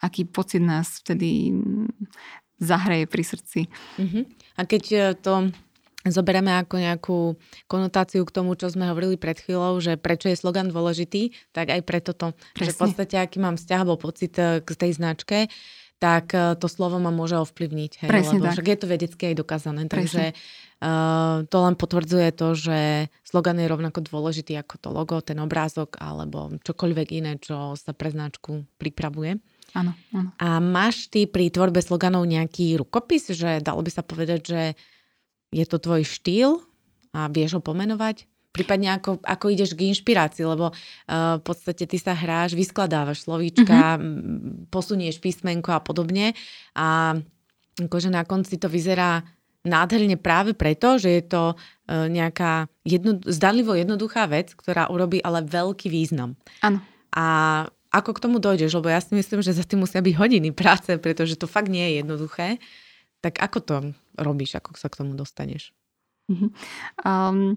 aký 0.00 0.24
pocit 0.24 0.64
nás 0.64 1.04
vtedy 1.04 1.52
zahraje 2.58 3.04
pri 3.04 3.22
srdci. 3.22 3.60
Uh-huh. 4.00 4.24
A 4.56 4.64
keď 4.64 4.84
e, 4.90 4.98
to 5.20 5.52
zoberieme 6.08 6.50
ako 6.58 6.74
nejakú 6.80 7.18
konotáciu 7.70 8.24
k 8.24 8.34
tomu, 8.34 8.56
čo 8.56 8.72
sme 8.72 8.88
hovorili 8.88 9.20
pred 9.20 9.38
chvíľou, 9.38 9.78
že 9.78 10.00
prečo 10.00 10.32
je 10.32 10.40
slogan 10.40 10.72
dôležitý, 10.72 11.36
tak 11.52 11.70
aj 11.70 11.84
preto 11.84 12.16
to, 12.16 12.34
Presne. 12.56 12.64
že 12.64 12.70
v 12.74 12.78
podstate 12.80 13.14
aký 13.20 13.38
mám 13.38 13.60
vzťah 13.60 13.80
alebo 13.84 14.00
pocit 14.00 14.34
e, 14.40 14.64
k 14.64 14.68
tej 14.74 14.96
značke, 14.96 15.46
tak 16.02 16.34
e, 16.34 16.58
to 16.58 16.66
slovo 16.66 16.98
ma 16.98 17.14
môže 17.14 17.38
ovplyvniť. 17.38 17.92
Hej, 18.06 18.10
Presne 18.10 18.42
lebo 18.42 18.50
tak. 18.50 18.54
však 18.58 18.66
je 18.66 18.78
to 18.78 18.86
vedecky 18.90 19.22
aj 19.30 19.34
dokázané. 19.38 19.80
Presne. 19.86 19.94
Takže 19.94 20.24
to 21.48 21.56
len 21.58 21.74
potvrdzuje 21.74 22.30
to, 22.38 22.54
že 22.54 22.78
slogan 23.26 23.58
je 23.58 23.66
rovnako 23.66 23.98
dôležitý 24.06 24.54
ako 24.62 24.74
to 24.78 24.88
logo, 24.94 25.16
ten 25.18 25.42
obrázok 25.42 25.98
alebo 25.98 26.54
čokoľvek 26.62 27.08
iné, 27.18 27.34
čo 27.42 27.74
sa 27.74 27.90
pre 27.90 28.14
značku 28.14 28.62
pripravuje. 28.78 29.42
Áno, 29.74 29.92
áno. 30.14 30.30
A 30.38 30.62
máš 30.62 31.10
ty 31.10 31.26
pri 31.26 31.50
tvorbe 31.50 31.82
sloganov 31.82 32.24
nejaký 32.24 32.78
rukopis, 32.78 33.28
že 33.34 33.58
dalo 33.58 33.82
by 33.82 33.90
sa 33.90 34.06
povedať, 34.06 34.40
že 34.46 34.62
je 35.50 35.64
to 35.66 35.82
tvoj 35.82 36.06
štýl 36.06 36.62
a 37.12 37.26
vieš 37.26 37.58
ho 37.58 37.60
pomenovať? 37.60 38.24
Prípadne 38.54 38.96
ako, 38.96 39.20
ako 39.20 39.46
ideš 39.52 39.76
k 39.76 39.92
inšpirácii, 39.92 40.46
lebo 40.46 40.72
uh, 40.72 41.36
v 41.38 41.42
podstate 41.44 41.84
ty 41.84 41.98
sa 42.00 42.16
hráš, 42.16 42.56
vyskladávaš 42.56 43.28
slovíčka, 43.28 43.98
mm-hmm. 44.00 44.72
posunieš 44.72 45.20
písmenko 45.20 45.74
a 45.74 45.84
podobne 45.84 46.32
a 46.72 47.18
akože 47.78 48.10
na 48.10 48.24
konci 48.24 48.58
to 48.58 48.66
vyzerá 48.66 49.22
nádherne 49.68 50.16
práve 50.16 50.56
preto, 50.56 50.96
že 50.96 51.20
je 51.20 51.22
to 51.28 51.42
uh, 51.54 52.08
nejaká 52.08 52.66
jedno, 52.82 53.20
zdanlivo 53.28 53.76
jednoduchá 53.76 54.24
vec, 54.26 54.56
ktorá 54.56 54.88
urobí 54.88 55.20
ale 55.20 55.44
veľký 55.44 55.92
význam. 55.92 56.34
Áno. 56.64 56.80
A 57.12 57.26
ako 57.88 58.16
k 58.16 58.22
tomu 58.24 58.36
dojdeš? 58.40 58.76
Lebo 58.80 58.88
ja 58.92 59.00
si 59.00 59.12
myslím, 59.12 59.40
že 59.40 59.56
za 59.56 59.64
tým 59.64 59.84
musia 59.84 60.00
byť 60.00 60.14
hodiny 60.16 60.52
práce, 60.56 60.96
pretože 60.96 61.36
to 61.36 61.48
fakt 61.48 61.72
nie 61.72 61.84
je 61.84 62.04
jednoduché. 62.04 62.60
Tak 63.20 63.40
ako 63.40 63.58
to 63.60 63.76
robíš, 64.16 64.56
ako 64.60 64.76
sa 64.76 64.92
k 64.92 65.04
tomu 65.04 65.16
dostaneš? 65.16 65.72
Mm-hmm. 66.28 66.50
Um, 67.04 67.56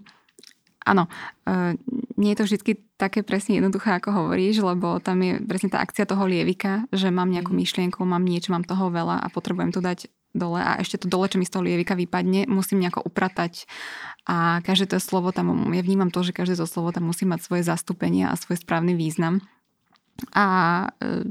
Áno, 0.82 1.06
e, 1.46 1.78
nie 2.18 2.34
je 2.34 2.38
to 2.38 2.44
vždy 2.46 2.74
také 2.98 3.22
presne 3.22 3.62
jednoduché, 3.62 3.94
ako 3.94 4.10
hovoríš, 4.10 4.62
lebo 4.66 4.98
tam 4.98 5.22
je 5.22 5.38
presne 5.46 5.70
tá 5.70 5.78
akcia 5.78 6.10
toho 6.10 6.26
lievika, 6.26 6.90
že 6.90 7.14
mám 7.14 7.30
nejakú 7.30 7.54
mhm. 7.54 7.58
myšlienku, 7.62 7.98
mám 8.02 8.26
niečo, 8.26 8.50
mám 8.50 8.66
toho 8.66 8.90
veľa 8.90 9.22
a 9.22 9.26
potrebujem 9.30 9.70
to 9.70 9.78
dať 9.78 10.10
dole 10.32 10.60
a 10.60 10.80
ešte 10.80 11.04
to 11.04 11.06
dole, 11.08 11.28
čo 11.28 11.36
mi 11.36 11.46
z 11.48 11.52
toho 11.52 11.64
lievika 11.64 11.92
vypadne, 11.96 12.48
musím 12.48 12.80
nejako 12.80 13.04
upratať 13.04 13.68
a 14.28 14.64
každé 14.64 14.96
to 14.96 14.98
slovo 14.98 15.32
tam, 15.32 15.72
ja 15.76 15.82
vnímam 15.84 16.08
to, 16.08 16.24
že 16.24 16.36
každé 16.36 16.56
to 16.56 16.66
slovo 16.66 16.92
tam 16.92 17.08
musí 17.08 17.28
mať 17.28 17.40
svoje 17.44 17.62
zastúpenie 17.68 18.28
a 18.28 18.38
svoj 18.38 18.60
správny 18.60 18.96
význam. 18.96 19.44
A 20.32 20.44
e, 21.02 21.26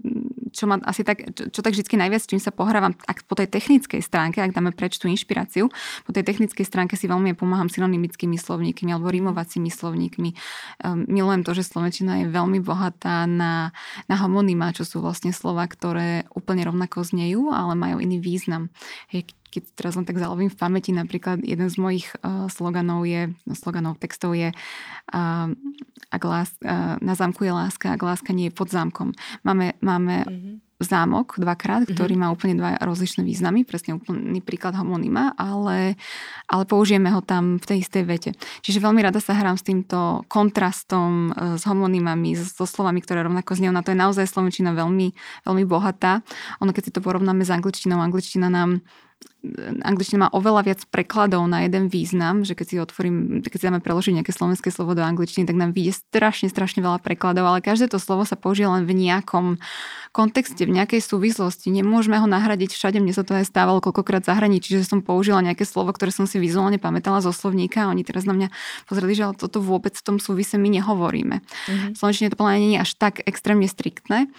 čo 0.52 0.68
ma 0.68 0.76
asi 0.84 1.08
tak, 1.08 1.24
čo, 1.32 1.48
čo 1.48 1.60
tak 1.64 1.72
vždy 1.72 1.88
najviac, 1.96 2.28
čím 2.28 2.44
sa 2.44 2.52
pohrávam, 2.52 2.92
ak 3.08 3.24
po 3.24 3.40
tej 3.40 3.48
technickej 3.48 4.04
stránke, 4.04 4.44
ak 4.44 4.52
dáme 4.52 4.76
preč 4.76 5.00
tú 5.00 5.08
inšpiráciu, 5.08 5.72
po 6.04 6.12
tej 6.12 6.28
technickej 6.28 6.68
stránke 6.68 7.00
si 7.00 7.08
veľmi 7.08 7.34
pomáham 7.34 7.72
synonymickými 7.72 8.36
slovníkmi 8.36 8.92
alebo 8.92 9.08
rimovacími 9.08 9.72
slovníkmi. 9.72 10.30
Um, 10.84 11.08
milujem 11.08 11.48
to, 11.48 11.56
že 11.56 11.66
slovenčina 11.66 12.26
je 12.26 12.36
veľmi 12.36 12.60
bohatá 12.60 13.24
na, 13.26 13.72
na 14.12 14.16
homonyma, 14.20 14.76
čo 14.76 14.84
sú 14.84 15.00
vlastne 15.00 15.32
slova, 15.32 15.64
ktoré 15.66 16.28
úplne 16.36 16.68
rovnako 16.68 17.08
znejú, 17.08 17.50
ale 17.50 17.74
majú 17.80 17.98
iný 18.04 18.20
význam. 18.20 18.70
Hej, 19.08 19.32
keď 19.52 19.64
teraz 19.76 19.94
len 20.00 20.08
tak 20.08 20.16
zalovím 20.16 20.48
v 20.48 20.56
pamäti, 20.56 20.96
napríklad 20.96 21.44
jeden 21.44 21.68
z 21.68 21.76
mojich 21.76 22.08
uh, 22.24 22.48
sloganov 22.48 23.04
je, 23.04 23.36
no, 23.44 23.54
sloganov 23.54 24.00
textov 24.00 24.32
je 24.32 24.56
uh, 24.56 25.52
ak 26.12 26.22
lás, 26.28 26.52
uh, 26.64 27.00
na 27.00 27.16
zámku 27.16 27.48
je 27.48 27.54
láska, 27.56 27.96
ak 27.96 28.02
láska 28.04 28.32
nie 28.36 28.52
je 28.52 28.56
pod 28.56 28.68
zámkom. 28.68 29.16
Máme, 29.48 29.80
máme 29.80 30.28
mm-hmm. 30.28 30.56
zámok 30.84 31.40
dvakrát, 31.40 31.88
mm-hmm. 31.88 31.96
ktorý 31.96 32.14
má 32.20 32.28
úplne 32.36 32.60
dva 32.60 32.76
rozličné 32.84 33.24
významy, 33.24 33.64
presne 33.64 33.96
úplný 33.96 34.44
príklad 34.44 34.76
homonyma, 34.76 35.40
ale, 35.40 35.96
ale 36.52 36.64
použijeme 36.68 37.08
ho 37.16 37.24
tam 37.24 37.64
v 37.64 37.66
tej 37.66 37.78
istej 37.88 38.04
vete. 38.04 38.30
Čiže 38.60 38.84
veľmi 38.84 39.00
rada 39.00 39.24
sa 39.24 39.40
hrám 39.40 39.56
s 39.56 39.64
týmto 39.64 40.28
kontrastom, 40.28 41.32
uh, 41.32 41.56
s 41.56 41.64
homonymami, 41.64 42.36
so 42.36 42.68
slovami, 42.68 43.00
ktoré 43.00 43.24
rovnako 43.24 43.56
zniejú. 43.56 43.72
Na 43.72 43.80
to 43.80 43.96
je 43.96 44.04
naozaj 44.04 44.28
slovenčina 44.28 44.76
veľmi, 44.76 45.16
veľmi 45.48 45.64
bohatá. 45.64 46.28
Ono, 46.60 46.76
keď 46.76 46.84
si 46.88 46.92
to 46.92 47.00
porovnáme 47.00 47.48
s 47.48 47.52
angličtinou, 47.56 48.04
angličtina 48.04 48.52
nám 48.52 48.84
angličtina 49.82 50.28
má 50.28 50.30
oveľa 50.30 50.62
viac 50.70 50.82
prekladov 50.94 51.42
na 51.50 51.66
jeden 51.66 51.90
význam, 51.90 52.46
že 52.46 52.54
keď 52.54 52.66
si 52.70 52.76
otvorím, 52.78 53.42
keď 53.42 53.58
si 53.58 53.66
dáme 53.66 53.82
preložiť 53.82 54.22
nejaké 54.22 54.30
slovenské 54.30 54.70
slovo 54.70 54.94
do 54.94 55.02
angličtiny, 55.02 55.50
tak 55.50 55.58
nám 55.58 55.74
vyjde 55.74 55.98
strašne, 55.98 56.46
strašne 56.46 56.86
veľa 56.86 57.02
prekladov, 57.02 57.50
ale 57.50 57.66
každé 57.66 57.90
to 57.90 57.98
slovo 57.98 58.22
sa 58.22 58.38
použije 58.38 58.70
len 58.70 58.86
v 58.86 58.94
nejakom 58.94 59.58
kontexte, 60.14 60.62
v 60.62 60.78
nejakej 60.78 61.02
súvislosti. 61.02 61.74
Nemôžeme 61.74 62.22
ho 62.22 62.30
nahradiť 62.30 62.78
všade, 62.78 63.02
mne 63.02 63.18
sa 63.18 63.26
to 63.26 63.34
aj 63.34 63.50
stávalo 63.50 63.82
koľkokrát 63.82 64.22
zahraničí, 64.22 64.78
že 64.78 64.86
som 64.86 65.02
použila 65.02 65.42
nejaké 65.42 65.66
slovo, 65.66 65.90
ktoré 65.90 66.14
som 66.14 66.30
si 66.30 66.38
vizuálne 66.38 66.78
pamätala 66.78 67.26
zo 67.26 67.34
slovníka 67.34 67.90
a 67.90 67.90
oni 67.90 68.06
teraz 68.06 68.30
na 68.30 68.38
mňa 68.38 68.54
pozreli, 68.86 69.18
že 69.18 69.26
toto 69.34 69.58
vôbec 69.58 69.98
v 69.98 70.06
tom 70.06 70.18
súvise 70.22 70.62
my 70.62 70.70
nehovoríme. 70.70 71.42
Mm-hmm. 71.42 71.98
Slovenčine 71.98 72.30
to 72.30 72.38
plne 72.38 72.62
nie 72.62 72.78
je 72.78 72.84
až 72.86 72.94
tak 72.94 73.26
extrémne 73.26 73.66
striktné 73.66 74.30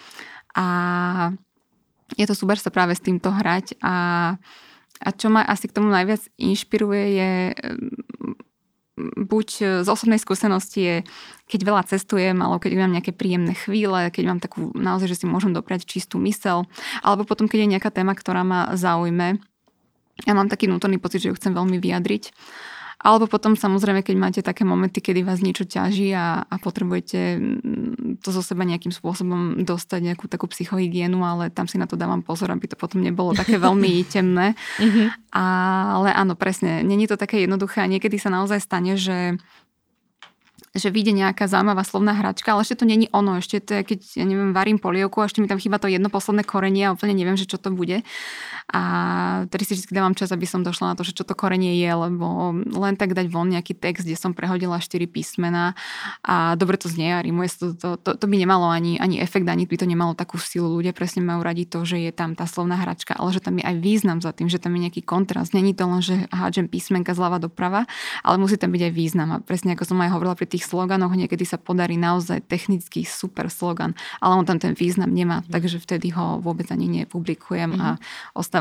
a 0.55 1.35
je 2.15 2.25
to 2.29 2.37
super 2.37 2.55
sa 2.55 2.69
práve 2.69 2.93
s 2.93 3.01
týmto 3.01 3.33
hrať 3.33 3.81
a 3.81 3.93
a 5.01 5.09
čo 5.09 5.33
ma 5.33 5.41
asi 5.41 5.65
k 5.69 5.75
tomu 5.75 5.89
najviac 5.89 6.21
inšpiruje 6.37 7.03
je 7.17 7.31
buď 9.17 9.47
z 9.81 9.87
osobnej 9.89 10.21
skúsenosti 10.21 10.79
je, 10.79 10.95
keď 11.49 11.59
veľa 11.65 11.83
cestujem, 11.89 12.37
alebo 12.37 12.61
keď 12.61 12.77
mám 12.77 12.93
nejaké 12.93 13.09
príjemné 13.09 13.57
chvíle, 13.57 14.13
keď 14.13 14.23
mám 14.29 14.39
takú 14.39 14.69
naozaj, 14.77 15.09
že 15.09 15.19
si 15.21 15.25
môžem 15.25 15.49
dopriať 15.49 15.89
čistú 15.89 16.21
mysel, 16.21 16.69
alebo 17.01 17.25
potom, 17.25 17.49
keď 17.49 17.65
je 17.65 17.71
nejaká 17.73 17.89
téma, 17.89 18.13
ktorá 18.13 18.45
ma 18.45 18.69
zaujme, 18.77 19.41
ja 20.29 20.33
mám 20.37 20.45
taký 20.45 20.69
vnútorný 20.69 21.01
pocit, 21.01 21.25
že 21.25 21.33
ju 21.33 21.37
chcem 21.37 21.57
veľmi 21.57 21.81
vyjadriť. 21.81 22.23
Alebo 23.03 23.27
potom 23.27 23.59
samozrejme, 23.59 23.99
keď 23.99 24.15
máte 24.15 24.39
také 24.39 24.63
momenty, 24.63 25.03
kedy 25.03 25.27
vás 25.27 25.43
niečo 25.43 25.67
ťaží 25.67 26.15
a, 26.15 26.47
a 26.47 26.55
potrebujete 26.55 27.19
mm, 27.35 28.23
to 28.23 28.31
zo 28.31 28.39
seba 28.39 28.63
nejakým 28.63 28.95
spôsobom 28.95 29.67
dostať, 29.67 29.99
nejakú 29.99 30.31
takú 30.31 30.47
psychohygienu, 30.47 31.19
ale 31.19 31.51
tam 31.51 31.67
si 31.67 31.75
na 31.75 31.83
to 31.83 31.99
dávam 31.99 32.23
pozor, 32.23 32.55
aby 32.55 32.71
to 32.71 32.79
potom 32.79 33.03
nebolo 33.03 33.35
také 33.35 33.59
veľmi 33.59 34.01
temné. 34.15 34.55
Mm-hmm. 34.79 35.35
Ale 35.35 36.09
áno, 36.15 36.39
presne, 36.39 36.79
není 36.79 37.03
to 37.05 37.19
také 37.19 37.43
jednoduché 37.43 37.83
a 37.83 37.91
niekedy 37.91 38.15
sa 38.15 38.31
naozaj 38.31 38.63
stane, 38.63 38.95
že 38.95 39.35
že 40.73 40.89
vyjde 40.89 41.13
nejaká 41.13 41.45
zaujímavá 41.45 41.85
slovná 41.85 42.17
hračka, 42.17 42.49
ale 42.49 42.65
ešte 42.65 42.81
to 42.81 42.89
není 42.89 43.05
ono. 43.13 43.37
Ešte 43.37 43.61
to 43.61 43.71
je, 43.77 43.81
keď, 43.93 43.99
ja 44.17 44.25
neviem, 44.25 44.57
varím 44.57 44.81
polievku 44.81 45.21
a 45.21 45.29
ešte 45.29 45.37
mi 45.37 45.45
tam 45.45 45.61
chýba 45.61 45.77
to 45.77 45.85
jedno 45.85 46.09
posledné 46.09 46.41
korenie 46.41 46.89
a 46.89 46.97
úplne 46.97 47.13
neviem, 47.13 47.37
že 47.37 47.45
čo 47.45 47.61
to 47.61 47.69
bude. 47.69 48.01
A 48.73 48.83
tedy 49.53 49.69
si 49.69 49.77
vždy 49.77 49.93
dávam 49.93 50.17
čas, 50.17 50.33
aby 50.33 50.49
som 50.49 50.65
došla 50.65 50.93
na 50.93 50.95
to, 50.97 51.05
že 51.05 51.13
čo 51.13 51.21
to 51.21 51.37
korenie 51.37 51.77
je, 51.77 51.91
lebo 51.93 52.57
len 52.73 52.97
tak 52.97 53.13
dať 53.13 53.29
von 53.29 53.45
nejaký 53.45 53.77
text, 53.77 54.01
kde 54.01 54.17
som 54.17 54.33
prehodila 54.33 54.81
4 54.81 55.05
písmena 55.05 55.77
a 56.25 56.57
dobre 56.57 56.81
to 56.81 56.89
znie 56.89 57.13
a 57.13 57.21
rimuje 57.21 57.53
to, 57.53 57.77
to, 57.77 57.89
to, 58.01 58.17
to 58.17 58.25
by 58.25 58.33
nemalo 58.33 58.65
ani, 58.65 58.97
ani 58.97 59.21
efekt, 59.21 59.45
ani 59.45 59.69
by 59.69 59.77
to 59.77 59.85
nemalo 59.85 60.17
takú 60.17 60.41
silu. 60.41 60.73
Ľudia 60.73 60.89
presne 60.89 61.21
majú 61.21 61.45
radi 61.45 61.69
to, 61.69 61.85
že 61.85 62.01
je 62.01 62.09
tam 62.09 62.33
tá 62.33 62.49
slovná 62.49 62.81
hračka, 62.81 63.13
ale 63.13 63.29
že 63.29 63.45
tam 63.45 63.61
je 63.61 63.63
aj 63.63 63.77
význam 63.77 64.17
za 64.25 64.33
tým, 64.33 64.49
že 64.49 64.57
tam 64.57 64.73
je 64.73 64.89
nejaký 64.89 65.05
kontrast. 65.05 65.53
Není 65.53 65.77
to 65.77 65.85
len, 65.85 66.01
že 66.01 66.25
hádžem 66.33 66.65
písmenka 66.65 67.13
zľava 67.13 67.37
doprava, 67.37 67.85
ale 68.25 68.41
musí 68.41 68.57
tam 68.57 68.73
byť 68.73 68.89
aj 68.89 68.93
význam. 68.97 69.29
A 69.29 69.37
presne 69.37 69.77
ako 69.77 69.85
som 69.85 70.01
aj 70.01 70.17
hovorila 70.17 70.33
pri 70.33 70.49
tých 70.49 70.65
sloganoch 70.65 71.13
niekedy 71.13 71.45
sa 71.45 71.61
podarí 71.61 71.93
naozaj 71.93 72.41
technický 72.49 73.05
super 73.05 73.53
slogan, 73.53 73.93
ale 74.17 74.33
on 74.41 74.45
tam 74.49 74.57
ten 74.57 74.73
význam 74.73 75.13
nemá, 75.13 75.45
takže 75.45 75.77
vtedy 75.77 76.09
ho 76.17 76.41
vôbec 76.41 76.65
ani 76.73 77.05
nepublikujem 77.05 77.77
a 77.77 78.01
mhm. 78.01 78.01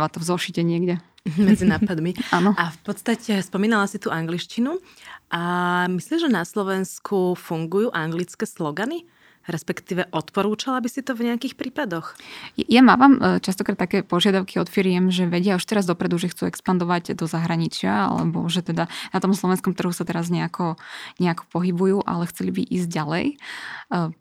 Ostáva 0.03 0.11
to 0.11 0.19
v 0.19 0.27
zošite 0.27 0.63
niekde. 0.67 0.95
Medzi 1.39 1.63
nápadmi. 1.63 2.19
Áno. 2.35 2.51
A 2.59 2.75
v 2.75 2.79
podstate 2.83 3.39
spomínala 3.47 3.87
si 3.87 4.03
tú 4.03 4.11
angličtinu 4.11 4.83
a 5.31 5.43
myslíš, 5.87 6.27
že 6.27 6.31
na 6.35 6.43
Slovensku 6.43 7.39
fungujú 7.39 7.95
anglické 7.95 8.43
slogany? 8.43 9.07
Respektíve 9.51 10.07
odporúčala 10.15 10.79
by 10.79 10.89
si 10.89 11.03
to 11.03 11.19
v 11.19 11.33
nejakých 11.33 11.59
prípadoch? 11.59 12.15
Ja 12.55 12.81
mávam 12.81 13.19
e, 13.19 13.43
častokrát 13.43 13.77
také 13.77 14.07
požiadavky 14.07 14.63
od 14.63 14.71
firiem, 14.71 15.11
že 15.11 15.27
vedia 15.27 15.59
už 15.59 15.67
teraz 15.67 15.85
dopredu, 15.85 16.17
že 16.23 16.31
chcú 16.31 16.47
expandovať 16.47 17.19
do 17.19 17.27
zahraničia, 17.27 18.13
alebo 18.15 18.47
že 18.47 18.63
teda 18.63 18.87
na 19.11 19.19
tom 19.19 19.35
slovenskom 19.35 19.75
trhu 19.75 19.91
sa 19.91 20.07
teraz 20.07 20.31
nejako, 20.31 20.79
nejako 21.19 21.45
pohybujú, 21.51 21.99
ale 22.07 22.31
chceli 22.31 22.55
by 22.55 22.63
ísť 22.63 22.89
ďalej, 22.89 23.25
e, 23.27 23.37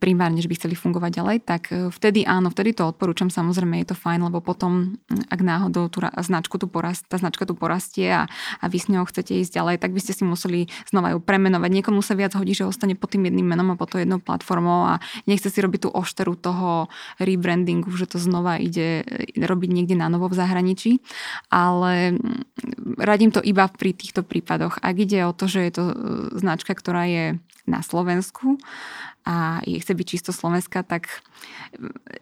primárne, 0.01 0.41
že 0.41 0.49
by 0.49 0.57
chceli 0.57 0.75
fungovať 0.75 1.11
ďalej, 1.21 1.37
tak 1.45 1.63
e, 1.69 1.93
vtedy 1.93 2.25
áno, 2.25 2.49
vtedy 2.49 2.73
to 2.73 2.89
odporúčam, 2.89 3.29
samozrejme 3.29 3.77
je 3.85 3.93
to 3.93 3.97
fajn, 3.97 4.25
lebo 4.33 4.41
potom, 4.41 4.97
ak 5.29 5.39
náhodou 5.39 5.87
tú 5.87 6.01
značku 6.01 6.57
tu 6.57 6.65
porast, 6.65 7.05
tá 7.05 7.21
značka 7.21 7.45
tu 7.45 7.53
porastie 7.53 8.09
a, 8.09 8.25
a 8.57 8.65
vy 8.65 8.77
s 8.81 8.89
ňou 8.89 9.05
chcete 9.05 9.37
ísť 9.37 9.53
ďalej, 9.53 9.75
tak 9.77 9.93
by 9.93 10.01
ste 10.01 10.17
si 10.17 10.23
museli 10.25 10.65
znova 10.89 11.13
ju 11.13 11.19
premenovať. 11.21 11.69
Niekomu 11.69 12.01
sa 12.01 12.17
viac 12.17 12.33
hodí, 12.33 12.57
že 12.57 12.65
ostane 12.65 12.97
pod 12.97 13.13
tým 13.13 13.29
jedným 13.29 13.45
menom 13.45 13.73
a 13.73 13.75
pod 13.77 13.91
to 13.91 13.99
jednou 13.99 14.23
platformou 14.23 14.87
a 14.87 15.03
nechce 15.25 15.49
si 15.49 15.59
robiť 15.59 15.87
tú 15.87 15.89
ošteru 15.91 16.35
toho 16.37 16.87
rebrandingu, 17.17 17.91
že 17.93 18.09
to 18.09 18.17
znova 18.17 18.57
ide 18.57 19.03
robiť 19.35 19.69
niekde 19.71 19.95
na 19.97 20.07
novo 20.07 20.31
v 20.31 20.37
zahraničí, 20.37 21.03
ale 21.51 22.15
mm, 22.15 22.99
radím 23.01 23.31
to 23.31 23.43
iba 23.43 23.67
pri 23.67 23.95
týchto 23.95 24.23
prípadoch. 24.25 24.79
Ak 24.79 24.95
ide 24.97 25.23
o 25.27 25.35
to, 25.35 25.47
že 25.47 25.59
je 25.67 25.71
to 25.71 25.83
e, 25.91 25.95
značka, 26.39 26.73
ktorá 26.75 27.05
je 27.07 27.25
na 27.69 27.85
Slovensku 27.85 28.57
a 29.21 29.61
chce 29.61 29.93
byť 29.93 30.07
čisto 30.07 30.31
slovenská, 30.33 30.81
tak 30.81 31.21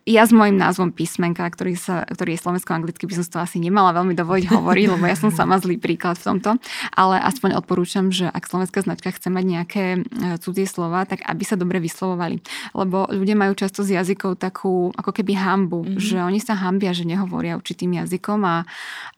ja 0.03 0.23
s 0.23 0.31
môjim 0.31 0.55
názvom 0.55 0.91
písmenka, 0.91 1.43
ktorý, 1.47 1.75
sa, 1.75 2.03
ktorý 2.07 2.35
je 2.35 2.43
slovensko-anglicky, 2.43 3.03
by 3.07 3.13
som 3.19 3.25
to 3.27 3.39
asi 3.39 3.57
nemala 3.59 3.95
veľmi 3.95 4.15
dovoliť 4.15 4.45
hovoriť, 4.55 4.85
lebo 4.91 5.05
ja 5.07 5.15
som 5.15 5.31
sama 5.31 5.59
zlý 5.59 5.79
príklad 5.79 6.19
v 6.19 6.35
tomto, 6.35 6.49
ale 6.95 7.19
aspoň 7.23 7.59
odporúčam, 7.59 8.11
že 8.11 8.27
ak 8.27 8.47
slovenská 8.47 8.83
značka 8.83 9.15
chce 9.15 9.31
mať 9.31 9.45
nejaké 9.47 9.83
e, 9.95 9.99
cudzie 10.43 10.67
slova, 10.67 11.07
tak 11.07 11.23
aby 11.23 11.43
sa 11.43 11.55
dobre 11.55 11.79
vyslovovali. 11.79 12.43
Lebo 12.75 13.07
ľudia 13.09 13.35
majú 13.35 13.55
často 13.55 13.83
z 13.83 13.99
jazykov 13.99 14.39
takú 14.39 14.91
ako 14.95 15.11
keby 15.15 15.39
hambu, 15.39 15.83
mm-hmm. 15.83 15.99
že 15.99 16.17
oni 16.19 16.39
sa 16.43 16.59
hambia, 16.59 16.91
že 16.91 17.07
nehovoria 17.07 17.55
určitým 17.55 17.95
jazykom 17.95 18.39
a, 18.43 18.57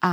a 0.02 0.12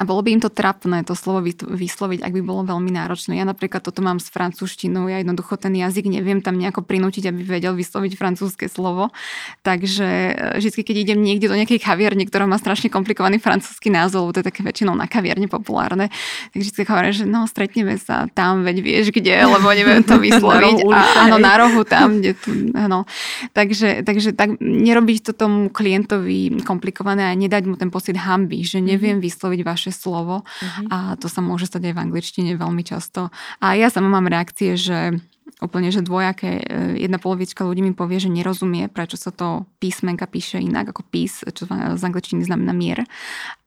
a 0.00 0.08
bolo 0.08 0.24
by 0.24 0.32
im 0.32 0.40
to 0.40 0.48
trapné 0.48 1.04
to 1.04 1.12
slovo 1.12 1.44
vysloviť, 1.44 2.24
ak 2.24 2.32
by 2.32 2.40
bolo 2.40 2.64
veľmi 2.64 2.88
náročné. 2.88 3.36
Ja 3.36 3.44
napríklad 3.44 3.84
toto 3.84 4.00
mám 4.00 4.16
s 4.16 4.32
francúzštinou, 4.32 5.12
ja 5.12 5.20
jednoducho 5.20 5.60
ten 5.60 5.76
jazyk 5.76 6.08
neviem 6.08 6.40
tam 6.40 6.56
nejako 6.56 6.88
prinútiť, 6.88 7.28
aby 7.28 7.44
vedel 7.44 7.76
vysloviť 7.76 8.16
francúzske 8.16 8.72
slovo. 8.72 9.12
Takže 9.60 10.08
e, 10.56 10.56
vždy, 10.56 10.80
keď 10.80 10.96
idem 11.04 11.20
niekde 11.20 11.52
do 11.52 11.56
nejakej 11.60 11.84
kaviarne, 11.84 12.24
ktorá 12.24 12.48
má 12.48 12.56
strašne 12.56 12.88
komplikovaný 12.88 13.36
francúzsky 13.36 13.92
názov, 13.92 14.32
to 14.32 14.40
je 14.40 14.48
také 14.48 14.64
väčšinou 14.64 14.96
na 14.96 15.04
kaviarne 15.04 15.52
populárne, 15.52 16.08
tak 16.56 16.58
vždy 16.64 16.80
hovorím, 16.88 17.12
že 17.12 17.24
no 17.28 17.44
stretneme 17.44 18.00
sa 18.00 18.24
tam, 18.32 18.64
veď 18.64 18.80
vieš 18.80 19.12
kde, 19.12 19.36
lebo 19.36 19.68
neviem 19.68 20.00
to 20.00 20.16
vysloviť. 20.32 20.80
a, 20.88 21.28
áno, 21.28 21.36
na 21.36 21.60
rohu 21.60 21.84
tam, 21.84 22.24
kde 22.24 22.32
tu, 22.40 22.72
áno. 22.72 23.04
Takže, 23.52 24.00
takže 24.08 24.32
tak 24.32 24.56
nerobiť 24.64 25.28
to 25.28 25.32
tomu 25.36 25.68
klientovi 25.68 26.64
komplikované 26.64 27.28
a 27.28 27.36
nedať 27.36 27.68
mu 27.68 27.76
ten 27.76 27.92
pocit 27.92 28.16
hamby, 28.16 28.64
že 28.64 28.80
neviem 28.80 29.20
mhm. 29.20 29.24
vysloviť 29.28 29.60
vaše 29.60 29.89
ďalšie 29.90 29.92
slovo 29.92 30.46
uh-huh. 30.46 30.86
a 30.88 30.98
to 31.18 31.26
sa 31.26 31.42
môže 31.42 31.66
stať 31.66 31.90
aj 31.90 31.94
v 31.98 32.02
angličtine 32.06 32.50
veľmi 32.54 32.86
často. 32.86 33.34
A 33.58 33.74
ja 33.74 33.90
sama 33.90 34.06
mám 34.06 34.30
reakcie, 34.30 34.78
že 34.78 35.18
úplne, 35.60 35.92
že 35.92 36.00
dvojaké. 36.00 36.62
E, 36.62 37.04
jedna 37.04 37.20
polovička 37.20 37.66
ľudí 37.66 37.84
mi 37.84 37.92
povie, 37.92 38.22
že 38.22 38.32
nerozumie, 38.32 38.88
prečo 38.88 39.20
sa 39.20 39.34
to 39.34 39.68
písmenka 39.82 40.24
píše 40.24 40.62
inak 40.62 40.94
ako 40.94 41.02
pís, 41.04 41.44
čo 41.44 41.68
z 41.68 42.00
angličtiny 42.00 42.46
znamená 42.46 42.72
mier. 42.72 43.04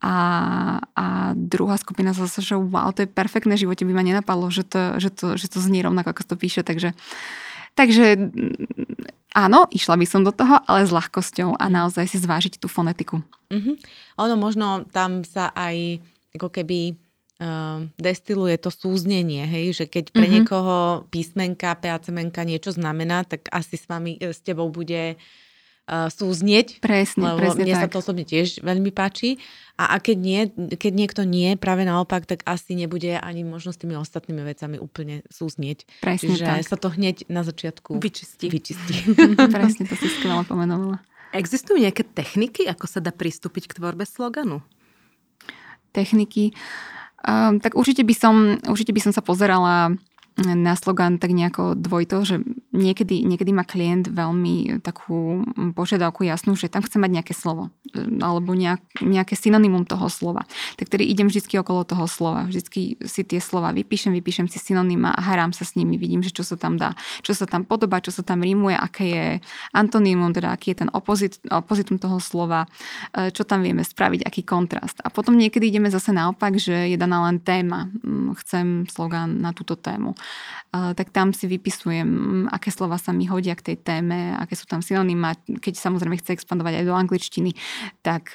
A, 0.01 0.15
a 0.95 1.05
druhá 1.37 1.77
skupina 1.77 2.15
zase, 2.15 2.41
že 2.41 2.55
wow, 2.57 2.89
to 2.95 3.05
je 3.05 3.11
perfektné, 3.11 3.59
v 3.59 3.69
živote 3.69 3.85
by 3.85 3.93
ma 3.93 4.01
nenapadlo, 4.01 4.49
že 4.49 4.65
to, 4.65 4.97
že 4.97 5.09
to, 5.13 5.37
že 5.37 5.53
to 5.53 5.61
znie 5.61 5.85
rovnako, 5.85 6.17
ako 6.17 6.33
to 6.33 6.35
píše, 6.39 6.65
takže 6.65 6.95
Takže 7.73 8.05
mm, 8.17 9.33
áno, 9.33 9.65
išla 9.73 9.97
by 9.97 10.05
som 10.05 10.21
do 10.21 10.29
toho, 10.29 10.61
ale 10.69 10.85
s 10.85 10.93
ľahkosťou 10.93 11.57
a 11.57 11.65
naozaj 11.73 12.05
si 12.05 12.17
zvážiť 12.21 12.61
tú 12.61 12.69
fonetiku. 12.69 13.25
Mm-hmm. 13.49 13.75
Ono 14.21 14.35
možno 14.37 14.85
tam 14.93 15.25
sa 15.25 15.49
aj 15.57 16.01
ako 16.33 16.49
keby 16.49 16.97
uh, 17.37 17.85
destiluje 18.01 18.57
to 18.57 18.73
súznenie, 18.73 19.45
hej, 19.45 19.77
že 19.77 19.85
keď 19.85 20.09
pre 20.09 20.25
mm-hmm. 20.25 20.33
niekoho 20.41 20.75
písmenka, 21.13 21.77
PACMenka 21.77 22.41
niečo 22.41 22.73
znamená, 22.73 23.21
tak 23.21 23.45
asi 23.53 23.77
s 23.77 23.85
vami, 23.85 24.17
e, 24.17 24.33
s 24.33 24.41
tebou 24.41 24.73
bude 24.73 25.13
uh, 25.13 26.09
súznieť. 26.09 26.81
Presne, 26.81 27.37
lebo 27.37 27.37
presne 27.37 27.69
mne 27.69 27.75
tak. 27.77 27.83
sa 27.85 27.89
to 27.93 28.01
osobne 28.01 28.25
tiež 28.25 28.65
veľmi 28.65 28.89
páči. 28.89 29.37
A, 29.77 29.93
a 29.93 30.01
keď, 30.01 30.17
nie, 30.17 30.41
keď 30.73 30.93
niekto 30.93 31.21
nie, 31.21 31.53
práve 31.53 31.85
naopak, 31.85 32.25
tak 32.25 32.41
asi 32.49 32.73
nebude 32.73 33.13
ani 33.17 33.45
možno 33.45 33.69
s 33.73 33.77
tými 33.77 33.93
ostatnými 33.93 34.41
vecami 34.41 34.77
úplne 34.81 35.21
súznieť. 35.29 35.85
Presne 36.01 36.33
Čiže 36.33 36.45
tak. 36.45 36.65
sa 36.65 36.77
to 36.81 36.89
hneď 36.93 37.29
na 37.29 37.45
začiatku 37.45 38.01
vyčistí. 38.01 38.49
vyčistí. 38.49 38.93
presne, 39.53 39.85
to 39.85 39.93
si 39.97 40.09
skvelé 40.09 40.41
pomenovala. 40.49 40.97
Existujú 41.33 41.81
nejaké 41.81 42.05
techniky, 42.05 42.69
ako 42.69 42.85
sa 42.85 43.01
dá 43.01 43.09
pristúpiť 43.09 43.65
k 43.65 43.81
tvorbe 43.81 44.05
sloganu? 44.05 44.61
Techniky, 45.93 46.51
um, 47.23 47.61
tak 47.61 47.77
určite 47.77 48.01
by, 48.01 48.13
som, 48.17 48.57
určite 48.65 48.91
by 48.91 49.01
som 49.01 49.13
sa 49.13 49.21
pozerala 49.21 49.93
na 50.41 50.73
slogan 50.73 51.21
tak 51.21 51.29
nejako 51.29 51.77
dvojto, 51.77 52.25
že 52.25 52.35
niekedy, 52.73 53.21
niekedy 53.21 53.53
má 53.53 53.61
klient 53.61 54.09
veľmi 54.09 54.81
takú 54.81 55.45
požiadavku 55.77 56.25
jasnú, 56.25 56.57
že 56.57 56.73
tam 56.73 56.81
chce 56.81 56.97
mať 56.97 57.11
nejaké 57.21 57.33
slovo 57.37 57.69
alebo 57.93 58.57
nejak, 58.57 59.05
nejaké 59.05 59.37
synonymum 59.37 59.85
toho 59.85 60.09
slova. 60.09 60.49
Tak 60.81 60.89
tedy 60.89 61.05
idem 61.05 61.29
vždy 61.29 61.61
okolo 61.61 61.85
toho 61.85 62.09
slova. 62.09 62.49
Vždy 62.49 62.97
si 63.05 63.21
tie 63.21 63.37
slova 63.37 63.69
vypíšem, 63.69 64.09
vypíšem 64.17 64.49
si 64.49 64.57
synonyma 64.57 65.13
a 65.13 65.21
hrám 65.21 65.53
sa 65.53 65.61
s 65.61 65.77
nimi, 65.77 66.01
vidím, 66.01 66.25
že 66.25 66.33
čo 66.33 66.41
sa 66.41 66.57
tam 66.57 66.81
dá, 66.81 66.97
čo 67.21 67.37
sa 67.37 67.45
tam 67.45 67.61
podobá, 67.69 68.01
čo 68.01 68.09
sa 68.09 68.25
tam 68.25 68.41
rímuje, 68.41 68.73
aké 68.73 69.05
je 69.05 69.25
antonymum, 69.77 70.33
teda 70.33 70.49
aký 70.57 70.73
je 70.73 70.81
ten 70.81 70.89
opozit, 70.89 71.37
opozitum 71.45 72.01
toho 72.01 72.17
slova, 72.17 72.65
e, 73.13 73.29
čo 73.29 73.45
tam 73.45 73.61
vieme 73.61 73.85
spraviť, 73.85 74.25
aký 74.25 74.41
kontrast. 74.41 74.97
A 75.05 75.13
potom 75.13 75.37
niekedy 75.37 75.69
ideme 75.69 75.93
zase 75.93 76.09
naopak, 76.09 76.57
že 76.57 76.89
je 76.89 76.97
daná 76.97 77.29
len 77.29 77.37
téma. 77.37 77.93
Mm, 78.01 78.33
chcem 78.41 78.65
slogan 78.89 79.37
na 79.37 79.53
túto 79.53 79.77
tému 79.77 80.17
tak 80.73 81.13
tam 81.13 81.37
si 81.37 81.45
vypisujem, 81.45 82.45
aké 82.49 82.73
slova 82.73 82.97
sa 82.97 83.13
mi 83.13 83.29
hodia 83.29 83.53
k 83.53 83.73
tej 83.73 83.77
téme, 83.85 84.33
aké 84.33 84.57
sú 84.57 84.65
tam 84.65 84.81
synonyma. 84.81 85.37
Keď 85.61 85.73
samozrejme 85.77 86.17
chce 86.17 86.33
expandovať 86.33 86.81
aj 86.81 86.85
do 86.89 86.97
angličtiny, 86.97 87.51
tak 88.01 88.33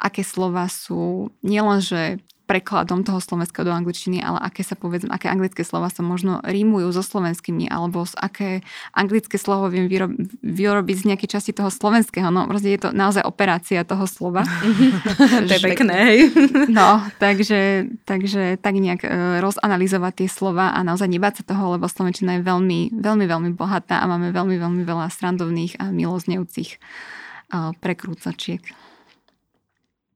aké 0.00 0.22
slova 0.24 0.66
sú 0.72 1.28
nielenže 1.44 2.24
prekladom 2.50 3.06
toho 3.06 3.22
slovenského 3.22 3.62
do 3.62 3.70
angličtiny, 3.70 4.18
ale 4.18 4.42
aké 4.42 4.66
sa 4.66 4.74
povedzme, 4.74 5.14
aké 5.14 5.30
anglické 5.30 5.62
slova 5.62 5.86
sa 5.86 6.02
možno 6.02 6.42
rímujú 6.42 6.90
so 6.90 7.06
slovenskými, 7.06 7.70
alebo 7.70 8.02
z 8.02 8.18
aké 8.18 8.50
anglické 8.90 9.38
slovo 9.38 9.70
viem 9.70 9.86
vyrob, 9.86 10.10
vyrobiť 10.42 10.96
z 10.98 11.04
nejakej 11.14 11.28
časti 11.38 11.54
toho 11.54 11.70
slovenského. 11.70 12.26
No 12.34 12.50
proste 12.50 12.74
je 12.74 12.82
to 12.82 12.90
naozaj 12.90 13.22
operácia 13.22 13.86
toho 13.86 14.10
slova. 14.10 14.42
to 15.46 15.52
je 15.54 15.62
pekné, 15.62 15.94
hej. 15.94 16.18
no, 16.78 17.06
takže, 17.22 17.86
takže 18.02 18.58
tak 18.58 18.74
nejak 18.74 19.06
e, 19.06 19.38
rozanalizovať 19.38 20.26
tie 20.26 20.28
slova 20.28 20.74
a 20.74 20.82
naozaj 20.82 21.06
nebáť 21.06 21.46
sa 21.46 21.54
toho, 21.54 21.78
lebo 21.78 21.86
slovenčina 21.86 22.42
je 22.42 22.42
veľmi, 22.42 22.98
veľmi, 22.98 23.24
veľmi 23.30 23.50
bohatá 23.54 24.02
a 24.02 24.10
máme 24.10 24.34
veľmi, 24.34 24.58
veľmi 24.58 24.82
veľa 24.82 25.06
strandovných 25.06 25.78
a 25.78 25.94
miloznevcích 25.94 26.82
prekrúcačiek. 27.78 28.62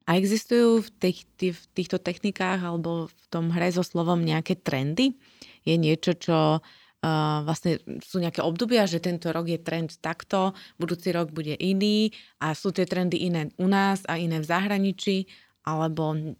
A 0.05 0.21
existujú 0.21 0.85
v, 0.85 0.89
tých, 1.01 1.25
v 1.41 1.63
týchto 1.73 1.97
technikách 1.97 2.61
alebo 2.61 3.09
v 3.09 3.25
tom 3.33 3.49
hre 3.49 3.73
so 3.73 3.81
slovom 3.81 4.21
nejaké 4.21 4.53
trendy? 4.53 5.17
Je 5.65 5.75
niečo, 5.81 6.13
čo 6.13 6.61
uh, 7.05 7.37
vlastne 7.41 7.81
sú 8.05 8.21
nejaké 8.21 8.45
obdobia, 8.45 8.85
že 8.85 9.01
tento 9.01 9.33
rok 9.33 9.49
je 9.49 9.57
trend 9.57 9.97
takto, 9.97 10.53
budúci 10.77 11.09
rok 11.09 11.33
bude 11.33 11.57
iný 11.57 12.13
a 12.37 12.53
sú 12.53 12.69
tie 12.69 12.85
trendy 12.85 13.25
iné 13.25 13.49
u 13.57 13.65
nás 13.65 14.05
a 14.05 14.21
iné 14.21 14.37
v 14.37 14.49
zahraničí, 14.49 15.25
alebo 15.65 16.37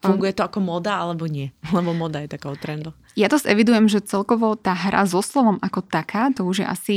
funguje 0.00 0.32
to 0.36 0.48
ako 0.48 0.60
moda 0.64 1.00
alebo 1.00 1.28
nie? 1.28 1.52
Lebo 1.76 1.92
moda 1.92 2.24
je 2.24 2.32
takou 2.32 2.56
trendom. 2.56 2.96
Ja 3.14 3.28
to 3.28 3.38
evidujem, 3.44 3.86
že 3.86 4.02
celkovo 4.02 4.56
tá 4.56 4.74
hra 4.74 5.04
so 5.04 5.20
slovom 5.20 5.60
ako 5.60 5.84
taká, 5.84 6.32
to 6.32 6.42
už 6.48 6.64
je 6.64 6.66
asi 6.66 6.96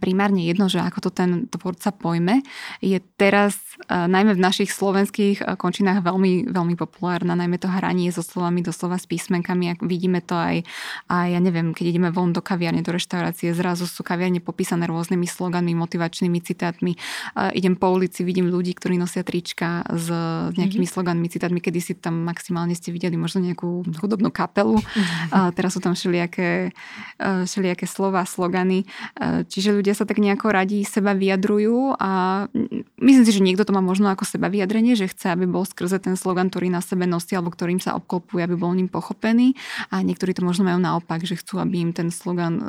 primárne 0.00 0.48
jedno, 0.48 0.72
že 0.72 0.80
ako 0.80 0.98
to 1.04 1.10
ten 1.12 1.30
tvorca 1.52 1.92
pojme, 1.92 2.40
je 2.80 2.96
teraz 3.20 3.52
uh, 3.92 4.08
najmä 4.08 4.32
v 4.32 4.40
našich 4.40 4.72
slovenských 4.72 5.44
uh, 5.44 5.60
končinách 5.60 6.00
veľmi, 6.00 6.48
veľmi 6.48 6.72
populárna, 6.72 7.36
najmä 7.36 7.60
to 7.60 7.68
hranie 7.68 8.08
so 8.08 8.24
slovami, 8.24 8.64
doslova 8.64 8.96
s 8.96 9.04
písmenkami. 9.04 9.76
Ak 9.76 9.84
vidíme 9.84 10.24
to 10.24 10.40
aj, 10.40 10.64
aj, 11.12 11.28
ja 11.36 11.40
neviem, 11.40 11.76
keď 11.76 11.92
ideme 11.92 12.08
von 12.08 12.32
do 12.32 12.40
kaviarne, 12.40 12.80
do 12.80 12.96
reštaurácie, 12.96 13.52
zrazu 13.52 13.84
sú 13.84 14.00
kaviarne 14.00 14.40
popísané 14.40 14.88
rôznymi 14.88 15.28
sloganmi, 15.28 15.76
motivačnými 15.76 16.40
citátmi. 16.40 16.96
Uh, 17.36 17.52
idem 17.52 17.76
po 17.76 17.92
ulici, 17.92 18.24
vidím 18.24 18.48
ľudí, 18.48 18.72
ktorí 18.72 18.96
nosia 18.96 19.20
trička 19.20 19.84
s, 19.92 20.08
s 20.08 20.54
nejakými 20.56 20.88
mm-hmm. 20.88 20.96
sloganmi, 20.96 21.28
citátmi, 21.28 21.60
kedy 21.60 21.78
si 21.84 21.92
tam 22.00 22.24
maximálne 22.24 22.72
ste 22.72 22.88
videli 22.88 23.20
možno 23.20 23.44
nejakú 23.44 23.84
chudobnú 24.00 24.32
kapelu. 24.32 24.80
Mm-hmm. 24.80 25.28
Uh, 25.28 25.52
teraz 25.52 25.76
sú 25.76 25.84
tam 25.84 25.92
všelijaké, 25.92 26.72
všelijaké 27.20 27.84
slova, 27.84 28.24
slogany. 28.24 28.88
Čiže 29.20 29.74
ľudia 29.74 29.83
sa 29.92 30.08
tak 30.08 30.22
nejako 30.22 30.54
radi 30.54 30.86
seba 30.88 31.12
vyjadrujú 31.12 31.98
a 32.00 32.44
myslím 33.02 33.24
si, 33.28 33.32
že 33.36 33.44
niekto 33.44 33.68
to 33.68 33.76
má 33.76 33.84
možno 33.84 34.08
ako 34.08 34.24
seba 34.24 34.48
vyjadrenie, 34.48 34.96
že 34.96 35.10
chce, 35.12 35.36
aby 35.36 35.44
bol 35.44 35.68
skrze 35.68 36.00
ten 36.00 36.16
slogan, 36.16 36.48
ktorý 36.48 36.72
na 36.72 36.80
sebe 36.80 37.04
nosí 37.04 37.36
alebo 37.36 37.52
ktorým 37.52 37.82
sa 37.82 37.98
obklopuje, 37.98 38.46
aby 38.46 38.56
bol 38.56 38.72
ním 38.72 38.88
pochopený 38.88 39.58
a 39.92 40.00
niektorí 40.00 40.32
to 40.32 40.46
možno 40.46 40.64
majú 40.64 40.80
naopak, 40.80 41.26
že 41.26 41.36
chcú, 41.36 41.60
aby 41.60 41.84
im 41.84 41.92
ten 41.92 42.08
slogan 42.14 42.54
e, 42.56 42.64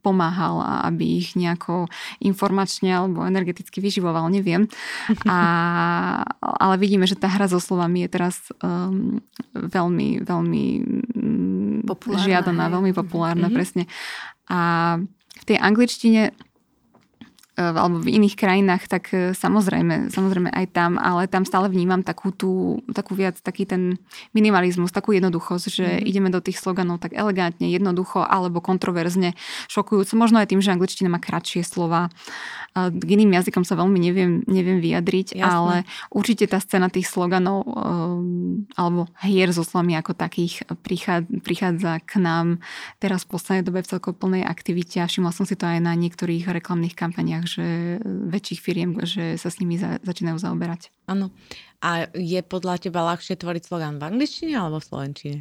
pomáhal 0.00 0.62
a 0.62 0.72
aby 0.88 1.20
ich 1.20 1.34
nejako 1.34 1.90
informačne 2.22 2.94
alebo 2.94 3.26
energeticky 3.26 3.82
vyživoval, 3.82 4.30
neviem. 4.30 4.70
A, 5.26 5.38
ale 6.40 6.74
vidíme, 6.78 7.04
že 7.04 7.18
tá 7.18 7.26
hra 7.26 7.50
so 7.50 7.58
slovami 7.58 8.06
je 8.06 8.08
teraz 8.08 8.34
um, 8.62 9.18
veľmi, 9.52 10.22
veľmi 10.22 10.64
mm, 11.12 11.76
populárna, 11.88 12.24
žiadaná, 12.24 12.64
veľmi 12.70 12.92
populárna, 12.94 13.48
mm-hmm. 13.48 13.56
presne. 13.56 13.84
A 14.46 14.60
tej 15.46 15.58
angličtine 15.62 16.30
alebo 17.56 18.04
v 18.04 18.20
iných 18.20 18.36
krajinách, 18.36 18.84
tak 18.84 19.04
e, 19.16 19.32
samozrejme, 19.32 20.12
samozrejme 20.12 20.52
aj 20.52 20.66
tam, 20.76 21.00
ale 21.00 21.24
tam 21.24 21.48
stále 21.48 21.72
vnímam 21.72 22.04
takú 22.04 22.28
tú, 22.28 22.84
takú 22.92 23.16
viac, 23.16 23.40
taký 23.40 23.64
ten 23.64 23.96
minimalizmus, 24.36 24.92
takú 24.92 25.16
jednoduchosť, 25.16 25.64
že 25.72 25.86
mm. 25.88 26.04
ideme 26.04 26.28
do 26.28 26.44
tých 26.44 26.60
sloganov 26.60 27.00
tak 27.00 27.16
elegantne, 27.16 27.72
jednoducho 27.72 28.20
alebo 28.20 28.60
kontroverzne, 28.60 29.32
šokujúco. 29.72 30.20
Možno 30.20 30.36
aj 30.44 30.52
tým, 30.52 30.60
že 30.60 30.68
angličtina 30.76 31.08
má 31.08 31.16
kratšie 31.16 31.64
slova. 31.64 32.12
K 32.76 33.08
iným 33.08 33.32
jazykom 33.32 33.64
sa 33.64 33.72
veľmi 33.72 33.96
neviem, 33.96 34.44
neviem 34.44 34.84
vyjadriť, 34.84 35.40
Jasne. 35.40 35.48
ale 35.48 35.74
určite 36.12 36.44
tá 36.44 36.60
scéna 36.60 36.92
tých 36.92 37.08
sloganov 37.08 37.64
e, 37.64 37.72
alebo 38.76 39.08
hier 39.24 39.48
so 39.56 39.64
slovami 39.64 39.96
ako 39.96 40.12
takých 40.12 40.68
prichádza, 41.40 42.04
k 42.04 42.20
nám 42.20 42.60
teraz 43.00 43.24
v 43.24 43.32
poslednej 43.32 43.64
dobe 43.64 43.80
v 43.80 43.96
celkom 43.96 44.12
plnej 44.12 44.44
aktivite 44.44 45.00
a 45.00 45.08
všimla 45.08 45.32
som 45.32 45.48
si 45.48 45.56
to 45.56 45.64
aj 45.64 45.80
na 45.80 45.96
niektorých 45.96 46.52
reklamných 46.52 46.92
kampaniách, 47.46 47.48
že 47.48 47.66
väčších 48.02 48.60
firiem, 48.60 48.90
že 49.06 49.38
sa 49.38 49.48
s 49.48 49.62
nimi 49.62 49.78
za, 49.78 50.02
začínajú 50.02 50.38
zaoberať. 50.42 50.90
Áno. 51.06 51.30
A 51.80 52.10
je 52.12 52.42
podľa 52.42 52.82
teba 52.82 53.06
ľahšie 53.06 53.38
tvoriť 53.38 53.62
slogan 53.70 54.02
v 54.02 54.06
angličtine 54.10 54.58
alebo 54.58 54.82
v 54.82 54.88
slovenčine? 54.90 55.38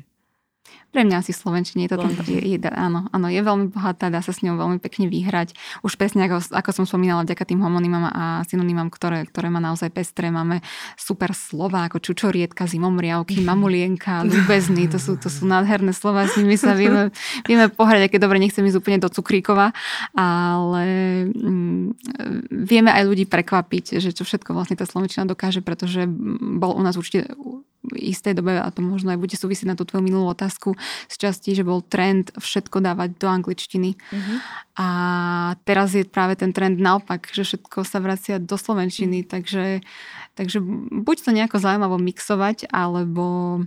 Pre 0.95 1.03
mňa 1.03 1.19
asi 1.19 1.35
Slovenčine 1.35 1.85
je 1.85 1.91
to 1.91 1.99
tam, 1.99 2.15
je, 2.23 2.39
je, 2.39 2.57
áno, 2.71 3.11
áno, 3.11 3.27
je 3.27 3.43
veľmi 3.43 3.67
bohatá, 3.67 4.07
dá 4.07 4.23
sa 4.23 4.31
s 4.31 4.39
ňou 4.39 4.55
veľmi 4.55 4.79
pekne 4.79 5.11
vyhrať. 5.11 5.51
Už 5.83 5.99
presne 5.99 6.23
ako, 6.23 6.55
ako 6.55 6.69
som 6.71 6.85
spomínala, 6.87 7.27
vďaka 7.27 7.43
tým 7.43 7.59
homonymám 7.59 8.15
a 8.15 8.23
synonymám, 8.47 8.87
ktoré, 8.95 9.27
ktoré 9.27 9.51
má 9.51 9.59
naozaj 9.59 9.91
pestré, 9.91 10.31
máme 10.31 10.63
super 10.95 11.35
slova 11.35 11.91
ako 11.91 11.99
čučorietka, 11.99 12.63
zimomriavky, 12.63 13.43
mamulienka, 13.51 14.23
ľubezný, 14.23 14.87
to 14.87 14.95
sú, 14.95 15.19
to 15.19 15.27
sú 15.27 15.43
nádherné 15.43 15.91
slova, 15.91 16.31
s 16.31 16.39
nimi 16.39 16.55
sa 16.55 16.71
vieme, 16.71 17.11
vieme 17.43 17.67
pohrať, 17.67 18.07
aké 18.07 18.15
dobre, 18.15 18.39
nechcem 18.39 18.63
ísť 18.63 18.79
úplne 18.79 19.03
do 19.03 19.11
cukríkova, 19.11 19.75
ale 20.15 20.85
mm, 21.27 21.85
vieme 22.63 22.95
aj 22.95 23.03
ľudí 23.03 23.27
prekvapiť, 23.27 23.99
že 23.99 24.15
čo 24.15 24.23
všetko 24.23 24.55
vlastne 24.55 24.79
tá 24.79 24.87
Slovenčina 24.87 25.27
dokáže, 25.27 25.59
pretože 25.59 26.07
bol 26.39 26.71
u 26.71 26.79
nás 26.79 26.95
určite 26.95 27.35
istej 27.93 28.41
dobe, 28.41 28.57
a 28.57 28.67
to 28.73 28.81
možno 28.81 29.13
aj 29.13 29.19
bude 29.21 29.35
súvisieť 29.37 29.69
na 29.69 29.75
tú 29.77 29.85
tvoju 29.85 30.01
minulú 30.01 30.31
otázku, 30.31 30.73
z 31.11 31.15
časti, 31.15 31.53
že 31.53 31.67
bol 31.67 31.85
trend 31.85 32.33
všetko 32.37 32.81
dávať 32.81 33.19
do 33.21 33.27
angličtiny. 33.29 33.93
Mm-hmm. 33.93 34.37
A 34.81 34.87
teraz 35.67 35.93
je 35.93 36.07
práve 36.07 36.39
ten 36.39 36.49
trend 36.49 36.81
naopak, 36.81 37.29
že 37.29 37.45
všetko 37.45 37.85
sa 37.85 38.01
vracia 38.01 38.41
do 38.41 38.57
slovenčiny, 38.57 39.23
mm-hmm. 39.23 39.31
takže, 39.31 39.65
takže 40.33 40.57
buď 40.91 41.17
to 41.21 41.31
nejako 41.31 41.57
zaujímavo 41.61 42.01
mixovať, 42.01 42.71
alebo, 42.73 43.61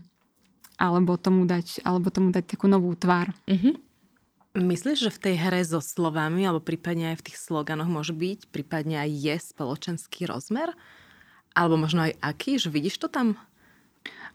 alebo, 0.77 1.15
tomu 1.17 1.47
dať, 1.47 1.87
alebo 1.87 2.11
tomu 2.11 2.35
dať 2.35 2.45
takú 2.45 2.67
novú 2.67 2.93
tvár. 2.99 3.31
Mm-hmm. 3.47 3.89
Myslíš, 4.59 4.99
že 5.07 5.15
v 5.15 5.23
tej 5.23 5.35
hre 5.39 5.63
so 5.63 5.79
slovami, 5.79 6.43
alebo 6.43 6.65
prípadne 6.65 7.15
aj 7.15 7.23
v 7.23 7.27
tých 7.31 7.39
sloganoch 7.39 7.87
môže 7.87 8.11
byť, 8.11 8.51
prípadne 8.51 8.99
aj 8.99 9.11
je 9.15 9.35
spoločenský 9.55 10.27
rozmer? 10.27 10.75
Alebo 11.55 11.79
možno 11.79 12.11
aj 12.11 12.19
aký? 12.19 12.59
Že 12.59 12.75
vidíš 12.75 12.97
to 12.99 13.09
tam? 13.11 13.39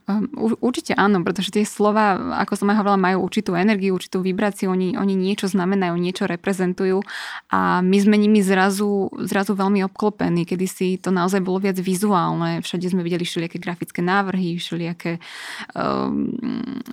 Ehm, 0.03 0.27
určite 0.59 0.91
áno, 0.99 1.23
pretože 1.23 1.47
tie 1.47 1.63
slova, 1.63 2.35
ako 2.43 2.59
som 2.59 2.67
aj 2.67 2.83
hovorila, 2.83 2.99
majú 2.99 3.23
určitú 3.23 3.55
energiu, 3.55 3.95
určitú 3.95 4.19
vibráciu, 4.19 4.67
oni, 4.67 4.99
oni 4.99 5.15
niečo 5.15 5.47
znamenajú, 5.47 5.95
niečo 5.95 6.27
reprezentujú 6.27 6.99
a 7.47 7.79
my 7.79 7.97
sme 8.03 8.19
nimi 8.19 8.43
zrazu, 8.43 9.07
zrazu 9.23 9.55
veľmi 9.55 9.79
obklopení, 9.87 10.43
kedy 10.43 10.65
si 10.67 10.87
to 10.99 11.07
naozaj 11.07 11.39
bolo 11.39 11.63
viac 11.63 11.79
vizuálne, 11.79 12.59
všade 12.59 12.91
sme 12.91 12.99
videli 12.99 13.23
všelijaké 13.23 13.63
grafické 13.63 14.03
návrhy, 14.03 14.59
všelijaké, 14.59 15.23
um, 15.71 16.35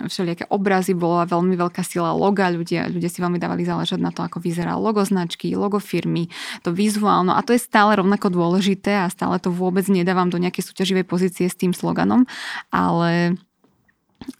všelijaké 0.07 0.47
obrazy, 0.47 0.95
bola 0.95 1.27
veľmi 1.27 1.59
veľká 1.59 1.83
sila 1.83 2.15
loga, 2.15 2.47
ľudia, 2.47 2.87
ľudia 2.87 3.11
si 3.11 3.19
veľmi 3.19 3.43
dávali 3.43 3.67
záležať 3.67 3.99
na 3.99 4.15
to, 4.15 4.23
ako 4.23 4.39
vyzerá 4.39 4.79
logo 4.79 5.03
značky, 5.03 5.51
logo 5.59 5.83
firmy, 5.83 6.31
to 6.63 6.71
vizuálno. 6.71 7.35
A 7.35 7.43
to 7.43 7.51
je 7.51 7.59
stále 7.59 7.91
rovnako 7.99 8.31
dôležité 8.31 9.03
a 9.03 9.11
stále 9.11 9.35
to 9.43 9.51
vôbec 9.51 9.83
nedávam 9.91 10.31
do 10.31 10.39
nejakej 10.39 10.71
súťaživej 10.71 11.03
pozície 11.03 11.51
s 11.51 11.59
tým 11.59 11.75
sloganom, 11.75 12.23
ale 12.71 13.37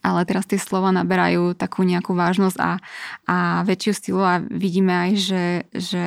ale 0.05 0.21
teraz 0.29 0.45
tie 0.45 0.61
slova 0.61 0.93
naberajú 0.93 1.57
takú 1.57 1.81
nejakú 1.81 2.13
vážnosť 2.13 2.57
a, 2.61 2.77
a 3.25 3.37
väčšiu 3.65 3.93
stilu 3.97 4.21
a 4.21 4.37
vidíme 4.37 4.93
aj, 4.93 5.11
že, 5.17 5.45
že 5.73 6.03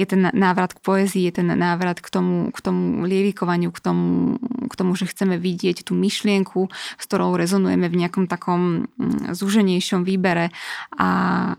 je 0.00 0.06
ten 0.08 0.32
návrat 0.32 0.72
k 0.72 0.80
poezii, 0.80 1.28
je 1.28 1.44
ten 1.44 1.48
návrat 1.52 2.00
k 2.00 2.08
tomu, 2.08 2.48
k 2.48 2.58
tomu 2.64 3.04
lierikovaniu, 3.04 3.68
k 3.72 3.80
tomu, 3.80 4.40
k 4.40 4.74
tomu, 4.74 4.96
že 4.96 5.04
chceme 5.04 5.36
vidieť 5.36 5.84
tú 5.84 5.92
myšlienku, 5.92 6.72
s 6.72 7.04
ktorou 7.04 7.36
rezonujeme 7.36 7.92
v 7.92 7.98
nejakom 8.04 8.24
takom 8.24 8.88
mm, 8.96 9.36
zúženejšom 9.36 10.00
výbere 10.00 10.48
a, 10.96 11.10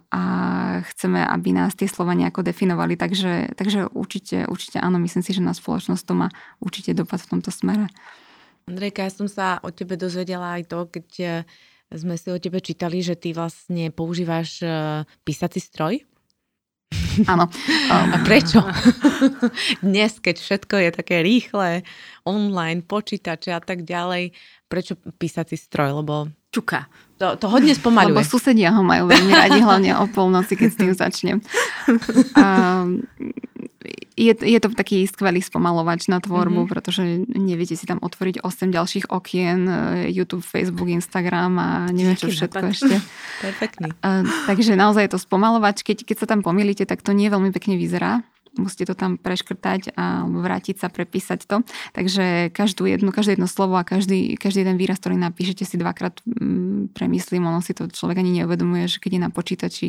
a 0.10 0.22
chceme, 0.94 1.22
aby 1.22 1.50
nás 1.54 1.78
tie 1.78 1.86
slova 1.86 2.18
nejako 2.18 2.42
definovali. 2.42 2.98
Takže, 2.98 3.54
takže 3.54 3.94
určite, 3.94 4.50
určite 4.50 4.82
áno, 4.82 4.98
myslím 4.98 5.22
si, 5.22 5.32
že 5.38 5.46
na 5.46 5.54
spoločnosť 5.54 6.04
to 6.04 6.14
má 6.18 6.28
určite 6.58 6.98
dopad 6.98 7.22
v 7.22 7.38
tomto 7.38 7.54
smere. 7.54 7.86
Andrejka, 8.66 9.06
ja 9.06 9.14
som 9.14 9.30
sa 9.30 9.62
o 9.62 9.70
tebe 9.70 9.94
dozvedela 9.94 10.58
aj 10.58 10.64
to, 10.66 10.90
keď 10.90 11.08
eh, 11.22 11.46
sme 11.94 12.18
si 12.18 12.34
o 12.34 12.42
tebe 12.42 12.58
čítali, 12.58 12.98
že 12.98 13.14
ty 13.14 13.30
vlastne 13.30 13.94
používaš 13.94 14.66
eh, 14.66 15.06
písací 15.22 15.62
stroj. 15.62 16.02
Áno. 17.30 17.46
A 17.94 18.18
prečo? 18.26 18.66
Dnes, 19.86 20.18
keď 20.18 20.36
všetko 20.42 20.76
je 20.82 20.90
také 20.98 21.22
rýchle, 21.22 21.86
online, 22.26 22.82
počítače 22.82 23.54
a 23.54 23.62
tak 23.62 23.86
ďalej, 23.86 24.34
prečo 24.66 24.98
písací 25.22 25.62
stroj? 25.62 26.02
Lebo 26.02 26.34
čuka. 26.50 26.90
To, 27.22 27.38
to 27.38 27.46
hodne 27.46 27.78
spomaluje. 27.78 28.18
Lebo 28.18 28.26
susedia 28.26 28.74
ho 28.74 28.82
majú 28.82 29.14
veľmi 29.14 29.30
radi, 29.30 29.62
hlavne 29.62 29.94
o 30.02 30.10
polnoci, 30.10 30.58
keď 30.58 30.70
s 30.74 30.80
tým 30.82 30.92
začnem. 31.06 31.38
A, 32.34 32.82
je, 34.16 34.32
je 34.32 34.60
to 34.64 34.72
taký 34.72 35.04
skvelý 35.06 35.44
spomalovač 35.44 36.08
na 36.08 36.24
tvorbu, 36.24 36.64
mm-hmm. 36.64 36.72
pretože 36.72 37.04
neviete 37.28 37.76
si 37.76 37.84
tam 37.84 38.00
otvoriť 38.00 38.42
8 38.42 38.72
ďalších 38.72 39.06
okien, 39.12 39.60
e, 39.68 39.76
YouTube, 40.16 40.44
Facebook, 40.44 40.88
Instagram 40.88 41.60
a 41.60 41.70
neviem 41.92 42.16
čo 42.16 42.32
všetko 42.32 42.64
nápad. 42.64 42.74
ešte. 42.74 42.96
Perfektný. 43.46 43.90
takže 44.48 44.80
naozaj 44.80 45.08
je 45.08 45.12
to 45.14 45.20
spomalovač. 45.20 45.84
Keď, 45.84 46.08
keď 46.08 46.18
sa 46.24 46.28
tam 46.32 46.40
pomýlite, 46.42 46.88
tak 46.88 47.04
to 47.04 47.12
nie 47.12 47.28
veľmi 47.28 47.52
pekne 47.52 47.76
vyzerá 47.76 48.24
musíte 48.56 48.88
to 48.88 48.96
tam 48.96 49.20
preškrtať 49.20 49.96
a 50.00 50.24
vrátiť 50.24 50.80
sa, 50.80 50.88
prepísať 50.88 51.44
to. 51.44 51.68
Takže 51.92 52.56
každú 52.56 52.88
jednu, 52.88 53.12
každé 53.12 53.36
jedno 53.36 53.52
slovo 53.52 53.76
a 53.76 53.84
každý, 53.84 54.40
každý 54.40 54.64
jeden 54.64 54.80
výraz, 54.80 55.04
ktorý 55.04 55.20
napíšete, 55.20 55.68
si 55.68 55.76
dvakrát 55.76 56.24
mm, 56.24 56.96
premyslím. 56.96 57.44
Ono 57.46 57.60
si 57.60 57.76
to 57.76 57.92
človek 57.92 58.24
ani 58.24 58.42
neuvedomuje, 58.42 58.88
že 58.88 59.04
keď 59.04 59.12
je 59.12 59.22
na 59.22 59.32
počítači, 59.32 59.88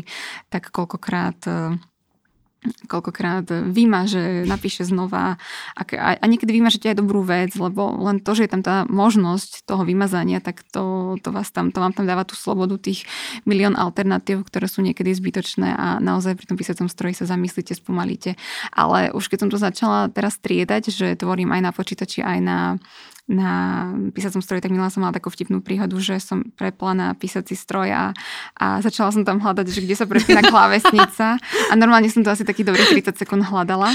tak 0.51 0.75
koľkokrát 0.75 1.39
koľkokrát 2.91 3.47
vymaže, 3.71 4.47
napíše 4.49 4.83
znova 4.83 5.39
a, 5.77 5.83
a 6.19 6.25
niekedy 6.27 6.51
vymažete 6.57 6.91
aj 6.91 6.99
dobrú 6.99 7.23
vec, 7.23 7.55
lebo 7.55 7.95
len 8.03 8.19
to, 8.19 8.35
že 8.35 8.47
je 8.47 8.53
tam 8.53 8.63
tá 8.63 8.77
možnosť 8.89 9.67
toho 9.67 9.87
vymazania, 9.87 10.43
tak 10.43 10.67
to, 10.75 11.15
to, 11.23 11.31
vás 11.31 11.55
tam, 11.55 11.71
to 11.71 11.79
vám 11.79 11.95
tam 11.95 12.09
dáva 12.09 12.27
tú 12.27 12.35
slobodu 12.35 12.79
tých 12.81 13.07
milión 13.47 13.79
alternatív, 13.79 14.47
ktoré 14.47 14.67
sú 14.67 14.83
niekedy 14.83 15.15
zbytočné 15.15 15.69
a 15.75 16.03
naozaj 16.03 16.35
pri 16.35 16.47
tom 16.51 16.59
písacom 16.59 16.91
stroji 16.91 17.15
sa 17.15 17.31
zamyslíte, 17.31 17.77
spomalíte. 17.77 18.35
Ale 18.75 19.15
už 19.15 19.31
keď 19.31 19.47
som 19.47 19.51
to 19.53 19.59
začala 19.61 20.11
teraz 20.11 20.39
triedať, 20.43 20.91
že 20.91 21.07
tvorím 21.15 21.55
aj 21.55 21.63
na 21.63 21.71
počítači, 21.71 22.21
aj 22.25 22.39
na 22.43 22.59
na 23.27 23.51
písacom 24.15 24.39
stroji, 24.39 24.63
tak 24.63 24.71
milá 24.71 24.87
som 24.87 25.03
mala 25.03 25.11
takú 25.11 25.35
vtipnú 25.35 25.59
príhodu, 25.59 25.99
že 25.99 26.23
som 26.23 26.47
prepla 26.55 26.95
na 26.95 27.07
písací 27.11 27.59
stroj 27.59 27.91
a, 27.91 28.05
a 28.55 28.79
začala 28.79 29.11
som 29.11 29.27
tam 29.27 29.43
hľadať, 29.43 29.67
že 29.67 29.83
kde 29.83 29.99
sa 29.99 30.07
prepína 30.07 30.47
klávesnica 30.47 31.35
a 31.43 31.73
normálne 31.75 32.07
som 32.07 32.23
to 32.23 32.31
asi 32.31 32.47
taký 32.47 32.63
dobrý 32.63 32.87
30 32.87 33.19
sekúnd 33.19 33.43
hľadala 33.43 33.91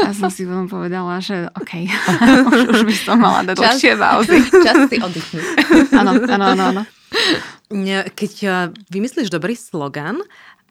a 0.00 0.08
som 0.16 0.32
si 0.32 0.48
potom 0.48 0.72
povedala, 0.72 1.20
že 1.20 1.52
OK, 1.52 1.72
už, 2.48 2.60
už 2.72 2.80
by 2.88 2.94
som 2.96 3.20
mala 3.20 3.44
dať 3.44 3.56
dlhšie 3.60 3.92
pauzy. 4.00 4.38
Čas 4.64 4.76
si 4.88 4.96
oddychnúť. 5.04 5.44
Áno, 5.92 6.10
áno, 6.24 6.44
áno, 6.56 6.64
áno. 6.72 6.82
Keď 8.16 8.32
eh, 8.46 8.52
vymyslíš 8.88 9.28
dobrý 9.28 9.52
slogan, 9.52 10.22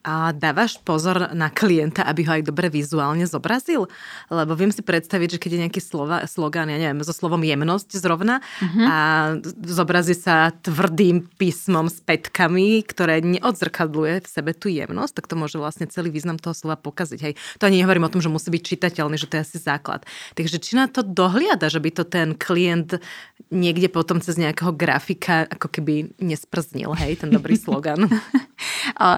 a 0.05 0.29
dávaš 0.29 0.77
pozor 0.85 1.33
na 1.33 1.49
klienta, 1.49 2.05
aby 2.05 2.21
ho 2.29 2.31
aj 2.37 2.45
dobre 2.45 2.69
vizuálne 2.69 3.25
zobrazil? 3.25 3.89
Lebo 4.29 4.53
viem 4.53 4.69
si 4.69 4.85
predstaviť, 4.85 5.35
že 5.35 5.41
keď 5.41 5.49
je 5.49 5.61
nejaký 5.65 5.81
slova, 5.81 6.29
slogan, 6.29 6.69
ja 6.69 6.77
neviem, 6.77 7.01
so 7.01 7.09
slovom 7.09 7.41
jemnosť 7.41 7.97
zrovna 7.97 8.45
uh-huh. 8.61 8.85
a 8.85 8.95
zobrazí 9.65 10.13
sa 10.13 10.53
tvrdým 10.53 11.25
písmom 11.41 11.89
s 11.89 12.05
petkami, 12.05 12.85
ktoré 12.85 13.25
neodzrkadluje 13.25 14.21
v 14.21 14.27
sebe 14.29 14.53
tú 14.53 14.69
jemnosť, 14.69 15.17
tak 15.17 15.25
to 15.25 15.35
môže 15.35 15.57
vlastne 15.57 15.89
celý 15.89 16.13
význam 16.13 16.37
toho 16.37 16.53
slova 16.53 16.77
pokaziť. 16.77 17.19
Hej. 17.25 17.33
To 17.57 17.65
ani 17.65 17.81
nehovorím 17.81 18.05
o 18.05 18.13
tom, 18.13 18.21
že 18.21 18.29
musí 18.29 18.53
byť 18.53 18.61
čitateľný, 18.61 19.17
že 19.17 19.25
to 19.25 19.41
je 19.41 19.45
asi 19.49 19.57
základ. 19.57 20.05
Takže 20.37 20.61
či 20.61 20.77
na 20.77 20.85
to 20.85 21.01
dohliada, 21.01 21.65
že 21.73 21.81
by 21.81 21.89
to 21.89 22.03
ten 22.05 22.37
klient 22.37 23.01
niekde 23.49 23.89
potom 23.89 24.21
cez 24.21 24.37
nejakého 24.37 24.69
grafika 24.69 25.49
ako 25.49 25.67
keby 25.69 26.13
nesprznil, 26.21 26.93
hej, 26.93 27.25
ten 27.25 27.33
dobrý 27.33 27.57
slogan? 27.65 28.05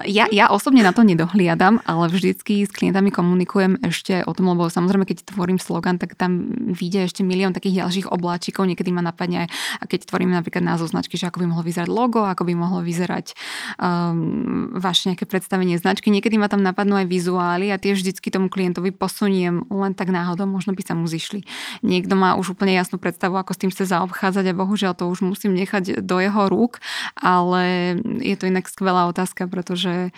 ja, 0.08 0.24
ja 0.32 0.46
osobne 0.48 0.77
na 0.82 0.92
to 0.92 1.02
nedohliadam, 1.06 1.80
ale 1.84 2.10
vždycky 2.10 2.64
s 2.64 2.72
klientami 2.72 3.12
komunikujem 3.14 3.80
ešte 3.84 4.22
o 4.26 4.32
tom, 4.34 4.52
lebo 4.52 4.66
samozrejme, 4.68 5.06
keď 5.08 5.28
tvorím 5.28 5.58
slogan, 5.60 5.96
tak 5.96 6.14
tam 6.18 6.52
vyjde 6.74 7.08
ešte 7.08 7.20
milión 7.22 7.54
takých 7.54 7.84
ďalších 7.84 8.06
obláčikov. 8.10 8.66
Niekedy 8.68 8.90
ma 8.90 9.02
napadne 9.02 9.46
aj, 9.46 9.48
a 9.80 9.84
keď 9.86 10.08
tvorím 10.08 10.34
napríklad 10.34 10.64
názov 10.64 10.90
značky, 10.92 11.16
že 11.16 11.28
ako 11.28 11.42
by 11.42 11.46
mohlo 11.50 11.64
vyzerať 11.64 11.88
logo, 11.90 12.24
ako 12.24 12.42
by 12.48 12.54
mohlo 12.54 12.80
vyzerať 12.82 13.34
um, 13.78 14.72
vaše 14.76 15.12
nejaké 15.12 15.24
predstavenie 15.24 15.78
značky. 15.78 16.10
Niekedy 16.10 16.36
ma 16.36 16.50
tam 16.50 16.60
napadnú 16.62 16.98
aj 16.98 17.06
vizuály 17.06 17.70
a 17.72 17.80
tie 17.80 17.94
vždycky 17.94 18.28
tomu 18.28 18.52
klientovi 18.52 18.90
posuniem 18.90 19.64
len 19.70 19.92
tak 19.94 20.10
náhodou, 20.10 20.48
možno 20.48 20.74
by 20.74 20.82
sa 20.84 20.94
mu 20.98 21.06
zišli. 21.06 21.44
Niekto 21.86 22.18
má 22.18 22.34
už 22.36 22.58
úplne 22.58 22.74
jasnú 22.74 22.98
predstavu, 22.98 23.38
ako 23.38 23.52
s 23.54 23.60
tým 23.60 23.70
chce 23.70 23.88
zaobchádzať 23.88 24.44
a 24.50 24.58
bohužiaľ 24.58 24.92
to 24.98 25.08
už 25.08 25.24
musím 25.24 25.54
nechať 25.54 26.02
do 26.02 26.16
jeho 26.18 26.50
rúk, 26.50 26.82
ale 27.18 27.96
je 28.20 28.36
to 28.36 28.48
inak 28.48 28.66
skvelá 28.68 29.08
otázka, 29.10 29.46
pretože 29.48 30.10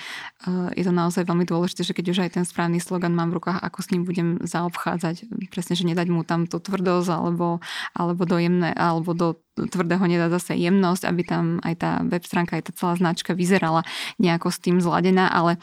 je 0.77 0.85
to 0.85 0.93
naozaj 0.95 1.27
veľmi 1.27 1.45
dôležité, 1.45 1.83
že 1.83 1.97
keď 1.97 2.07
už 2.13 2.19
aj 2.27 2.31
ten 2.41 2.45
správny 2.45 2.79
slogan 2.79 3.13
mám 3.13 3.35
v 3.35 3.43
rukách, 3.43 3.61
ako 3.61 3.79
s 3.83 3.91
ním 3.93 4.03
budem 4.05 4.29
zaobchádzať, 4.43 5.29
presne, 5.53 5.75
že 5.75 5.89
nedať 5.89 6.09
mu 6.09 6.23
tam 6.23 6.47
tú 6.47 6.61
tvrdosť 6.61 7.09
alebo, 7.11 7.63
alebo 7.97 8.23
do 8.25 8.37
jemné, 8.39 8.73
alebo 8.75 9.13
do 9.13 9.41
tvrdého 9.57 10.05
nedá 10.09 10.33
zase 10.33 10.57
jemnosť, 10.57 11.03
aby 11.05 11.23
tam 11.27 11.45
aj 11.61 11.75
tá 11.77 11.91
web 12.07 12.25
stránka, 12.25 12.57
aj 12.57 12.71
tá 12.71 12.73
celá 12.73 12.95
značka 12.97 13.37
vyzerala 13.37 13.85
nejako 14.17 14.49
s 14.49 14.59
tým 14.63 14.79
zladená, 14.81 15.29
ale 15.29 15.61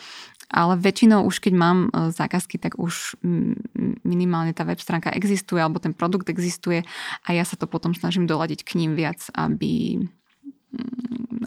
ale 0.47 0.79
väčšinou 0.79 1.27
už 1.27 1.43
keď 1.43 1.53
mám 1.59 1.77
eh, 1.91 2.11
zákazky, 2.11 2.55
tak 2.55 2.79
už 2.79 3.19
minimálne 4.07 4.55
tá 4.55 4.63
web 4.63 4.79
stránka 4.79 5.11
existuje 5.11 5.59
alebo 5.59 5.83
ten 5.83 5.91
produkt 5.91 6.31
existuje 6.31 6.87
a 7.27 7.29
ja 7.35 7.43
sa 7.43 7.59
to 7.59 7.67
potom 7.67 7.91
snažím 7.91 8.23
doladiť 8.23 8.63
k 8.63 8.79
ním 8.79 8.95
viac, 8.95 9.19
aby, 9.35 10.07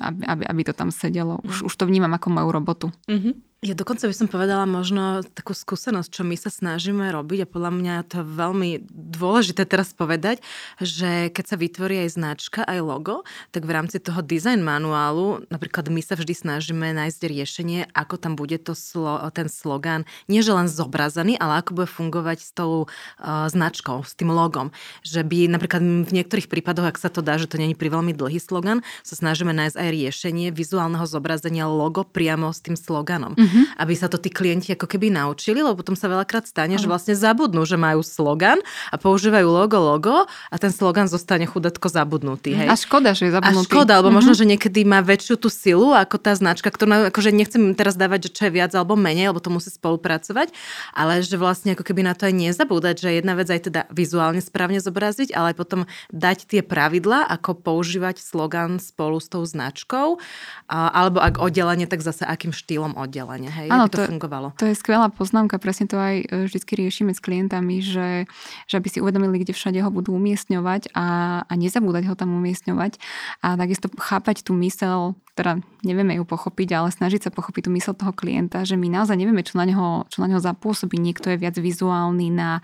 aby, 0.01 0.23
aby, 0.27 0.43
aby 0.47 0.63
to 0.65 0.73
tam 0.73 0.91
sedelo. 0.91 1.39
Už, 1.45 1.69
už 1.69 1.75
to 1.77 1.85
vnímam 1.87 2.13
ako 2.15 2.29
moju 2.31 2.49
robotu. 2.53 2.87
Mm-hmm. 3.09 3.50
Ja 3.61 3.77
dokonca 3.77 4.09
by 4.09 4.17
som 4.17 4.25
povedala 4.25 4.65
možno 4.65 5.21
takú 5.37 5.53
skúsenosť, 5.53 6.09
čo 6.09 6.25
my 6.25 6.33
sa 6.33 6.49
snažíme 6.49 7.13
robiť 7.13 7.45
a 7.45 7.51
podľa 7.53 7.73
mňa 7.77 7.95
to 8.09 8.25
je 8.25 8.33
veľmi 8.41 8.71
dôležité 8.89 9.69
teraz 9.69 9.93
povedať, 9.93 10.41
že 10.81 11.29
keď 11.29 11.45
sa 11.45 11.61
vytvorí 11.61 12.09
aj 12.09 12.17
značka, 12.17 12.65
aj 12.65 12.81
logo, 12.81 13.21
tak 13.53 13.69
v 13.69 13.77
rámci 13.77 14.01
toho 14.01 14.25
design 14.25 14.65
manuálu, 14.65 15.45
napríklad 15.53 15.93
my 15.93 16.01
sa 16.01 16.17
vždy 16.17 16.33
snažíme 16.41 16.89
nájsť 16.89 17.21
riešenie, 17.21 17.81
ako 17.93 18.17
tam 18.17 18.33
bude 18.33 18.57
to 18.65 18.73
slo, 18.73 19.21
ten 19.29 19.53
slogan, 19.53 20.09
nie 20.25 20.41
že 20.41 20.57
len 20.57 20.65
zobrazený, 20.65 21.37
ale 21.37 21.61
ako 21.61 21.85
bude 21.85 21.89
fungovať 21.93 22.41
s 22.41 22.57
tou 22.57 22.89
uh, 22.89 23.45
značkou, 23.45 24.09
s 24.09 24.17
tým 24.17 24.33
logom. 24.33 24.73
Že 25.05 25.21
by 25.29 25.53
napríklad 25.53 25.85
v 25.85 26.09
niektorých 26.09 26.49
prípadoch, 26.49 26.89
ak 26.89 26.97
sa 26.97 27.13
to 27.13 27.21
dá, 27.21 27.37
že 27.37 27.45
to 27.45 27.61
není 27.61 27.77
pri 27.77 27.93
veľmi 27.93 28.17
dlhý 28.17 28.41
slogan, 28.41 28.81
sa 29.05 29.21
snažíme 29.21 29.53
nájsť 29.53 29.77
aj 29.77 29.89
riešenie 29.93 30.49
vizuálneho 30.49 31.05
zobrazenia 31.05 31.69
logo 31.69 32.09
priamo 32.09 32.49
s 32.57 32.65
tým 32.65 32.73
sloganom. 32.73 33.37
Mm 33.37 33.50
mm-hmm. 33.51 33.83
aby 33.83 33.95
sa 33.99 34.07
to 34.07 34.23
tí 34.23 34.31
klienti 34.31 34.71
ako 34.79 34.87
keby 34.87 35.11
naučili, 35.11 35.59
lebo 35.59 35.75
potom 35.75 35.99
sa 35.99 36.07
veľakrát 36.07 36.47
stane, 36.47 36.79
mm. 36.79 36.83
že 36.83 36.87
vlastne 36.87 37.15
zabudnú, 37.19 37.67
že 37.67 37.75
majú 37.75 38.07
slogan 38.07 38.63
a 38.95 38.97
používajú 38.97 39.51
logo, 39.51 39.79
logo 39.83 40.17
a 40.27 40.57
ten 40.63 40.71
slogan 40.71 41.11
zostane 41.11 41.51
chudatko 41.51 41.91
zabudnutý. 41.91 42.55
Hej. 42.55 42.69
A 42.71 42.79
škoda, 42.79 43.11
že 43.11 43.27
je 43.27 43.35
zabudnutý. 43.35 43.67
A 43.67 43.71
škoda, 43.75 43.99
lebo 43.99 44.15
mm-hmm. 44.15 44.19
možno, 44.23 44.33
že 44.39 44.47
niekedy 44.47 44.87
má 44.87 45.03
väčšiu 45.03 45.35
tú 45.35 45.51
silu 45.51 45.91
ako 45.91 46.23
tá 46.23 46.39
značka, 46.39 46.71
ktorá, 46.71 47.11
akože 47.11 47.35
nechcem 47.35 47.75
teraz 47.75 47.99
dávať, 47.99 48.31
že 48.31 48.39
čo 48.39 48.43
je 48.47 48.53
viac 48.55 48.71
alebo 48.77 48.95
menej, 48.95 49.35
lebo 49.35 49.43
to 49.43 49.51
musí 49.51 49.73
spolupracovať, 49.73 50.55
ale 50.93 51.25
že 51.25 51.41
vlastne 51.41 51.73
ako 51.73 51.83
keby 51.83 52.07
na 52.07 52.15
to 52.15 52.31
aj 52.31 52.35
nezabúdať, 52.37 53.01
že 53.01 53.09
jedna 53.17 53.35
vec 53.35 53.49
aj 53.49 53.73
teda 53.73 53.81
vizuálne 53.89 54.45
správne 54.45 54.79
zobraziť, 54.85 55.33
ale 55.33 55.51
aj 55.51 55.57
potom 55.57 55.81
dať 56.13 56.45
tie 56.45 56.61
pravidla, 56.61 57.25
ako 57.33 57.57
používať 57.65 58.21
slogan 58.21 58.77
spolu 58.77 59.17
s 59.17 59.33
tou 59.33 59.41
značkou, 59.41 60.21
alebo 60.69 61.19
ak 61.25 61.41
oddelenie, 61.41 61.89
tak 61.89 62.05
zase 62.05 62.29
akým 62.29 62.53
štýlom 62.53 63.01
oddelenia 63.01 63.40
vzdelávania, 63.41 63.51
hej, 63.51 63.69
ano, 63.73 63.85
aby 63.89 63.93
to, 63.93 63.99
to 63.99 64.11
fungovalo. 64.13 64.49
To 64.61 64.67
je 64.69 64.75
skvelá 64.77 65.09
poznámka, 65.09 65.57
presne 65.57 65.87
to 65.89 65.97
aj 65.97 66.17
e, 66.21 66.25
vždy 66.47 66.59
riešime 66.61 67.13
s 67.17 67.21
klientami, 67.21 67.81
že, 67.81 68.29
že 68.69 68.75
aby 68.77 68.89
si 68.93 68.99
uvedomili, 69.01 69.41
kde 69.41 69.57
všade 69.57 69.81
ho 69.81 69.91
budú 69.91 70.13
umiestňovať 70.13 70.93
a, 70.93 71.07
a 71.49 71.53
nezabúdať 71.57 72.05
ho 72.13 72.15
tam 72.17 72.37
umiestňovať 72.37 73.01
a 73.41 73.57
takisto 73.57 73.89
chápať 73.97 74.45
tú 74.45 74.53
mysel 74.61 75.17
teda 75.35 75.63
nevieme 75.87 76.19
ju 76.19 76.25
pochopiť, 76.27 76.69
ale 76.77 76.89
snažiť 76.93 77.29
sa 77.29 77.31
pochopiť 77.33 77.67
tú 77.67 77.71
mysl 77.73 77.97
toho 77.97 78.13
klienta, 78.13 78.67
že 78.67 78.77
my 78.77 78.91
naozaj 78.91 79.17
nevieme, 79.17 79.41
čo 79.47 79.57
na 79.57 79.65
neho, 79.65 80.05
čo 80.13 80.21
na 80.21 80.29
neho 80.29 80.43
zapôsobí. 80.43 80.99
Niekto 81.01 81.33
je 81.33 81.41
viac 81.41 81.57
vizuálny 81.57 82.29
na 82.29 82.61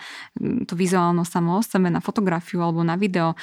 to 0.66 0.74
vizuálno 0.76 1.24
samo 1.24 1.58
o 1.58 1.62
sebe, 1.64 1.88
na 1.88 2.04
fotografiu 2.04 2.60
alebo 2.60 2.84
na 2.84 3.00
video, 3.00 3.38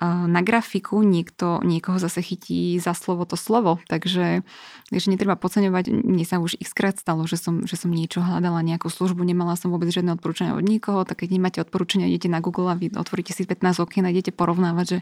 na 0.00 0.40
grafiku, 0.40 1.04
niekto, 1.04 1.60
niekoho 1.66 2.00
zase 2.00 2.24
chytí 2.24 2.78
za 2.80 2.96
slovo 2.96 3.28
to 3.28 3.36
slovo. 3.36 3.82
Takže, 3.90 4.46
takže 4.88 5.06
netreba 5.12 5.36
podceňovať. 5.36 5.92
Mne 5.92 6.24
sa 6.24 6.40
už 6.40 6.56
x 6.56 6.72
krát 6.72 6.96
stalo, 6.96 7.26
že 7.28 7.36
som, 7.36 7.66
že 7.66 7.76
som 7.76 7.92
niečo 7.92 8.24
hľadala, 8.24 8.64
nejakú 8.64 8.88
službu, 8.88 9.26
nemala 9.26 9.58
som 9.58 9.68
vôbec 9.68 9.90
žiadne 9.92 10.16
odporúčania 10.16 10.56
od 10.56 10.64
nikoho, 10.64 11.04
tak 11.04 11.26
keď 11.26 11.28
nemáte 11.34 11.58
odporúčania, 11.60 12.08
idete 12.08 12.30
na 12.30 12.40
Google 12.40 12.72
a 12.72 12.78
vy 12.78 12.94
otvoríte 12.94 13.34
si 13.34 13.44
15 13.44 13.82
okien 13.84 14.06
a 14.06 14.12
idete 14.14 14.32
porovnávať, 14.32 14.86
že 14.86 14.98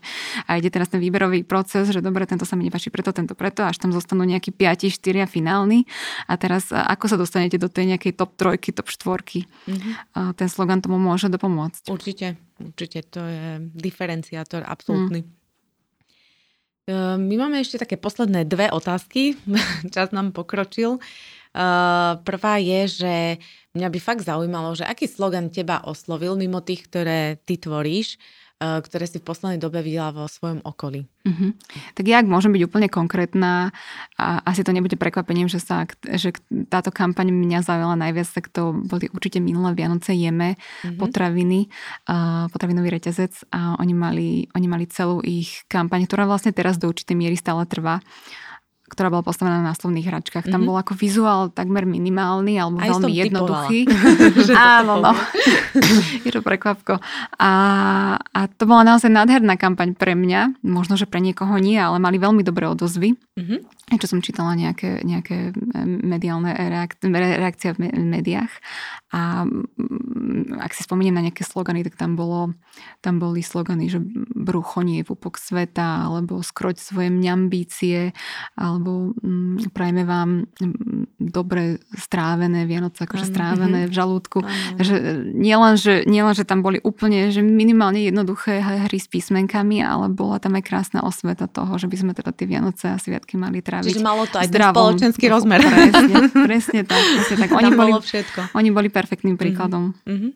a 0.49 0.57
ide 0.59 0.72
teraz 0.72 0.91
ten 0.91 0.99
výberový 0.99 1.45
proces, 1.45 1.93
že 1.93 2.01
dobre, 2.01 2.24
tento 2.24 2.49
sa 2.49 2.57
mi 2.57 2.66
nepáči 2.66 2.89
preto, 2.91 3.12
tento 3.12 3.37
preto 3.37 3.62
a 3.62 3.70
až 3.77 3.85
tam 3.85 3.93
zostanú 3.93 4.24
nejakí 4.24 4.57
5, 4.57 4.89
4 4.89 5.29
finálni. 5.29 5.85
A 6.24 6.41
teraz 6.41 6.72
ako 6.72 7.12
sa 7.12 7.20
dostanete 7.20 7.61
do 7.61 7.68
tej 7.68 7.93
nejakej 7.93 8.16
top 8.16 8.33
trojky, 8.41 8.72
top 8.72 8.89
štvorky? 8.89 9.45
Mm-hmm. 9.68 10.33
Ten 10.33 10.49
slogan 10.49 10.81
tomu 10.81 10.97
môže 10.97 11.29
dopomôcť. 11.29 11.93
Určite, 11.93 12.41
určite. 12.57 13.05
To 13.12 13.20
je 13.20 13.68
diferenciátor 13.77 14.64
absolútny. 14.64 15.29
Mm. 15.29 15.37
My 17.18 17.35
máme 17.35 17.59
ešte 17.61 17.83
také 17.83 17.99
posledné 17.99 18.49
dve 18.49 18.72
otázky. 18.72 19.37
Čas 19.95 20.14
nám 20.16 20.33
pokročil. 20.33 21.03
Prvá 22.22 22.55
je, 22.62 22.81
že 22.87 23.14
mňa 23.74 23.89
by 23.91 23.99
fakt 23.99 24.22
zaujímalo, 24.22 24.79
že 24.79 24.87
aký 24.87 25.11
slogan 25.11 25.51
teba 25.51 25.83
oslovil 25.83 26.39
mimo 26.39 26.62
tých, 26.62 26.87
ktoré 26.87 27.43
ty 27.43 27.59
tvoríš 27.59 28.16
ktoré 28.57 29.04
si 29.04 29.20
v 29.20 29.28
poslednej 29.28 29.61
dobe 29.61 29.84
videla 29.84 30.16
vo 30.16 30.24
svojom 30.24 30.64
okolí. 30.64 31.04
Uh-huh. 31.28 31.52
Tak 31.92 32.04
ja, 32.09 32.24
ak 32.24 32.30
môžem 32.30 32.57
byť 32.57 32.62
úplne 32.64 32.88
konkrétna, 32.88 33.76
a 34.16 34.40
asi 34.48 34.64
to 34.64 34.72
nebude 34.72 34.96
prekvapením, 34.96 35.44
že, 35.44 35.61
sa, 35.61 35.84
že 36.16 36.32
táto 36.72 36.88
kampaň 36.88 37.36
mňa 37.36 37.61
zaujala 37.61 38.00
najviac, 38.00 38.28
tak 38.32 38.48
to 38.48 38.72
boli 38.72 39.12
určite 39.12 39.44
minulé 39.44 39.76
Vianoce 39.76 40.16
Jeme, 40.16 40.57
uh-huh. 40.57 40.96
potraviny, 40.96 41.68
uh, 42.09 42.48
potravinový 42.48 42.96
reťazec 42.96 43.52
a 43.52 43.76
oni 43.76 43.92
mali, 43.92 44.28
oni 44.57 44.66
mali 44.70 44.88
celú 44.88 45.20
ich 45.20 45.68
kampaň, 45.68 46.09
ktorá 46.09 46.24
vlastne 46.24 46.57
teraz 46.57 46.80
do 46.80 46.88
určitej 46.88 47.12
miery 47.12 47.36
stále 47.36 47.68
trvá 47.68 48.00
ktorá 48.87 49.11
bola 49.11 49.26
postavená 49.26 49.66
na 49.66 49.74
slovných 49.74 50.07
hračkách. 50.07 50.47
Tam 50.47 50.62
mm-hmm. 50.62 50.68
bol 50.70 50.78
ako 50.78 50.93
vizuál 50.95 51.51
takmer 51.51 51.82
minimálny 51.82 52.55
alebo 52.55 52.78
Aj 52.78 52.95
veľmi 52.95 53.12
jednoduchý. 53.18 53.78
Áno, 54.78 55.03
no. 55.03 55.12
Je 56.26 56.30
to 56.30 56.39
prekvapko. 56.39 57.03
A, 57.43 57.53
a 58.22 58.41
to 58.47 58.64
bola 58.64 58.95
naozaj 58.95 59.11
nádherná 59.11 59.59
kampaň 59.59 59.99
pre 59.99 60.14
mňa. 60.14 60.62
Možno, 60.62 60.95
že 60.95 61.11
pre 61.11 61.18
niekoho 61.18 61.59
nie, 61.59 61.74
ale 61.74 61.99
mali 61.99 62.22
veľmi 62.22 62.47
dobré 62.47 62.70
odozvy. 62.70 63.18
Mm-hmm. 63.34 63.59
Čo 63.99 64.07
som 64.07 64.22
čítala 64.22 64.55
nejaké, 64.59 65.03
nejaké 65.03 65.55
mediálne 65.87 66.55
reak- 66.55 67.03
reakcie 67.07 67.74
v 67.74 67.91
médiách. 67.91 68.51
A 69.14 69.47
mm, 69.47 70.59
ak 70.59 70.74
si 70.74 70.82
spomeniem 70.82 71.14
na 71.14 71.24
nejaké 71.30 71.47
slogany, 71.47 71.87
tak 71.87 71.95
tam, 71.95 72.18
bolo, 72.18 72.53
tam 73.01 73.22
boli 73.22 73.41
slogany, 73.47 73.87
že 73.87 74.03
brucho 74.34 74.82
nie 74.82 75.01
je 75.01 75.09
pupok 75.09 75.39
sveta, 75.39 76.05
alebo 76.11 76.43
skroť 76.43 76.76
svoje 76.82 77.14
mňambície, 77.14 78.11
alebo 78.59 78.76
alebo 78.77 79.16
mm, 79.16 79.72
prajme 79.72 80.05
vám 80.05 80.45
mm, 80.45 81.16
dobre 81.16 81.81
strávené 81.97 82.68
Vianoce, 82.68 83.09
akože 83.09 83.24
strávené 83.24 83.89
v 83.89 83.93
žalúdku. 83.97 84.45
Že 84.77 84.95
e, 84.95 85.12
nielen, 85.33 85.81
že, 85.81 86.05
nielen, 86.05 86.37
že 86.37 86.45
tam 86.45 86.61
boli 86.61 86.77
úplne 86.85 87.33
že 87.33 87.41
minimálne 87.41 88.05
jednoduché 88.05 88.61
hry 88.61 88.99
s 89.01 89.09
písmenkami, 89.09 89.81
ale 89.81 90.12
bola 90.12 90.37
tam 90.37 90.61
aj 90.61 90.64
krásna 90.68 91.01
osveta 91.01 91.49
toho, 91.49 91.81
že 91.81 91.89
by 91.89 91.97
sme 91.97 92.12
teda 92.12 92.37
tie 92.37 92.45
Vianoce 92.45 92.93
a 92.93 93.01
sviatky 93.01 93.41
mali 93.41 93.64
tráviť 93.64 93.97
Čiže 93.97 94.05
malo 94.05 94.29
to 94.29 94.37
aj 94.37 94.47
zdravom, 94.53 94.77
spoločenský 94.77 95.27
rozmer. 95.33 95.61
Presne, 95.66 96.16
presne 96.35 96.81
tak. 96.85 97.01
Presne 97.01 97.37
tak. 97.41 97.51
Oni, 97.59 97.70
boli, 97.72 97.93
všetko. 97.97 98.53
oni 98.53 98.68
boli 98.68 98.89
perfektným 98.93 99.41
príkladom. 99.41 99.97
Mm-hmm. 100.05 100.31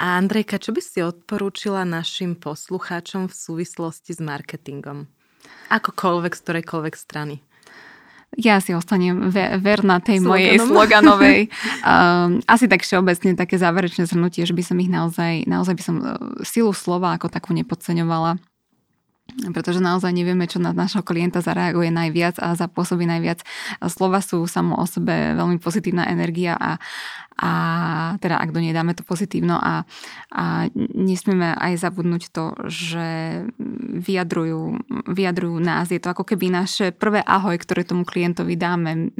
A 0.00 0.16
Andrejka, 0.16 0.56
čo 0.56 0.72
by 0.72 0.80
si 0.80 1.04
odporúčila 1.04 1.84
našim 1.84 2.32
poslucháčom 2.32 3.28
v 3.28 3.34
súvislosti 3.36 4.16
s 4.16 4.20
marketingom? 4.22 5.04
Akokoľvek 5.70 6.32
z 6.34 6.40
ktorejkoľvek 6.42 6.94
strany. 6.98 7.40
Ja 8.38 8.62
si 8.62 8.70
ostanem 8.70 9.26
verná 9.58 9.98
tej 9.98 10.22
Sloganom. 10.22 10.30
mojej 10.30 10.56
sloganovej. 10.62 11.40
Um, 11.82 12.38
asi 12.54 12.70
tak 12.70 12.86
všeobecne 12.86 13.34
také 13.34 13.58
záverečné 13.58 14.06
zhrnutie, 14.06 14.46
že 14.46 14.54
by 14.54 14.62
som 14.62 14.78
ich 14.78 14.86
naozaj, 14.86 15.50
naozaj 15.50 15.74
by 15.74 15.82
som 15.82 15.96
uh, 15.98 16.14
silu 16.46 16.70
slova 16.70 17.18
ako 17.18 17.26
takú 17.26 17.50
nepodceňovala 17.58 18.38
pretože 19.50 19.80
naozaj 19.82 20.12
nevieme, 20.12 20.44
čo 20.46 20.62
na 20.62 20.70
našho 20.76 21.02
klienta 21.02 21.40
zareaguje 21.40 21.88
najviac 21.88 22.38
a 22.38 22.54
zapôsobí 22.54 23.08
najviac. 23.08 23.42
Slova 23.88 24.20
sú 24.20 24.44
samo 24.44 24.76
o 24.78 24.84
sebe 24.84 25.34
veľmi 25.34 25.58
pozitívna 25.58 26.06
energia 26.10 26.54
a, 26.54 26.76
a 27.40 27.52
teda 28.20 28.36
ak 28.36 28.52
do 28.52 28.60
nej 28.60 28.76
dáme 28.76 28.92
to 28.92 29.02
pozitívno 29.06 29.56
a, 29.56 29.88
a 30.34 30.44
nesmieme 30.76 31.56
aj 31.56 31.80
zabudnúť 31.80 32.22
to, 32.30 32.52
že 32.68 33.08
vyjadrujú, 34.00 34.76
vyjadrujú 35.08 35.56
nás. 35.58 35.88
Je 35.88 36.02
to 36.02 36.12
ako 36.12 36.28
keby 36.28 36.52
naše 36.52 36.92
prvé 36.92 37.24
ahoj, 37.24 37.56
ktoré 37.56 37.82
tomu 37.88 38.04
klientovi 38.04 38.54
dáme 38.60 39.10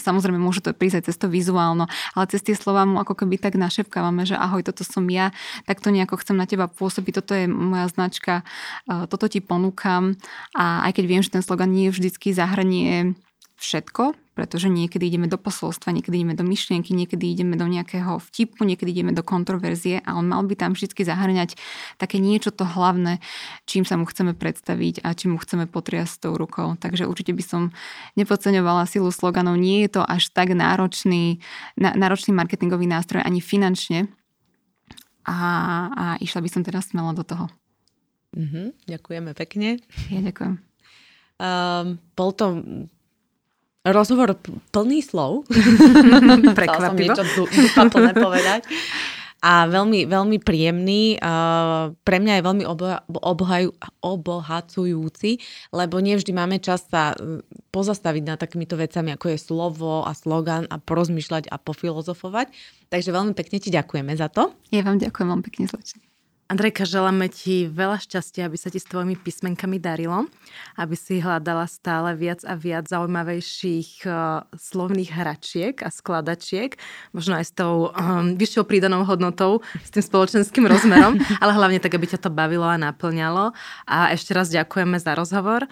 samozrejme 0.00 0.40
môže 0.40 0.64
to 0.64 0.72
prísť 0.72 1.02
aj 1.02 1.04
cez 1.12 1.16
to 1.20 1.26
vizuálno, 1.28 1.86
ale 2.16 2.24
cez 2.30 2.40
tie 2.42 2.56
slova 2.56 2.88
mu 2.88 2.98
ako 3.02 3.14
keby 3.24 3.36
tak 3.36 3.60
našepkávame, 3.60 4.24
že 4.24 4.34
ahoj, 4.34 4.64
toto 4.64 4.82
som 4.82 5.04
ja, 5.10 5.30
tak 5.68 5.84
to 5.84 5.92
nejako 5.92 6.18
chcem 6.22 6.38
na 6.38 6.48
teba 6.48 6.70
pôsobiť, 6.70 7.12
toto 7.22 7.36
je 7.36 7.46
moja 7.46 7.86
značka, 7.92 8.46
e, 8.88 9.04
toto 9.10 9.28
ti 9.28 9.44
ponúkam. 9.44 10.16
A 10.56 10.88
aj 10.88 10.98
keď 10.98 11.04
viem, 11.04 11.22
že 11.22 11.34
ten 11.34 11.44
slogan 11.44 11.70
nie 11.70 11.92
vždycky 11.92 12.32
zahrnie 12.32 13.18
všetko, 13.58 14.14
pretože 14.38 14.70
niekedy 14.70 15.10
ideme 15.10 15.26
do 15.26 15.34
posolstva, 15.34 15.90
niekedy 15.90 16.22
ideme 16.22 16.38
do 16.38 16.46
myšlienky, 16.46 16.94
niekedy 16.94 17.26
ideme 17.26 17.58
do 17.58 17.66
nejakého 17.66 18.22
vtipu, 18.22 18.62
niekedy 18.62 18.94
ideme 18.94 19.10
do 19.10 19.26
kontroverzie 19.26 19.98
a 20.06 20.14
on 20.14 20.30
mal 20.30 20.46
by 20.46 20.54
tam 20.54 20.78
vždy 20.78 20.94
zahrňať 20.94 21.58
také 21.98 22.22
niečo 22.22 22.54
to 22.54 22.62
hlavné, 22.62 23.18
čím 23.66 23.82
sa 23.82 23.98
mu 23.98 24.06
chceme 24.06 24.38
predstaviť 24.38 25.02
a 25.02 25.10
čím 25.18 25.34
mu 25.34 25.38
chceme 25.42 25.66
potriasť 25.66 26.22
tou 26.22 26.38
rukou. 26.38 26.78
Takže 26.78 27.10
určite 27.10 27.34
by 27.34 27.42
som 27.42 27.62
nepodceňovala 28.14 28.86
silu 28.86 29.10
sloganov. 29.10 29.58
Nie 29.58 29.90
je 29.90 29.98
to 29.98 30.02
až 30.06 30.30
tak 30.30 30.54
náročný, 30.54 31.42
náročný 31.74 32.30
marketingový 32.30 32.86
nástroj 32.86 33.26
ani 33.26 33.42
finančne. 33.42 34.06
A, 35.26 35.36
a 35.92 36.04
išla 36.22 36.40
by 36.40 36.48
som 36.48 36.62
teraz 36.62 36.94
smelo 36.94 37.10
do 37.12 37.26
toho. 37.26 37.50
Mm-hmm, 38.38 38.86
ďakujeme 38.86 39.30
pekne. 39.34 39.82
Ja 40.14 40.22
ďakujem. 40.24 40.62
Um, 41.38 42.02
bol 42.14 42.30
to 42.34 42.62
rozhovor 43.92 44.36
plný 44.72 45.00
slov. 45.04 45.44
Prekvapivo. 46.58 47.14
som 47.14 47.88
niečo 47.88 48.14
povedať. 48.18 48.62
A 49.38 49.70
veľmi, 49.70 50.10
veľmi 50.10 50.42
príjemný. 50.42 51.14
Pre 51.94 52.18
mňa 52.18 52.32
je 52.38 52.42
veľmi 52.42 52.64
obohaju, 53.06 53.70
obohacujúci, 54.02 55.38
lebo 55.70 56.02
nevždy 56.02 56.34
máme 56.34 56.58
čas 56.58 56.82
sa 56.90 57.14
pozastaviť 57.70 58.22
na 58.26 58.34
takýmito 58.34 58.74
vecami, 58.74 59.14
ako 59.14 59.26
je 59.30 59.38
slovo 59.38 60.02
a 60.02 60.10
slogan 60.10 60.66
a 60.66 60.82
porozmýšľať 60.82 61.54
a 61.54 61.56
pofilozofovať. 61.62 62.50
Takže 62.90 63.14
veľmi 63.14 63.32
pekne 63.38 63.62
ti 63.62 63.70
ďakujeme 63.70 64.10
za 64.18 64.26
to. 64.26 64.50
Ja 64.74 64.82
vám 64.82 64.98
ďakujem 64.98 65.26
veľmi 65.30 65.44
pekne 65.46 65.70
zlečne. 65.70 66.07
Andrejka, 66.48 66.88
želáme 66.88 67.28
ti 67.28 67.68
veľa 67.68 68.00
šťastia, 68.00 68.48
aby 68.48 68.56
sa 68.56 68.72
ti 68.72 68.80
s 68.80 68.88
tvojimi 68.88 69.20
písmenkami 69.20 69.76
darilo, 69.76 70.32
aby 70.80 70.96
si 70.96 71.20
hľadala 71.20 71.68
stále 71.68 72.16
viac 72.16 72.40
a 72.48 72.56
viac 72.56 72.88
zaujímavejších 72.88 74.08
uh, 74.08 74.48
slovných 74.56 75.12
hračiek 75.12 75.76
a 75.84 75.92
skladačiek, 75.92 76.80
možno 77.12 77.36
aj 77.36 77.44
s 77.44 77.52
tou 77.52 77.92
um, 77.92 78.32
vyššou 78.32 78.64
prídanou 78.64 79.04
hodnotou, 79.04 79.60
s 79.76 79.92
tým 79.92 80.00
spoločenským 80.00 80.64
rozmerom, 80.64 81.20
ale 81.44 81.52
hlavne 81.52 81.84
tak, 81.84 81.92
aby 81.92 82.16
ťa 82.16 82.24
to 82.24 82.32
bavilo 82.32 82.64
a 82.64 82.80
naplňalo. 82.80 83.52
A 83.84 84.16
ešte 84.16 84.32
raz 84.32 84.48
ďakujeme 84.48 84.96
za 84.96 85.12
rozhovor 85.20 85.68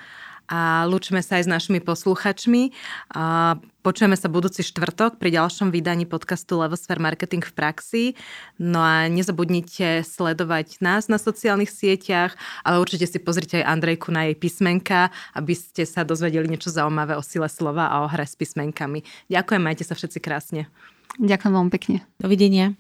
a 0.47 0.87
lúčime 0.87 1.23
sa 1.23 1.39
aj 1.39 1.47
s 1.47 1.53
našimi 1.53 1.83
posluchačmi. 1.83 2.71
A 3.15 3.57
počujeme 3.83 4.15
sa 4.15 4.31
budúci 4.31 4.63
štvrtok 4.63 5.19
pri 5.19 5.35
ďalšom 5.35 5.75
vydaní 5.75 6.07
podcastu 6.07 6.59
Levosphere 6.59 7.03
Marketing 7.03 7.43
v 7.43 7.53
praxi. 7.55 8.05
No 8.59 8.83
a 8.83 9.11
nezabudnite 9.11 10.07
sledovať 10.07 10.79
nás 10.83 11.11
na 11.11 11.19
sociálnych 11.19 11.71
sieťach, 11.71 12.39
ale 12.63 12.79
určite 12.79 13.11
si 13.11 13.19
pozrite 13.19 13.63
aj 13.63 13.69
Andrejku 13.79 14.15
na 14.15 14.31
jej 14.31 14.37
písmenka, 14.39 15.11
aby 15.35 15.55
ste 15.55 15.83
sa 15.87 16.07
dozvedeli 16.07 16.47
niečo 16.47 16.71
zaujímavé 16.71 17.19
o 17.19 17.23
sile 17.23 17.51
slova 17.51 17.91
a 17.91 18.03
o 18.03 18.11
hre 18.11 18.27
s 18.27 18.39
písmenkami. 18.39 19.03
Ďakujem, 19.27 19.63
majte 19.63 19.83
sa 19.83 19.99
všetci 19.99 20.19
krásne. 20.23 20.71
Ďakujem 21.19 21.53
veľmi 21.55 21.73
pekne. 21.73 21.97
Dovidenia. 22.23 22.77